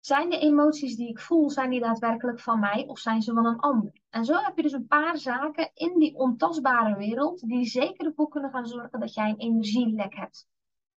Zijn 0.00 0.30
de 0.30 0.38
emoties 0.38 0.96
die 0.96 1.08
ik 1.08 1.20
voel, 1.20 1.50
zijn 1.50 1.70
die 1.70 1.80
daadwerkelijk 1.80 2.40
van 2.40 2.60
mij 2.60 2.84
of 2.86 2.98
zijn 2.98 3.22
ze 3.22 3.32
van 3.32 3.46
een 3.46 3.58
ander? 3.58 3.92
En 4.10 4.24
zo 4.24 4.34
heb 4.34 4.56
je 4.56 4.62
dus 4.62 4.72
een 4.72 4.86
paar 4.86 5.18
zaken 5.18 5.70
in 5.74 5.98
die 5.98 6.14
ontastbare 6.14 6.96
wereld 6.96 7.48
die 7.48 7.64
zeker 7.64 8.06
ervoor 8.06 8.28
kunnen 8.28 8.50
gaan 8.50 8.66
zorgen 8.66 9.00
dat 9.00 9.14
jij 9.14 9.28
een 9.28 9.38
energielek 9.38 10.14
hebt. 10.14 10.48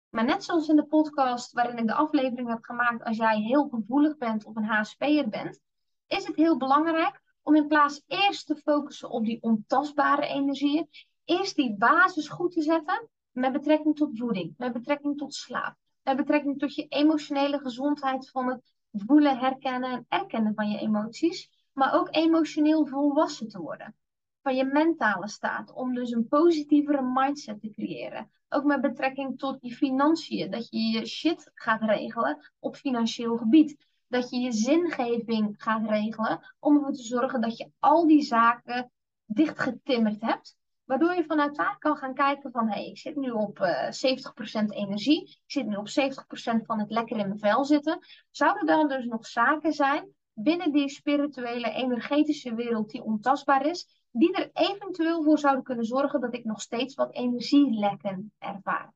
Maar 0.09 0.25
net 0.25 0.43
zoals 0.43 0.67
in 0.67 0.75
de 0.75 0.85
podcast 0.85 1.51
waarin 1.51 1.77
ik 1.77 1.87
de 1.87 1.93
aflevering 1.93 2.49
heb 2.49 2.63
gemaakt, 2.63 3.03
als 3.03 3.17
jij 3.17 3.39
heel 3.39 3.67
gevoelig 3.67 4.17
bent 4.17 4.45
of 4.45 4.55
een 4.55 4.65
HSP'er 4.65 5.29
bent, 5.29 5.61
is 6.07 6.27
het 6.27 6.35
heel 6.35 6.57
belangrijk 6.57 7.21
om 7.41 7.55
in 7.55 7.67
plaats 7.67 8.03
eerst 8.07 8.45
te 8.45 8.55
focussen 8.55 9.09
op 9.09 9.25
die 9.25 9.41
ontastbare 9.41 10.27
energieën, 10.27 10.89
eerst 11.25 11.55
die 11.55 11.75
basis 11.77 12.27
goed 12.27 12.51
te 12.51 12.61
zetten 12.61 13.09
met 13.31 13.51
betrekking 13.51 13.95
tot 13.95 14.17
voeding, 14.17 14.53
met 14.57 14.73
betrekking 14.73 15.17
tot 15.17 15.33
slaap, 15.33 15.75
met 16.03 16.15
betrekking 16.15 16.59
tot 16.59 16.75
je 16.75 16.87
emotionele 16.87 17.59
gezondheid 17.59 18.29
van 18.29 18.47
het 18.47 18.73
voelen, 18.91 19.37
herkennen 19.37 19.91
en 19.91 20.05
erkennen 20.09 20.53
van 20.53 20.69
je 20.69 20.79
emoties, 20.79 21.49
maar 21.73 21.93
ook 21.93 22.15
emotioneel 22.15 22.85
volwassen 22.85 23.47
te 23.47 23.59
worden. 23.59 23.95
Van 24.41 24.55
je 24.55 24.65
mentale 24.65 25.27
staat, 25.27 25.73
om 25.73 25.93
dus 25.93 26.11
een 26.11 26.27
positievere 26.27 27.01
mindset 27.01 27.61
te 27.61 27.69
creëren. 27.69 28.31
Ook 28.49 28.63
met 28.63 28.81
betrekking 28.81 29.39
tot 29.39 29.57
je 29.61 29.75
financiën. 29.75 30.51
Dat 30.51 30.69
je 30.69 30.79
je 30.79 31.05
shit 31.05 31.51
gaat 31.53 31.81
regelen 31.81 32.51
op 32.59 32.75
financieel 32.75 33.37
gebied. 33.37 33.77
Dat 34.07 34.29
je 34.29 34.39
je 34.39 34.51
zingeving 34.51 35.55
gaat 35.57 35.89
regelen 35.89 36.55
om 36.59 36.75
ervoor 36.75 36.93
te 36.93 37.03
zorgen 37.03 37.41
dat 37.41 37.57
je 37.57 37.71
al 37.79 38.07
die 38.07 38.21
zaken 38.21 38.91
dichtgetimmerd 39.25 40.21
hebt. 40.21 40.55
Waardoor 40.83 41.13
je 41.13 41.23
vanuit 41.23 41.55
daar 41.55 41.77
kan 41.77 41.97
gaan 41.97 42.13
kijken 42.13 42.51
van, 42.51 42.67
hé, 42.67 42.73
hey, 42.73 42.85
ik 42.85 42.97
zit 42.97 43.15
nu 43.15 43.31
op 43.31 43.59
uh, 43.59 43.87
eh, 43.87 44.63
70% 44.63 44.65
energie. 44.69 45.21
Ik 45.21 45.51
zit 45.51 45.65
nu 45.65 45.75
op 45.75 45.87
70% 45.89 46.65
van 46.65 46.79
het 46.79 46.91
lekker 46.91 47.17
in 47.17 47.27
mijn 47.27 47.39
vel 47.39 47.65
zitten. 47.65 47.99
Zouden 48.31 48.67
er 48.67 48.87
dus 48.87 49.05
nog 49.05 49.27
zaken 49.27 49.73
zijn 49.73 50.13
binnen 50.35 50.71
die 50.71 50.89
spirituele, 50.89 51.71
energetische 51.71 52.55
wereld 52.55 52.89
die 52.89 53.03
ontastbaar 53.03 53.65
is, 53.65 54.03
die 54.11 54.33
er 54.33 54.49
eventueel 54.53 55.23
voor 55.23 55.39
zouden 55.39 55.63
kunnen 55.63 55.85
zorgen 55.85 56.21
dat 56.21 56.33
ik 56.33 56.43
nog 56.43 56.61
steeds 56.61 56.95
wat 56.95 57.13
energielekken 57.13 58.31
ervaar. 58.37 58.93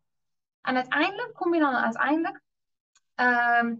En 0.62 0.76
uiteindelijk 0.76 1.34
kom 1.34 1.54
je 1.54 1.60
dan 1.60 1.76
uiteindelijk 1.76 2.42
um, 3.16 3.80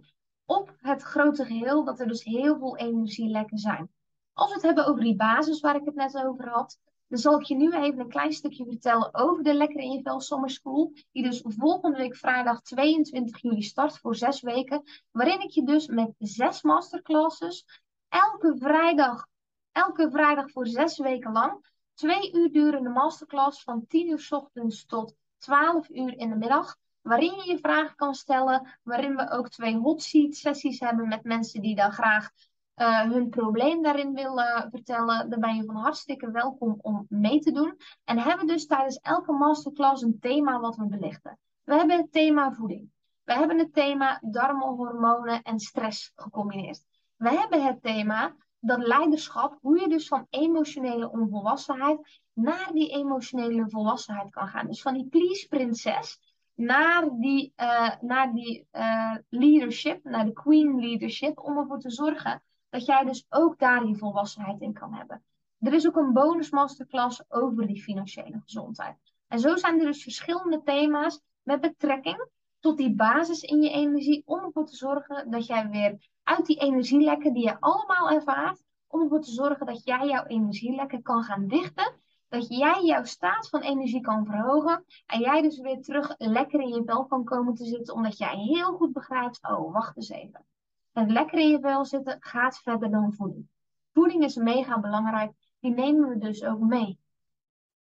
op 0.50 0.74
het 0.80 1.02
grote 1.02 1.44
geheel 1.44 1.84
dat 1.84 2.00
er 2.00 2.08
dus 2.08 2.24
heel 2.24 2.58
veel 2.58 2.76
energielekken 2.76 3.58
zijn. 3.58 3.90
Als 4.32 4.48
we 4.48 4.54
het 4.54 4.64
hebben 4.64 4.86
over 4.86 5.02
die 5.02 5.16
basis 5.16 5.60
waar 5.60 5.76
ik 5.76 5.84
het 5.84 5.94
net 5.94 6.16
over 6.16 6.48
had, 6.48 6.78
dan 7.08 7.18
zal 7.18 7.40
ik 7.40 7.46
je 7.46 7.54
nu 7.54 7.72
even 7.72 8.00
een 8.00 8.08
klein 8.08 8.32
stukje 8.32 8.64
vertellen 8.64 9.14
over 9.14 9.42
de 9.42 9.54
Lekker 9.54 9.80
in 9.80 9.90
je 9.90 10.02
Vel 10.02 10.20
Summer 10.20 10.50
School. 10.50 10.92
Die 11.12 11.22
dus 11.22 11.42
volgende 11.44 11.98
week 11.98 12.16
vrijdag 12.16 12.60
22 12.60 13.42
juli 13.42 13.62
start 13.62 13.98
voor 13.98 14.16
zes 14.16 14.40
weken. 14.40 14.82
Waarin 15.10 15.40
ik 15.40 15.50
je 15.50 15.64
dus 15.64 15.86
met 15.86 16.14
zes 16.18 16.62
masterclasses 16.62 17.82
elke 18.08 18.56
vrijdag 18.58 19.26
elke 19.72 20.10
vrijdag 20.10 20.50
voor 20.50 20.66
zes 20.66 20.98
weken 20.98 21.32
lang 21.32 21.68
twee 21.94 22.32
uur 22.32 22.52
durende 22.52 22.88
masterclass 22.88 23.62
van 23.62 23.86
10 23.86 24.08
uur 24.08 24.20
s 24.20 24.32
ochtends 24.32 24.86
tot 24.86 25.14
12 25.38 25.88
uur 25.88 26.18
in 26.18 26.28
de 26.28 26.36
middag. 26.36 26.76
Waarin 27.02 27.34
je 27.34 27.50
je 27.50 27.58
vragen 27.58 27.96
kan 27.96 28.14
stellen. 28.14 28.78
Waarin 28.82 29.16
we 29.16 29.30
ook 29.30 29.48
twee 29.48 29.76
hot 29.76 30.02
seat 30.02 30.34
sessies 30.34 30.80
hebben 30.80 31.08
met 31.08 31.24
mensen 31.24 31.62
die 31.62 31.74
dan 31.74 31.92
graag 31.92 32.30
uh, 32.76 33.00
hun 33.00 33.28
probleem 33.28 33.82
daarin 33.82 34.14
willen 34.14 34.68
vertellen. 34.70 35.30
Dan 35.30 35.40
ben 35.40 35.56
je 35.56 35.64
van 35.64 35.76
hartstikke 35.76 36.30
welkom 36.30 36.78
om 36.80 37.06
mee 37.08 37.40
te 37.40 37.52
doen. 37.52 37.76
En 38.04 38.18
hebben 38.18 38.46
dus 38.46 38.66
tijdens 38.66 38.98
elke 38.98 39.32
masterclass 39.32 40.02
een 40.02 40.18
thema 40.20 40.60
wat 40.60 40.76
we 40.76 40.86
belichten. 40.86 41.38
We 41.64 41.74
hebben 41.74 41.96
het 41.96 42.12
thema 42.12 42.52
voeding. 42.52 42.90
We 43.24 43.32
hebben 43.32 43.58
het 43.58 43.74
thema 43.74 44.18
darmenhormonen 44.22 45.42
en 45.42 45.58
stress 45.58 46.12
gecombineerd. 46.14 46.84
We 47.16 47.28
hebben 47.28 47.64
het 47.64 47.82
thema 47.82 48.34
dat 48.60 48.86
leiderschap, 48.86 49.58
hoe 49.60 49.80
je 49.80 49.88
dus 49.88 50.08
van 50.08 50.26
emotionele 50.30 51.10
onvolwassenheid 51.10 52.20
naar 52.32 52.70
die 52.72 52.88
emotionele 52.88 53.68
volwassenheid 53.68 54.30
kan 54.30 54.48
gaan. 54.48 54.66
Dus 54.66 54.82
van 54.82 54.94
die 54.94 55.08
please 55.08 55.48
prinses 55.48 56.29
naar 56.60 57.08
die, 57.18 57.52
uh, 57.56 57.90
naar 58.00 58.32
die 58.32 58.66
uh, 58.72 59.16
leadership, 59.28 60.04
naar 60.04 60.24
de 60.24 60.32
queen 60.32 60.80
leadership, 60.80 61.38
om 61.38 61.58
ervoor 61.58 61.78
te 61.78 61.90
zorgen 61.90 62.42
dat 62.68 62.86
jij 62.86 63.04
dus 63.04 63.26
ook 63.28 63.58
daar 63.58 63.84
die 63.84 63.96
volwassenheid 63.96 64.60
in 64.60 64.72
kan 64.72 64.94
hebben. 64.94 65.22
Er 65.58 65.72
is 65.72 65.86
ook 65.86 65.96
een 65.96 66.12
bonus 66.12 66.50
masterclass 66.50 67.22
over 67.28 67.66
die 67.66 67.82
financiële 67.82 68.40
gezondheid. 68.44 68.96
En 69.28 69.40
zo 69.40 69.56
zijn 69.56 69.80
er 69.80 69.86
dus 69.86 70.02
verschillende 70.02 70.62
thema's 70.62 71.20
met 71.42 71.60
betrekking 71.60 72.28
tot 72.58 72.76
die 72.76 72.94
basis 72.94 73.42
in 73.42 73.62
je 73.62 73.70
energie, 73.70 74.22
om 74.24 74.44
ervoor 74.44 74.66
te 74.66 74.76
zorgen 74.76 75.30
dat 75.30 75.46
jij 75.46 75.68
weer 75.68 76.08
uit 76.22 76.46
die 76.46 76.60
energielekken 76.60 77.32
die 77.32 77.44
je 77.44 77.60
allemaal 77.60 78.10
ervaart, 78.10 78.62
om 78.86 79.00
ervoor 79.00 79.20
te 79.20 79.30
zorgen 79.30 79.66
dat 79.66 79.84
jij 79.84 80.06
jouw 80.06 80.24
energielekken 80.24 81.02
kan 81.02 81.22
gaan 81.22 81.46
dichten, 81.46 81.89
dat 82.30 82.48
jij 82.48 82.82
jouw 82.84 83.04
staat 83.04 83.48
van 83.48 83.60
energie 83.60 84.00
kan 84.00 84.26
verhogen 84.26 84.84
en 85.06 85.20
jij 85.20 85.42
dus 85.42 85.58
weer 85.58 85.82
terug 85.82 86.14
lekker 86.18 86.60
in 86.60 86.68
je 86.68 86.82
vel 86.84 87.04
kan 87.06 87.24
komen 87.24 87.54
te 87.54 87.64
zitten, 87.64 87.94
omdat 87.94 88.18
jij 88.18 88.36
heel 88.36 88.72
goed 88.72 88.92
begrijpt, 88.92 89.38
oh, 89.42 89.72
wacht 89.72 89.96
eens 89.96 90.08
even. 90.08 90.44
Het 90.92 91.10
lekker 91.10 91.38
in 91.38 91.48
je 91.48 91.60
vel 91.60 91.84
zitten 91.84 92.16
gaat 92.20 92.58
verder 92.58 92.90
dan 92.90 93.12
voeding. 93.12 93.48
Voeding 93.92 94.24
is 94.24 94.36
mega 94.36 94.80
belangrijk, 94.80 95.32
die 95.60 95.70
nemen 95.70 96.08
we 96.08 96.18
dus 96.18 96.44
ook 96.44 96.60
mee. 96.60 96.98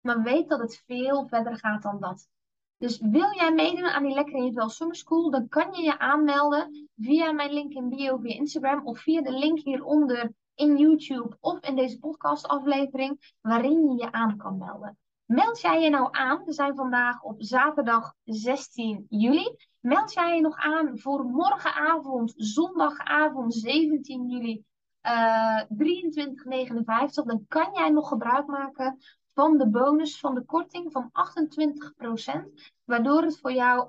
Maar 0.01 0.23
weet 0.23 0.49
dat 0.49 0.61
het 0.61 0.83
veel 0.87 1.27
verder 1.27 1.57
gaat 1.57 1.83
dan 1.83 2.01
dat. 2.01 2.29
Dus 2.77 3.01
wil 3.01 3.35
jij 3.35 3.53
meedoen 3.53 3.89
aan 3.89 4.03
die 4.03 4.15
Lekker 4.15 4.35
in 4.35 4.45
je 4.45 4.53
Vel 4.53 4.69
Summer 4.69 4.97
School, 4.97 5.31
dan 5.31 5.49
kan 5.49 5.73
je 5.73 5.83
je 5.83 5.99
aanmelden 5.99 6.89
via 6.97 7.33
mijn 7.33 7.53
link 7.53 7.73
in 7.73 7.89
bio 7.89 8.17
via 8.17 8.35
Instagram 8.35 8.87
of 8.87 8.99
via 8.99 9.23
de 9.23 9.33
link 9.33 9.59
hieronder 9.59 10.33
in 10.55 10.77
YouTube 10.77 11.37
of 11.41 11.61
in 11.61 11.77
deze 11.77 11.99
podcastaflevering 11.99 13.35
waarin 13.41 13.89
je 13.89 14.05
je 14.05 14.13
aan 14.13 14.37
kan 14.37 14.59
melden. 14.59 14.99
Meld 15.25 15.61
jij 15.61 15.83
je 15.83 15.91
nou 15.91 16.09
aan? 16.11 16.45
We 16.45 16.53
zijn 16.53 16.75
vandaag 16.75 17.23
op 17.23 17.43
zaterdag 17.43 18.15
16 18.25 19.07
juli. 19.09 19.57
Meld 19.81 20.13
jij 20.13 20.35
je 20.35 20.41
nog 20.41 20.57
aan 20.57 20.99
voor 20.99 21.25
morgenavond, 21.25 22.33
zondagavond 22.37 23.55
17 23.55 24.29
juli 24.29 24.65
uh, 25.07 25.61
eh, 25.61 25.67
23,59. 25.69 27.25
Dan 27.25 27.45
kan 27.49 27.71
jij 27.73 27.91
nog 27.91 28.09
gebruik 28.09 28.47
maken 28.47 28.99
van 29.35 29.59
de 29.59 29.69
bonus 29.69 30.21
van 30.21 30.35
de 30.35 30.45
korting 30.45 30.93
van 30.93 31.11
28%, 31.13 32.73
waardoor 32.85 33.23
het 33.23 33.41
voor 33.41 33.53
jou 33.53 33.89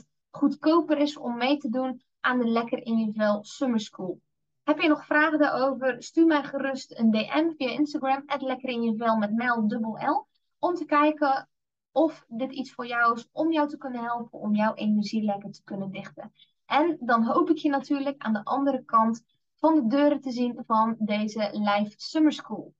28% 0.00 0.06
goedkoper 0.30 0.98
is 0.98 1.16
om 1.16 1.36
mee 1.36 1.56
te 1.56 1.68
doen 1.68 2.02
aan 2.20 2.38
de 2.38 2.46
Lekker 2.48 2.86
in 2.86 2.98
je 2.98 3.12
Vel 3.12 3.44
Summer 3.44 3.80
School. 3.80 4.20
Heb 4.68 4.80
je 4.80 4.88
nog 4.88 5.06
vragen 5.06 5.38
daarover? 5.38 6.02
Stuur 6.02 6.26
mij 6.26 6.42
gerust 6.42 6.98
een 6.98 7.10
DM 7.10 7.50
via 7.56 7.68
Instagram, 7.68 8.24
Lekker 8.38 8.68
in 8.68 8.82
je 8.82 8.96
Vel 8.96 9.16
met 9.16 9.34
Mel 9.34 9.68
dubbel 9.68 9.96
L, 9.96 10.26
om 10.58 10.74
te 10.74 10.84
kijken 10.84 11.48
of 11.92 12.24
dit 12.28 12.52
iets 12.52 12.72
voor 12.72 12.86
jou 12.86 13.14
is 13.14 13.28
om 13.32 13.52
jou 13.52 13.68
te 13.68 13.78
kunnen 13.78 14.02
helpen, 14.02 14.38
om 14.38 14.54
jouw 14.54 14.74
energie 14.74 15.22
lekker 15.22 15.50
te 15.50 15.62
kunnen 15.64 15.90
dichten. 15.90 16.32
En 16.66 16.96
dan 17.00 17.24
hoop 17.24 17.50
ik 17.50 17.56
je 17.56 17.68
natuurlijk 17.68 18.22
aan 18.22 18.32
de 18.32 18.44
andere 18.44 18.84
kant 18.84 19.22
van 19.54 19.74
de 19.74 19.86
deuren 19.86 20.20
te 20.20 20.30
zien 20.30 20.62
van 20.66 20.96
deze 20.98 21.50
live 21.52 21.94
Summer 21.96 22.32
School. 22.32 22.74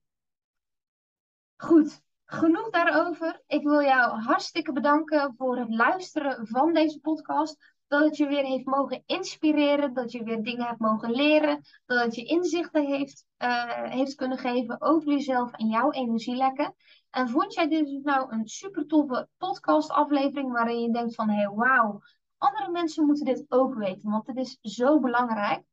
Goed, 1.55 2.01
genoeg 2.25 2.69
daarover. 2.69 3.41
Ik 3.47 3.63
wil 3.63 3.81
jou 3.81 4.19
hartstikke 4.21 4.71
bedanken 4.71 5.33
voor 5.37 5.57
het 5.57 5.75
luisteren 5.75 6.47
van 6.47 6.73
deze 6.73 6.99
podcast. 6.99 7.77
Dat 7.89 8.03
het 8.03 8.17
je 8.17 8.27
weer 8.27 8.43
heeft 8.43 8.65
mogen 8.65 9.03
inspireren, 9.05 9.93
dat 9.93 10.11
je 10.11 10.23
weer 10.23 10.43
dingen 10.43 10.65
hebt 10.65 10.79
mogen 10.79 11.11
leren, 11.11 11.61
dat 11.85 12.03
het 12.03 12.15
je 12.15 12.25
inzichten 12.25 12.85
heeft, 12.85 13.25
uh, 13.37 13.83
heeft 13.83 14.15
kunnen 14.15 14.37
geven 14.37 14.81
over 14.81 15.11
jezelf 15.11 15.51
en 15.51 15.67
jouw 15.67 15.91
energielekken. 15.91 16.75
En 17.09 17.29
vond 17.29 17.53
jij 17.53 17.67
dit 17.67 17.85
dus 17.85 18.01
nou 18.03 18.31
een 18.31 18.47
super 18.47 18.85
toffe 18.85 19.27
podcast 19.37 19.89
aflevering 19.89 20.51
waarin 20.51 20.81
je 20.81 20.91
denkt 20.91 21.15
van 21.15 21.29
hé 21.29 21.35
hey, 21.35 21.49
wauw, 21.49 22.01
andere 22.37 22.71
mensen 22.71 23.05
moeten 23.05 23.25
dit 23.25 23.45
ook 23.47 23.73
weten, 23.73 24.09
want 24.09 24.27
het 24.27 24.37
is 24.37 24.57
zo 24.61 24.99
belangrijk. 24.99 25.63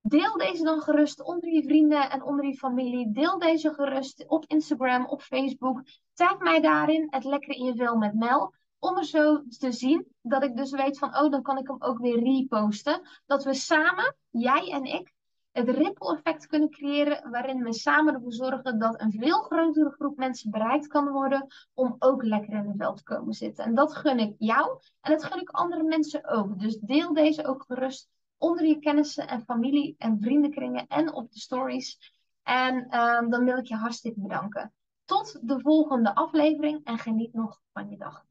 Deel 0.00 0.36
deze 0.36 0.62
dan 0.62 0.80
gerust 0.80 1.22
onder 1.22 1.50
je 1.50 1.62
vrienden 1.62 2.10
en 2.10 2.22
onder 2.22 2.44
je 2.46 2.56
familie. 2.56 3.12
Deel 3.12 3.38
deze 3.38 3.74
gerust 3.74 4.24
op 4.26 4.44
Instagram, 4.46 5.06
op 5.06 5.22
Facebook. 5.22 5.82
Tag 6.14 6.38
mij 6.38 6.60
daarin, 6.60 7.06
het 7.10 7.24
lekker 7.24 7.54
in 7.54 7.64
je 7.64 7.74
vel 7.74 7.96
met 7.96 8.14
Mel. 8.14 8.54
Om 8.86 8.96
er 8.96 9.04
zo 9.04 9.42
te 9.58 9.72
zien 9.72 10.06
dat 10.22 10.42
ik 10.42 10.56
dus 10.56 10.70
weet 10.70 10.98
van, 10.98 11.16
oh, 11.16 11.30
dan 11.30 11.42
kan 11.42 11.58
ik 11.58 11.66
hem 11.66 11.82
ook 11.82 11.98
weer 11.98 12.22
reposten. 12.22 13.00
Dat 13.26 13.44
we 13.44 13.54
samen, 13.54 14.16
jij 14.30 14.70
en 14.70 14.84
ik, 14.84 15.12
het 15.52 15.68
ripple 15.68 16.14
effect 16.16 16.46
kunnen 16.46 16.70
creëren. 16.70 17.30
Waarin 17.30 17.62
we 17.62 17.72
samen 17.72 18.14
ervoor 18.14 18.32
zorgen 18.32 18.78
dat 18.78 19.00
een 19.00 19.12
veel 19.12 19.42
grotere 19.42 19.90
groep 19.90 20.16
mensen 20.16 20.50
bereikt 20.50 20.86
kan 20.86 21.08
worden. 21.08 21.46
Om 21.74 21.96
ook 21.98 22.22
lekker 22.22 22.52
in 22.52 22.66
het 22.66 22.76
vel 22.76 22.94
te 22.94 23.02
komen 23.02 23.34
zitten. 23.34 23.64
En 23.64 23.74
dat 23.74 23.96
gun 23.96 24.18
ik 24.18 24.34
jou 24.38 24.80
en 25.00 25.12
dat 25.12 25.24
gun 25.24 25.40
ik 25.40 25.50
andere 25.50 25.82
mensen 25.82 26.28
ook. 26.28 26.58
Dus 26.58 26.78
deel 26.78 27.12
deze 27.14 27.46
ook 27.46 27.64
gerust 27.66 28.08
onder 28.38 28.64
je 28.64 28.78
kennissen 28.78 29.28
en 29.28 29.42
familie 29.42 29.94
en 29.98 30.18
vriendenkringen 30.20 30.86
en 30.86 31.14
op 31.14 31.32
de 31.32 31.38
stories. 31.38 32.14
En 32.42 32.98
um, 33.00 33.30
dan 33.30 33.44
wil 33.44 33.56
ik 33.56 33.66
je 33.66 33.76
hartstikke 33.76 34.20
bedanken. 34.20 34.72
Tot 35.04 35.38
de 35.42 35.60
volgende 35.60 36.14
aflevering 36.14 36.84
en 36.84 36.98
geniet 36.98 37.32
nog 37.32 37.60
van 37.72 37.90
je 37.90 37.96
dag. 37.96 38.24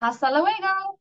Hasta 0.00 0.30
luego! 0.30 0.99